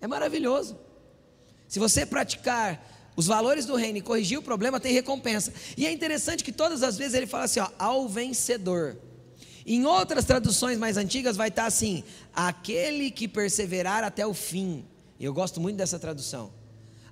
É 0.00 0.06
maravilhoso. 0.06 0.78
Se 1.66 1.78
você 1.78 2.04
praticar 2.04 2.93
os 3.16 3.26
valores 3.26 3.64
do 3.66 3.76
reino 3.76 3.98
e 3.98 4.02
corrigir 4.02 4.38
o 4.38 4.42
problema 4.42 4.80
tem 4.80 4.92
recompensa. 4.92 5.52
E 5.76 5.86
é 5.86 5.92
interessante 5.92 6.42
que 6.42 6.52
todas 6.52 6.82
as 6.82 6.96
vezes 6.96 7.14
ele 7.14 7.26
fala 7.26 7.44
assim, 7.44 7.60
ó, 7.60 7.68
ao 7.78 8.08
vencedor. 8.08 8.96
Em 9.66 9.86
outras 9.86 10.24
traduções 10.24 10.76
mais 10.76 10.96
antigas 10.96 11.36
vai 11.36 11.48
estar 11.48 11.66
assim: 11.66 12.04
aquele 12.34 13.10
que 13.10 13.26
perseverar 13.26 14.04
até 14.04 14.26
o 14.26 14.34
fim. 14.34 14.84
Eu 15.18 15.32
gosto 15.32 15.60
muito 15.60 15.76
dessa 15.76 15.98
tradução. 15.98 16.52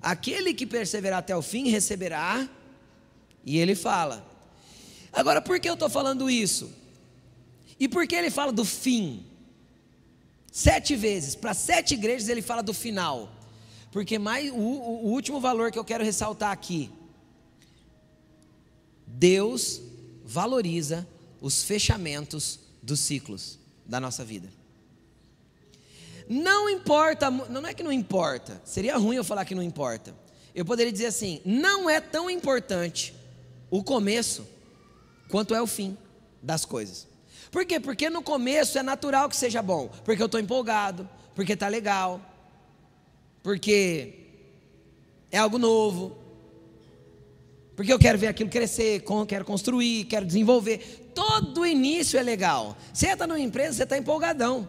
Aquele 0.00 0.52
que 0.52 0.66
perseverar 0.66 1.20
até 1.20 1.36
o 1.36 1.42
fim 1.42 1.68
receberá. 1.68 2.48
E 3.44 3.58
ele 3.58 3.74
fala. 3.74 4.26
Agora, 5.12 5.40
por 5.40 5.60
que 5.60 5.68
eu 5.68 5.74
estou 5.74 5.88
falando 5.88 6.28
isso? 6.28 6.72
E 7.78 7.88
por 7.88 8.06
que 8.06 8.14
ele 8.14 8.30
fala 8.30 8.52
do 8.52 8.64
fim? 8.64 9.24
Sete 10.50 10.94
vezes, 10.94 11.34
para 11.34 11.54
sete 11.54 11.94
igrejas 11.94 12.28
ele 12.28 12.42
fala 12.42 12.62
do 12.62 12.74
final. 12.74 13.32
Porque 13.92 14.18
mais 14.18 14.50
o, 14.50 14.56
o 14.56 15.10
último 15.10 15.38
valor 15.38 15.70
que 15.70 15.78
eu 15.78 15.84
quero 15.84 16.02
ressaltar 16.02 16.50
aqui, 16.50 16.90
Deus 19.06 19.82
valoriza 20.24 21.06
os 21.40 21.62
fechamentos 21.62 22.58
dos 22.82 22.98
ciclos 23.00 23.58
da 23.84 24.00
nossa 24.00 24.24
vida. 24.24 24.48
Não 26.26 26.70
importa, 26.70 27.30
não 27.30 27.66
é 27.66 27.74
que 27.74 27.82
não 27.82 27.92
importa, 27.92 28.62
seria 28.64 28.96
ruim 28.96 29.16
eu 29.16 29.24
falar 29.24 29.44
que 29.44 29.54
não 29.54 29.62
importa. 29.62 30.14
Eu 30.54 30.64
poderia 30.64 30.90
dizer 30.90 31.06
assim: 31.06 31.42
não 31.44 31.90
é 31.90 32.00
tão 32.00 32.30
importante 32.30 33.14
o 33.70 33.84
começo 33.84 34.46
quanto 35.28 35.54
é 35.54 35.60
o 35.60 35.66
fim 35.66 35.96
das 36.42 36.64
coisas. 36.64 37.06
Por 37.50 37.66
quê? 37.66 37.78
Porque 37.78 38.08
no 38.08 38.22
começo 38.22 38.78
é 38.78 38.82
natural 38.82 39.28
que 39.28 39.36
seja 39.36 39.60
bom, 39.60 39.90
porque 40.04 40.22
eu 40.22 40.26
estou 40.26 40.40
empolgado, 40.40 41.06
porque 41.34 41.52
está 41.52 41.68
legal, 41.68 42.20
porque 43.42 44.14
é 45.30 45.38
algo 45.38 45.58
novo, 45.58 46.16
porque 47.74 47.92
eu 47.92 47.98
quero 47.98 48.18
ver 48.18 48.28
aquilo 48.28 48.50
crescer, 48.50 49.02
quero 49.26 49.44
construir, 49.44 50.04
quero 50.04 50.26
desenvolver. 50.26 51.10
Todo 51.14 51.66
início 51.66 52.18
é 52.18 52.22
legal. 52.22 52.76
Você 52.92 53.08
está 53.08 53.26
numa 53.26 53.40
empresa, 53.40 53.72
você 53.78 53.82
está 53.82 53.98
empolgadão. 53.98 54.68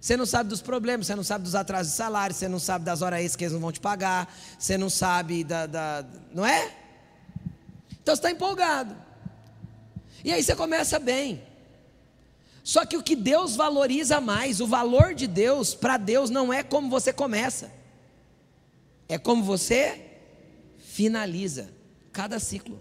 Você 0.00 0.16
não 0.16 0.26
sabe 0.26 0.50
dos 0.50 0.60
problemas, 0.60 1.06
você 1.06 1.14
não 1.14 1.24
sabe 1.24 1.44
dos 1.44 1.54
atrasos 1.54 1.92
de 1.92 1.96
salário, 1.96 2.36
você 2.36 2.46
não 2.46 2.58
sabe 2.58 2.84
das 2.84 3.00
horas 3.00 3.20
extras 3.20 3.36
que 3.36 3.44
eles 3.44 3.54
não 3.54 3.60
vão 3.60 3.72
te 3.72 3.80
pagar, 3.80 4.30
você 4.58 4.76
não 4.76 4.90
sabe 4.90 5.42
da. 5.44 5.64
da 5.66 6.04
não 6.34 6.44
é? 6.44 6.70
Então 8.02 8.14
você 8.14 8.20
está 8.20 8.30
empolgado. 8.30 8.94
E 10.22 10.30
aí 10.30 10.42
você 10.42 10.54
começa 10.54 10.98
bem. 10.98 11.42
Só 12.64 12.86
que 12.86 12.96
o 12.96 13.02
que 13.02 13.14
Deus 13.14 13.54
valoriza 13.54 14.22
mais, 14.22 14.58
o 14.58 14.66
valor 14.66 15.14
de 15.14 15.26
Deus, 15.26 15.74
para 15.74 15.98
Deus 15.98 16.30
não 16.30 16.50
é 16.50 16.62
como 16.62 16.88
você 16.88 17.12
começa, 17.12 17.70
é 19.06 19.18
como 19.18 19.44
você 19.44 20.00
finaliza 20.78 21.68
cada 22.10 22.40
ciclo. 22.40 22.80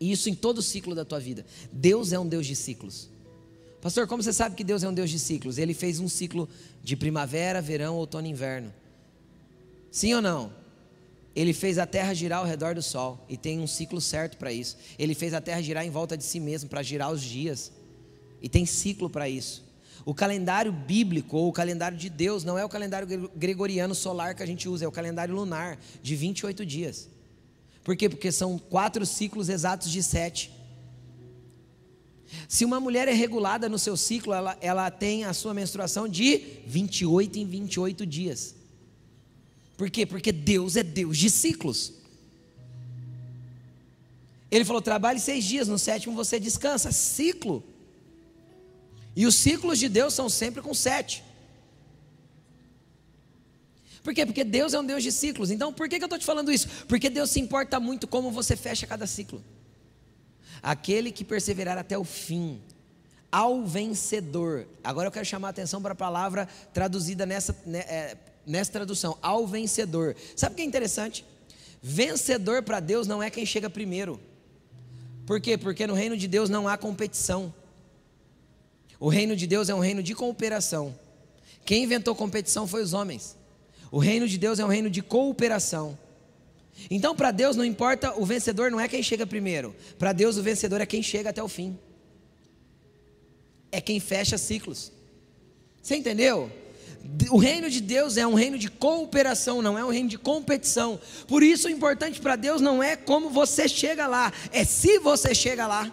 E 0.00 0.10
isso 0.10 0.30
em 0.30 0.34
todo 0.34 0.62
ciclo 0.62 0.94
da 0.94 1.04
tua 1.04 1.20
vida. 1.20 1.44
Deus 1.70 2.14
é 2.14 2.18
um 2.18 2.26
Deus 2.26 2.46
de 2.46 2.56
ciclos. 2.56 3.10
Pastor, 3.82 4.06
como 4.06 4.22
você 4.22 4.32
sabe 4.32 4.56
que 4.56 4.64
Deus 4.64 4.82
é 4.82 4.88
um 4.88 4.94
Deus 4.94 5.10
de 5.10 5.18
ciclos? 5.18 5.58
Ele 5.58 5.74
fez 5.74 6.00
um 6.00 6.08
ciclo 6.08 6.48
de 6.82 6.96
primavera, 6.96 7.60
verão, 7.60 7.96
outono 7.96 8.26
e 8.26 8.30
inverno. 8.30 8.72
Sim 9.90 10.14
ou 10.14 10.22
não? 10.22 10.50
Ele 11.36 11.52
fez 11.52 11.78
a 11.78 11.86
terra 11.86 12.14
girar 12.14 12.38
ao 12.38 12.46
redor 12.46 12.74
do 12.74 12.82
sol 12.82 13.22
e 13.28 13.36
tem 13.36 13.60
um 13.60 13.66
ciclo 13.66 14.00
certo 14.00 14.38
para 14.38 14.50
isso. 14.50 14.78
Ele 14.98 15.14
fez 15.14 15.34
a 15.34 15.40
terra 15.42 15.60
girar 15.60 15.84
em 15.84 15.90
volta 15.90 16.16
de 16.16 16.24
si 16.24 16.40
mesmo 16.40 16.70
para 16.70 16.82
girar 16.82 17.12
os 17.12 17.20
dias. 17.20 17.70
E 18.44 18.48
tem 18.50 18.66
ciclo 18.66 19.08
para 19.08 19.26
isso. 19.26 19.64
O 20.04 20.12
calendário 20.12 20.70
bíblico 20.70 21.34
ou 21.34 21.48
o 21.48 21.52
calendário 21.52 21.96
de 21.96 22.10
Deus 22.10 22.44
não 22.44 22.58
é 22.58 22.64
o 22.64 22.68
calendário 22.68 23.30
gregoriano 23.34 23.94
solar 23.94 24.34
que 24.34 24.42
a 24.42 24.46
gente 24.46 24.68
usa, 24.68 24.84
é 24.84 24.88
o 24.88 24.92
calendário 24.92 25.34
lunar 25.34 25.78
de 26.02 26.14
28 26.14 26.66
dias. 26.66 27.08
Por 27.82 27.96
quê? 27.96 28.06
Porque 28.06 28.30
são 28.30 28.58
quatro 28.58 29.06
ciclos 29.06 29.48
exatos 29.48 29.90
de 29.90 30.02
sete. 30.02 30.52
Se 32.46 32.66
uma 32.66 32.78
mulher 32.78 33.08
é 33.08 33.14
regulada 33.14 33.66
no 33.66 33.78
seu 33.78 33.96
ciclo, 33.96 34.34
ela, 34.34 34.58
ela 34.60 34.90
tem 34.90 35.24
a 35.24 35.32
sua 35.32 35.54
menstruação 35.54 36.06
de 36.06 36.36
28 36.66 37.38
em 37.38 37.46
28 37.46 38.04
dias. 38.04 38.54
Por 39.74 39.88
quê? 39.88 40.04
Porque 40.04 40.30
Deus 40.30 40.76
é 40.76 40.82
Deus 40.82 41.16
de 41.16 41.30
ciclos. 41.30 41.94
Ele 44.50 44.66
falou: 44.66 44.82
trabalhe 44.82 45.18
seis 45.18 45.46
dias, 45.46 45.66
no 45.66 45.78
sétimo 45.78 46.14
você 46.14 46.38
descansa. 46.38 46.92
Ciclo. 46.92 47.64
E 49.16 49.26
os 49.26 49.34
ciclos 49.34 49.78
de 49.78 49.88
Deus 49.88 50.12
são 50.14 50.28
sempre 50.28 50.60
com 50.60 50.74
sete. 50.74 51.22
Por 54.02 54.12
quê? 54.12 54.26
Porque 54.26 54.44
Deus 54.44 54.74
é 54.74 54.78
um 54.78 54.84
Deus 54.84 55.02
de 55.02 55.10
ciclos. 55.10 55.50
Então, 55.50 55.72
por 55.72 55.88
que, 55.88 55.96
que 55.96 56.04
eu 56.04 56.06
estou 56.06 56.18
te 56.18 56.26
falando 56.26 56.52
isso? 56.52 56.68
Porque 56.86 57.08
Deus 57.08 57.30
se 57.30 57.40
importa 57.40 57.80
muito 57.80 58.06
como 58.06 58.30
você 58.30 58.54
fecha 58.54 58.86
cada 58.86 59.06
ciclo. 59.06 59.42
Aquele 60.62 61.10
que 61.10 61.24
perseverar 61.24 61.78
até 61.78 61.96
o 61.96 62.04
fim, 62.04 62.60
ao 63.32 63.64
vencedor. 63.64 64.66
Agora 64.82 65.08
eu 65.08 65.12
quero 65.12 65.24
chamar 65.24 65.48
a 65.48 65.50
atenção 65.50 65.80
para 65.80 65.92
a 65.92 65.96
palavra 65.96 66.46
traduzida 66.72 67.24
nessa, 67.24 67.56
né, 67.64 67.78
é, 67.80 68.16
nessa 68.46 68.72
tradução, 68.72 69.16
ao 69.22 69.46
vencedor. 69.46 70.14
Sabe 70.36 70.52
o 70.52 70.56
que 70.56 70.62
é 70.62 70.66
interessante? 70.66 71.24
Vencedor 71.82 72.62
para 72.62 72.80
Deus 72.80 73.06
não 73.06 73.22
é 73.22 73.30
quem 73.30 73.46
chega 73.46 73.70
primeiro. 73.70 74.20
Por 75.26 75.40
quê? 75.40 75.56
Porque 75.56 75.86
no 75.86 75.94
reino 75.94 76.16
de 76.16 76.28
Deus 76.28 76.50
não 76.50 76.68
há 76.68 76.76
competição. 76.76 77.52
O 78.98 79.08
reino 79.08 79.34
de 79.36 79.46
Deus 79.46 79.68
é 79.68 79.74
um 79.74 79.80
reino 79.80 80.02
de 80.02 80.14
cooperação. 80.14 80.94
Quem 81.64 81.84
inventou 81.84 82.14
competição 82.14 82.66
foi 82.66 82.82
os 82.82 82.92
homens. 82.92 83.36
O 83.90 83.98
reino 83.98 84.28
de 84.28 84.38
Deus 84.38 84.58
é 84.58 84.64
um 84.64 84.68
reino 84.68 84.90
de 84.90 85.02
cooperação. 85.02 85.98
Então, 86.90 87.14
para 87.14 87.30
Deus 87.30 87.56
não 87.56 87.64
importa, 87.64 88.14
o 88.18 88.24
vencedor 88.24 88.70
não 88.70 88.80
é 88.80 88.88
quem 88.88 89.02
chega 89.02 89.26
primeiro. 89.26 89.74
Para 89.98 90.12
Deus, 90.12 90.36
o 90.36 90.42
vencedor 90.42 90.80
é 90.80 90.86
quem 90.86 91.02
chega 91.02 91.30
até 91.30 91.42
o 91.42 91.48
fim. 91.48 91.78
É 93.70 93.80
quem 93.80 94.00
fecha 94.00 94.36
ciclos. 94.36 94.92
Você 95.82 95.96
entendeu? 95.96 96.50
O 97.30 97.38
reino 97.38 97.68
de 97.68 97.80
Deus 97.80 98.16
é 98.16 98.26
um 98.26 98.34
reino 98.34 98.58
de 98.58 98.70
cooperação, 98.70 99.60
não 99.60 99.78
é 99.78 99.84
um 99.84 99.90
reino 99.90 100.08
de 100.08 100.18
competição. 100.18 100.98
Por 101.28 101.42
isso, 101.42 101.68
o 101.68 101.70
importante 101.70 102.20
para 102.20 102.34
Deus 102.34 102.60
não 102.60 102.82
é 102.82 102.96
como 102.96 103.28
você 103.28 103.68
chega 103.68 104.06
lá, 104.06 104.32
é 104.50 104.64
se 104.64 104.98
você 104.98 105.34
chega 105.34 105.66
lá. 105.66 105.92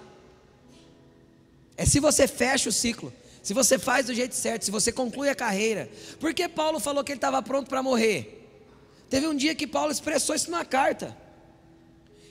É 1.78 1.86
se 1.86 2.00
você 2.00 2.28
fecha 2.28 2.70
o 2.70 2.72
ciclo 2.72 3.14
se 3.42 3.54
você 3.54 3.80
faz 3.80 4.06
do 4.06 4.14
jeito 4.14 4.36
certo, 4.36 4.64
se 4.64 4.72
você 4.72 4.92
conclui 4.92 5.30
a 5.30 5.36
carreira. 5.36 5.90
Por 6.20 6.34
que 6.34 6.48
Paulo 6.48 6.80
falou 6.80 7.04
que 7.04 7.12
ele 7.12 7.18
estava 7.18 7.42
pronto 7.42 7.68
para 7.68 7.82
morrer? 7.82 8.38
Teve 9.10 9.28
um 9.28 9.36
dia 9.36 9.56
que 9.56 9.66
Paulo 9.66 9.92
expressou 9.92 10.36
isso 10.36 10.52
numa 10.52 10.64
carta. 10.64 11.18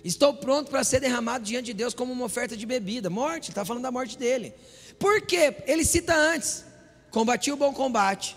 Estou 0.04 0.34
pronto 0.34 0.70
para 0.70 0.84
ser 0.84 1.00
derramado 1.00 1.44
diante 1.44 1.66
de 1.66 1.74
Deus 1.74 1.92
como 1.92 2.12
uma 2.12 2.24
oferta 2.24 2.56
de 2.56 2.64
bebida. 2.64 3.10
Morte, 3.10 3.50
está 3.50 3.64
falando 3.64 3.82
da 3.82 3.90
morte 3.90 4.16
dele. 4.16 4.54
Por 4.98 5.20
quê? 5.22 5.56
Ele 5.66 5.84
cita 5.84 6.14
antes: 6.14 6.64
combati 7.10 7.50
o 7.50 7.56
bom 7.56 7.74
combate, 7.74 8.36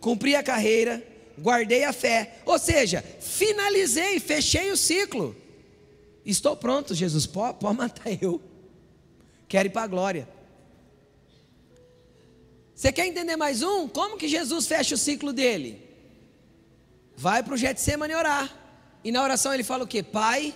cumpri 0.00 0.34
a 0.34 0.42
carreira, 0.42 1.06
guardei 1.38 1.84
a 1.84 1.92
fé. 1.92 2.38
Ou 2.46 2.58
seja, 2.58 3.04
finalizei, 3.20 4.18
fechei 4.18 4.72
o 4.72 4.76
ciclo. 4.76 5.36
Estou 6.24 6.56
pronto, 6.56 6.94
Jesus. 6.94 7.26
Pode, 7.26 7.58
pode 7.58 7.76
matar 7.76 8.10
eu. 8.20 8.40
Quero 9.48 9.68
ir 9.68 9.70
para 9.70 9.82
a 9.82 9.86
glória. 9.86 10.28
Você 12.74 12.92
quer 12.92 13.06
entender 13.06 13.34
mais 13.34 13.62
um? 13.62 13.88
Como 13.88 14.16
que 14.16 14.28
Jesus 14.28 14.66
fecha 14.66 14.94
o 14.94 14.98
ciclo 14.98 15.32
dele? 15.32 15.82
Vai 17.16 17.42
para 17.42 17.54
o 17.54 17.56
Getsemane 17.56 18.14
orar. 18.14 18.54
E 19.02 19.10
na 19.10 19.22
oração 19.22 19.52
ele 19.52 19.64
fala 19.64 19.84
o 19.84 19.86
que? 19.86 20.02
Pai, 20.02 20.54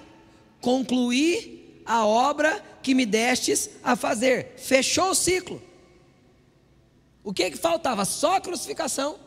concluí 0.61 1.83
a 1.85 2.07
obra 2.07 2.63
que 2.83 2.95
me 2.95 3.05
destes 3.05 3.71
a 3.83 3.97
fazer. 3.97 4.55
Fechou 4.57 5.11
o 5.11 5.15
ciclo. 5.15 5.61
O 7.25 7.33
que 7.33 7.51
que 7.51 7.57
faltava? 7.57 8.05
Só 8.05 8.37
a 8.37 8.41
crucificação. 8.41 9.19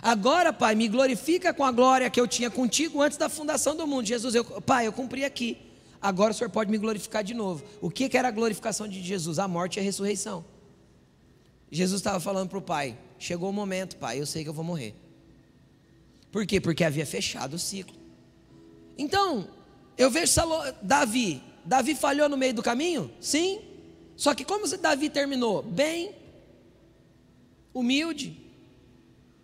Agora, 0.00 0.52
Pai, 0.52 0.74
me 0.74 0.88
glorifica 0.88 1.52
com 1.52 1.64
a 1.64 1.72
glória 1.72 2.08
que 2.10 2.20
eu 2.20 2.26
tinha 2.26 2.50
contigo 2.50 3.02
antes 3.02 3.18
da 3.18 3.28
fundação 3.28 3.76
do 3.76 3.86
mundo. 3.86 4.06
Jesus, 4.06 4.34
eu, 4.34 4.44
Pai, 4.44 4.86
eu 4.86 4.92
cumpri 4.92 5.24
aqui. 5.24 5.58
Agora 6.04 6.32
o 6.32 6.34
Senhor 6.34 6.50
pode 6.50 6.70
me 6.70 6.76
glorificar 6.76 7.24
de 7.24 7.32
novo. 7.32 7.64
O 7.80 7.90
que, 7.90 8.10
que 8.10 8.18
era 8.18 8.28
a 8.28 8.30
glorificação 8.30 8.86
de 8.86 9.02
Jesus? 9.02 9.38
A 9.38 9.48
morte 9.48 9.78
e 9.78 9.80
a 9.80 9.82
ressurreição. 9.82 10.44
Jesus 11.70 11.98
estava 11.98 12.20
falando 12.20 12.50
para 12.50 12.58
o 12.58 12.60
pai: 12.62 12.98
chegou 13.18 13.48
o 13.48 13.52
momento, 13.54 13.96
pai, 13.96 14.20
eu 14.20 14.26
sei 14.26 14.42
que 14.42 14.50
eu 14.50 14.52
vou 14.52 14.62
morrer. 14.62 14.94
Por 16.30 16.44
quê? 16.44 16.60
Porque 16.60 16.84
havia 16.84 17.06
fechado 17.06 17.54
o 17.54 17.58
ciclo. 17.58 17.96
Então, 18.98 19.48
eu 19.96 20.10
vejo 20.10 20.30
Davi. 20.82 21.42
Davi 21.64 21.94
falhou 21.94 22.28
no 22.28 22.36
meio 22.36 22.52
do 22.52 22.62
caminho? 22.62 23.10
Sim. 23.18 23.62
Só 24.14 24.34
que 24.34 24.44
como 24.44 24.68
Davi 24.76 25.08
terminou? 25.08 25.62
Bem, 25.62 26.14
humilde, 27.72 28.38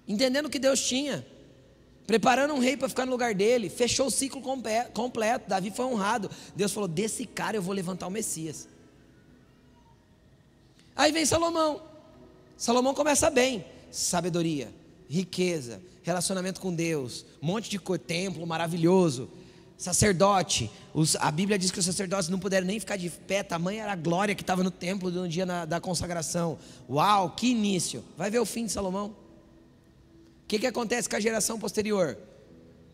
entendendo 0.06 0.44
o 0.44 0.50
que 0.50 0.58
Deus 0.58 0.86
tinha, 0.86 1.26
preparando 2.10 2.52
um 2.54 2.58
rei 2.58 2.76
para 2.76 2.88
ficar 2.88 3.06
no 3.06 3.12
lugar 3.12 3.32
dele, 3.36 3.70
fechou 3.70 4.08
o 4.08 4.10
ciclo 4.10 4.42
completo. 4.42 5.48
Davi 5.48 5.70
foi 5.70 5.84
honrado. 5.84 6.28
Deus 6.56 6.72
falou: 6.72 6.88
desse 6.88 7.24
cara 7.24 7.56
eu 7.56 7.62
vou 7.62 7.72
levantar 7.72 8.08
o 8.08 8.10
Messias. 8.10 8.66
Aí 10.96 11.12
vem 11.12 11.24
Salomão. 11.24 11.80
Salomão 12.56 12.94
começa 12.94 13.30
bem: 13.30 13.64
sabedoria, 13.92 14.74
riqueza, 15.08 15.80
relacionamento 16.02 16.60
com 16.60 16.74
Deus, 16.74 17.24
um 17.40 17.46
monte 17.46 17.70
de 17.70 17.78
templo 18.00 18.44
maravilhoso, 18.44 19.30
sacerdote. 19.78 20.68
Os, 20.92 21.14
a 21.14 21.30
Bíblia 21.30 21.56
diz 21.56 21.70
que 21.70 21.78
os 21.78 21.84
sacerdotes 21.84 22.28
não 22.28 22.40
puderam 22.40 22.66
nem 22.66 22.80
ficar 22.80 22.96
de 22.96 23.08
pé, 23.08 23.44
tamanha 23.44 23.84
era 23.84 23.92
a 23.92 23.96
glória 23.96 24.34
que 24.34 24.42
estava 24.42 24.64
no 24.64 24.70
templo 24.72 25.12
no 25.12 25.28
dia 25.28 25.46
na, 25.46 25.64
da 25.64 25.80
consagração. 25.80 26.58
Uau, 26.90 27.30
que 27.36 27.52
início! 27.52 28.04
Vai 28.16 28.32
ver 28.32 28.40
o 28.40 28.44
fim 28.44 28.66
de 28.66 28.72
Salomão. 28.72 29.19
Que, 30.50 30.58
que 30.58 30.66
acontece 30.66 31.08
com 31.08 31.14
a 31.14 31.20
geração 31.20 31.60
posterior? 31.60 32.18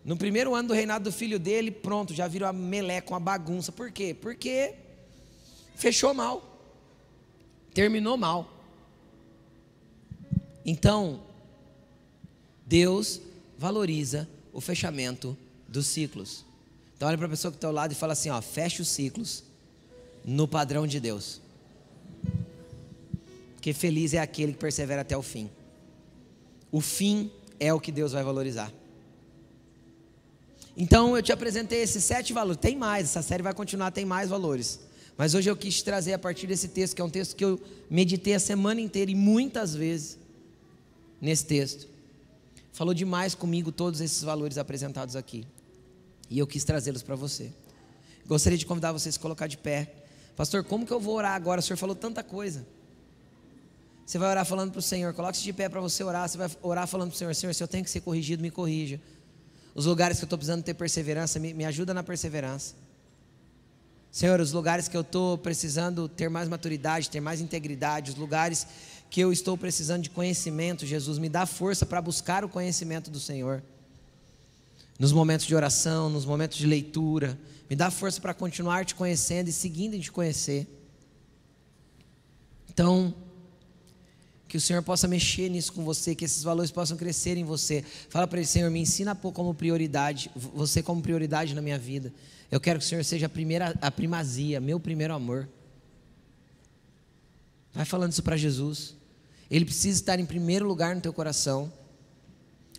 No 0.05 0.15
primeiro 0.15 0.55
ano 0.55 0.69
do 0.69 0.75
reinado 0.75 1.05
do 1.05 1.11
filho 1.11 1.39
dele, 1.39 1.71
pronto, 1.71 2.13
já 2.13 2.29
virou 2.29 2.47
a 2.47 2.53
meleca, 2.53 3.15
uma 3.15 3.19
bagunça. 3.19 3.73
Por 3.73 3.91
quê? 3.91 4.13
Porque 4.13 4.75
fechou 5.75 6.13
mal, 6.13 6.61
terminou 7.73 8.19
mal. 8.19 8.47
Então, 10.67 11.23
Deus 12.67 13.23
valoriza 13.57 14.29
o 14.53 14.61
fechamento 14.61 15.35
dos 15.67 15.87
ciclos. 15.87 16.45
Então 16.95 17.09
olha 17.09 17.17
para 17.17 17.27
a 17.27 17.31
pessoa 17.31 17.51
que 17.51 17.57
está 17.57 17.69
ao 17.69 17.73
lado 17.73 17.93
e 17.93 17.95
fala 17.95 18.13
assim: 18.13 18.29
ó, 18.29 18.43
fecha 18.43 18.83
os 18.83 18.89
ciclos 18.89 19.43
no 20.23 20.47
padrão 20.47 20.87
de 20.87 21.01
Deus. 21.01 21.41
Porque 23.55 23.73
feliz 23.73 24.13
é 24.13 24.19
aquele 24.19 24.53
que 24.53 24.59
persevera 24.59 25.01
até 25.01 25.17
o 25.17 25.23
fim. 25.23 25.51
O 26.71 26.83
fim 26.83 27.33
é 27.59 27.73
o 27.73 27.81
que 27.81 27.93
Deus 27.93 28.13
vai 28.13 28.23
valorizar. 28.23 28.73
Então 30.77 31.17
eu 31.17 31.23
te 31.23 31.33
apresentei 31.33 31.81
esses 31.83 32.05
sete 32.05 32.33
valores. 32.33 32.61
Tem 32.61 32.77
mais, 32.77 33.07
essa 33.07 33.23
série 33.23 33.43
vai 33.43 33.55
continuar, 33.55 33.91
tem 33.91 34.05
mais 34.05 34.29
valores. 34.29 34.81
Mas 35.17 35.35
hoje 35.35 35.49
eu 35.49 35.57
quis 35.57 35.81
trazer 35.83 36.13
a 36.13 36.19
partir 36.19 36.47
desse 36.47 36.69
texto, 36.69 36.95
que 36.95 37.01
é 37.01 37.05
um 37.05 37.11
texto 37.11 37.35
que 37.35 37.45
eu 37.45 37.59
meditei 37.89 38.35
a 38.35 38.41
semana 38.41 38.81
inteira 38.81 39.11
e 39.11 39.15
muitas 39.15 39.75
vezes 39.75 40.19
nesse 41.21 41.47
texto. 41.47 41.89
Falou 42.73 42.93
demais 42.93 43.35
comigo 43.35 43.73
todos 43.73 44.03
esses 44.03 44.23
valores 44.23 44.59
apresentados 44.59 45.17
aqui. 45.17 45.47
E 46.29 46.39
eu 46.39 46.47
quis 46.47 46.65
trazê-los 46.65 47.03
para 47.03 47.15
você. 47.15 47.51
Gostaria 48.27 48.59
de 48.59 48.67
convidar 48.67 48.93
você 48.93 49.09
a 49.09 49.13
se 49.13 49.19
colocar 49.19 49.47
de 49.47 49.57
pé. 49.57 49.95
Pastor, 50.37 50.63
como 50.63 50.85
que 50.85 50.93
eu 50.93 51.01
vou 51.01 51.15
orar 51.15 51.35
agora? 51.35 51.61
O 51.61 51.63
senhor 51.63 51.79
falou 51.79 51.97
tanta 51.97 52.23
coisa. 52.23 52.67
Você 54.07 54.19
vai 54.19 54.31
orar 54.31 54.47
falando 54.47 54.71
para 54.71 54.79
o 54.79 54.83
Senhor. 54.83 55.13
Coloque-se 55.13 55.43
de 55.43 55.53
pé 55.53 55.69
para 55.69 55.81
você 55.81 56.05
orar. 56.05 56.29
Você 56.29 56.39
vai 56.39 56.49
orar 56.63 56.87
falando 56.87 57.09
para 57.09 57.17
o 57.17 57.19
Senhor: 57.19 57.35
Senhor, 57.35 57.53
se 57.53 57.63
eu 57.63 57.67
tenho 57.67 57.83
que 57.83 57.91
ser 57.91 58.01
corrigido, 58.01 58.41
me 58.41 58.53
corrija. 58.53 59.01
Os 59.75 59.85
lugares 59.85 60.19
que 60.19 60.25
eu 60.25 60.27
estou 60.27 60.39
precisando 60.39 60.63
ter 60.63 60.75
perseverança, 60.75 61.41
me, 61.41 61.53
me 61.53 61.65
ajuda 61.65 61.93
na 61.93 62.05
perseverança. 62.05 62.77
Senhor, 64.13 64.41
os 64.41 64.53
lugares 64.53 64.87
que 64.87 64.97
eu 64.97 65.01
estou 65.01 65.37
precisando 65.37 66.09
ter 66.09 66.31
mais 66.31 66.49
maturidade, 66.49 67.11
ter 67.11 67.21
mais 67.21 67.41
integridade, 67.41 68.13
os 68.13 68.17
lugares 68.17 68.67
que 69.11 69.21
eu 69.21 69.33
estou 69.33 69.59
precisando 69.59 70.03
de 70.03 70.11
conhecimento, 70.11 70.87
Jesus, 70.87 71.19
me 71.19 71.29
dá 71.29 71.45
força 71.45 71.85
para 71.85 72.01
buscar 72.01 72.45
o 72.45 72.49
conhecimento 72.49 73.11
do 73.11 73.21
Senhor. 73.21 73.63
Nos 74.99 75.13
momentos 75.13 75.45
de 75.47 75.55
oração, 75.55 76.09
nos 76.09 76.25
momentos 76.25 76.57
de 76.57 76.67
leitura, 76.67 77.39
me 77.69 77.77
dá 77.77 77.91
força 77.91 78.21
para 78.21 78.33
continuar 78.33 78.87
te 78.87 78.95
conhecendo 78.95 79.49
e 79.49 79.53
seguindo 79.53 79.95
em 79.95 80.01
te 80.01 80.11
conhecer. 80.11 80.67
Então, 82.71 83.15
que 84.49 84.57
o 84.57 84.61
Senhor 84.61 84.83
possa 84.83 85.09
mexer 85.09 85.49
nisso 85.49 85.73
com 85.73 85.85
você, 85.85 86.15
que 86.15 86.25
esses 86.25 86.43
valores 86.43 86.71
possam 86.71 86.97
crescer 86.97 87.37
em 87.37 87.45
você. 87.45 87.85
Fala 88.09 88.27
para 88.27 88.39
ele, 88.39 88.47
Senhor, 88.47 88.71
me 88.71 88.81
ensina 88.81 89.11
a 89.11 89.15
pôr 89.15 89.33
como 89.33 89.53
prioridade, 89.55 90.31
você 90.35 90.83
como 90.83 91.03
prioridade 91.03 91.55
na 91.55 91.63
minha 91.63 91.79
vida. 91.79 92.13
Eu 92.51 92.61
quero 92.61 92.79
que 92.79 92.85
o 92.85 92.89
Senhor 92.89 93.05
seja 93.05 93.27
a 93.27 93.29
primeira, 93.29 93.77
a 93.81 93.91
primazia, 93.91 94.61
meu 94.61 94.79
primeiro 94.79 95.15
amor. 95.15 95.49
Vai 97.75 97.85
falando 97.85 98.13
isso 98.13 98.23
para 98.23 98.37
Jesus. 98.37 98.95
Ele 99.51 99.65
precisa 99.65 100.01
estar 100.01 100.19
em 100.19 100.27
primeiro 100.27 100.67
lugar 100.67 100.95
no 100.95 101.01
teu 101.01 101.13
coração. 101.13 101.73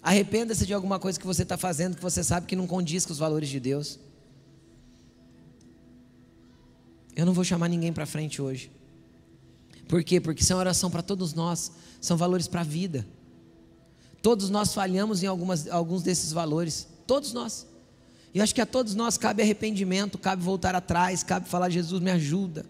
Arrependa-se 0.02 0.66
de 0.66 0.74
alguma 0.74 1.00
coisa 1.00 1.20
que 1.20 1.26
você 1.26 1.44
está 1.44 1.58
fazendo 1.58 1.96
que 1.96 2.02
você 2.02 2.24
sabe 2.24 2.48
que 2.48 2.56
não 2.56 2.66
condiz 2.66 3.06
com 3.06 3.12
os 3.12 3.20
valores 3.20 3.50
de 3.50 3.60
Deus. 3.60 4.00
Eu 7.16 7.26
não 7.26 7.34
vou 7.34 7.44
chamar 7.44 7.68
ninguém 7.68 7.92
para 7.92 8.06
frente 8.06 8.42
hoje. 8.42 8.72
Por 9.88 10.04
quê? 10.04 10.20
Porque 10.20 10.44
uma 10.54 10.60
oração 10.60 10.90
para 10.90 11.02
todos 11.02 11.34
nós, 11.34 11.72
são 12.02 12.18
valores 12.18 12.48
para 12.48 12.62
a 12.62 12.64
vida. 12.64 13.06
Todos 14.22 14.50
nós 14.50 14.74
falhamos 14.74 15.24
em 15.24 15.28
algumas, 15.28 15.68
alguns 15.70 16.04
desses 16.04 16.32
valores, 16.32 16.88
todos 17.06 17.34
nós. 17.34 17.66
E 18.34 18.42
acho 18.42 18.54
que 18.54 18.62
a 18.62 18.66
todos 18.66 18.94
nós 18.94 19.18
cabe 19.18 19.42
arrependimento, 19.42 20.18
cabe 20.18 20.44
voltar 20.44 20.76
atrás, 20.76 21.24
cabe 21.24 21.48
falar: 21.48 21.70
Jesus, 21.70 22.02
me 22.02 22.12
ajuda. 22.12 22.66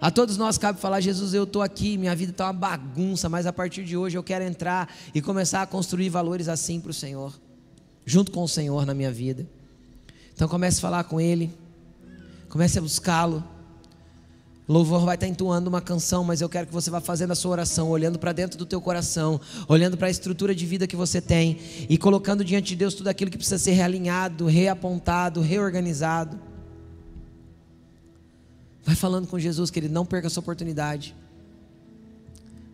A 0.00 0.10
todos 0.10 0.36
nós 0.36 0.56
cabe 0.58 0.78
falar: 0.78 1.00
Jesus, 1.00 1.34
eu 1.34 1.44
estou 1.44 1.62
aqui, 1.62 1.98
minha 1.98 2.14
vida 2.14 2.30
está 2.30 2.46
uma 2.46 2.52
bagunça, 2.52 3.28
mas 3.28 3.46
a 3.46 3.52
partir 3.52 3.84
de 3.84 3.96
hoje 3.96 4.16
eu 4.16 4.22
quero 4.22 4.44
entrar 4.44 4.94
e 5.14 5.20
começar 5.20 5.62
a 5.62 5.66
construir 5.66 6.08
valores 6.08 6.48
assim 6.48 6.78
para 6.78 6.90
o 6.90 6.94
Senhor, 6.94 7.32
junto 8.04 8.30
com 8.30 8.42
o 8.44 8.48
Senhor 8.48 8.86
na 8.86 8.94
minha 8.94 9.10
vida. 9.10 9.46
Então 10.34 10.46
comece 10.46 10.78
a 10.78 10.82
falar 10.82 11.04
com 11.04 11.20
Ele, 11.20 11.52
comece 12.48 12.78
a 12.78 12.82
buscá-lo. 12.82 13.55
Louvor 14.68 15.04
vai 15.04 15.14
estar 15.14 15.28
entoando 15.28 15.68
uma 15.68 15.80
canção, 15.80 16.24
mas 16.24 16.40
eu 16.40 16.48
quero 16.48 16.66
que 16.66 16.72
você 16.72 16.90
vá 16.90 17.00
fazendo 17.00 17.30
a 17.30 17.36
sua 17.36 17.52
oração, 17.52 17.88
olhando 17.88 18.18
para 18.18 18.32
dentro 18.32 18.58
do 18.58 18.66
teu 18.66 18.80
coração, 18.80 19.40
olhando 19.68 19.96
para 19.96 20.08
a 20.08 20.10
estrutura 20.10 20.52
de 20.54 20.66
vida 20.66 20.88
que 20.88 20.96
você 20.96 21.20
tem 21.20 21.58
e 21.88 21.96
colocando 21.96 22.44
diante 22.44 22.68
de 22.68 22.76
Deus 22.76 22.92
tudo 22.92 23.06
aquilo 23.06 23.30
que 23.30 23.36
precisa 23.36 23.58
ser 23.58 23.72
realinhado, 23.72 24.46
reapontado, 24.46 25.40
reorganizado. 25.40 26.36
Vai 28.84 28.96
falando 28.96 29.28
com 29.28 29.38
Jesus 29.38 29.70
que 29.70 29.78
ele 29.78 29.88
não 29.88 30.04
perca 30.04 30.26
essa 30.26 30.40
oportunidade. 30.40 31.14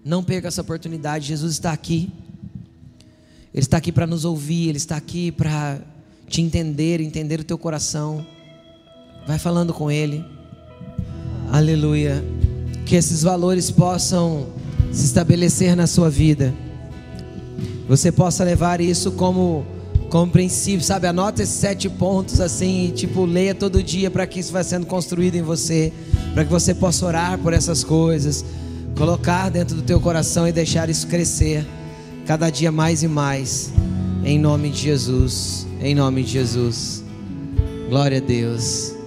Não 0.03 0.25
perca 0.25 0.49
essa 0.49 0.63
oportunidade. 0.63 1.27
Jesus 1.27 1.53
está 1.53 1.73
aqui. 1.73 2.11
Ele 3.53 3.63
está 3.63 3.77
aqui 3.77 3.93
para 3.93 4.07
nos 4.07 4.25
ouvir, 4.25 4.71
ele 4.71 4.79
está 4.79 4.97
aqui 4.97 5.31
para 5.31 5.79
te 6.27 6.41
entender, 6.41 7.03
entender 7.03 7.41
o 7.41 7.45
teu 7.45 7.59
coração. 7.59 8.27
Vai 9.27 9.39
falando 9.39 9.75
com 9.75 9.91
ele. 9.91 10.25
Aleluia. 11.53 12.25
Que 12.87 12.97
esses 12.97 13.23
valores 13.23 13.71
possam 13.71 14.47
se 14.91 15.05
estabelecer 15.05 15.77
na 15.77 15.87
sua 15.87 16.09
vida. 16.09 16.55
Você 17.87 18.11
possa 18.11 18.43
levar 18.43 18.81
isso 18.81 19.13
como 19.13 19.67
como 20.09 20.31
princípio, 20.31 20.85
sabe? 20.85 21.07
Anota 21.07 21.43
esses 21.43 21.55
sete 21.55 21.89
pontos 21.89 22.39
assim, 22.39 22.89
e, 22.89 22.91
tipo, 22.91 23.25
leia 23.25 23.55
todo 23.55 23.83
dia 23.83 24.11
para 24.11 24.27
que 24.27 24.41
isso 24.41 24.53
vá 24.53 24.63
sendo 24.63 24.85
construído 24.85 25.37
em 25.37 25.43
você, 25.43 25.91
para 26.35 26.45
que 26.45 26.51
você 26.51 26.75
possa 26.75 27.07
orar 27.07 27.39
por 27.39 27.55
essas 27.55 27.83
coisas, 27.83 28.45
colocar 28.95 29.51
dentro 29.51 29.75
do 29.75 29.81
teu 29.81 29.99
coração 29.99 30.47
e 30.47 30.53
deixar 30.53 30.91
isso 30.91 31.07
crescer 31.07 31.67
cada 32.27 32.51
dia 32.51 32.71
mais 32.71 33.03
e 33.03 33.09
mais. 33.09 33.73
Em 34.23 34.39
nome 34.39 34.69
de 34.69 34.83
Jesus. 34.83 35.67
Em 35.81 35.95
nome 35.95 36.23
de 36.23 36.33
Jesus. 36.33 37.03
Glória 37.89 38.19
a 38.19 38.21
Deus. 38.21 39.02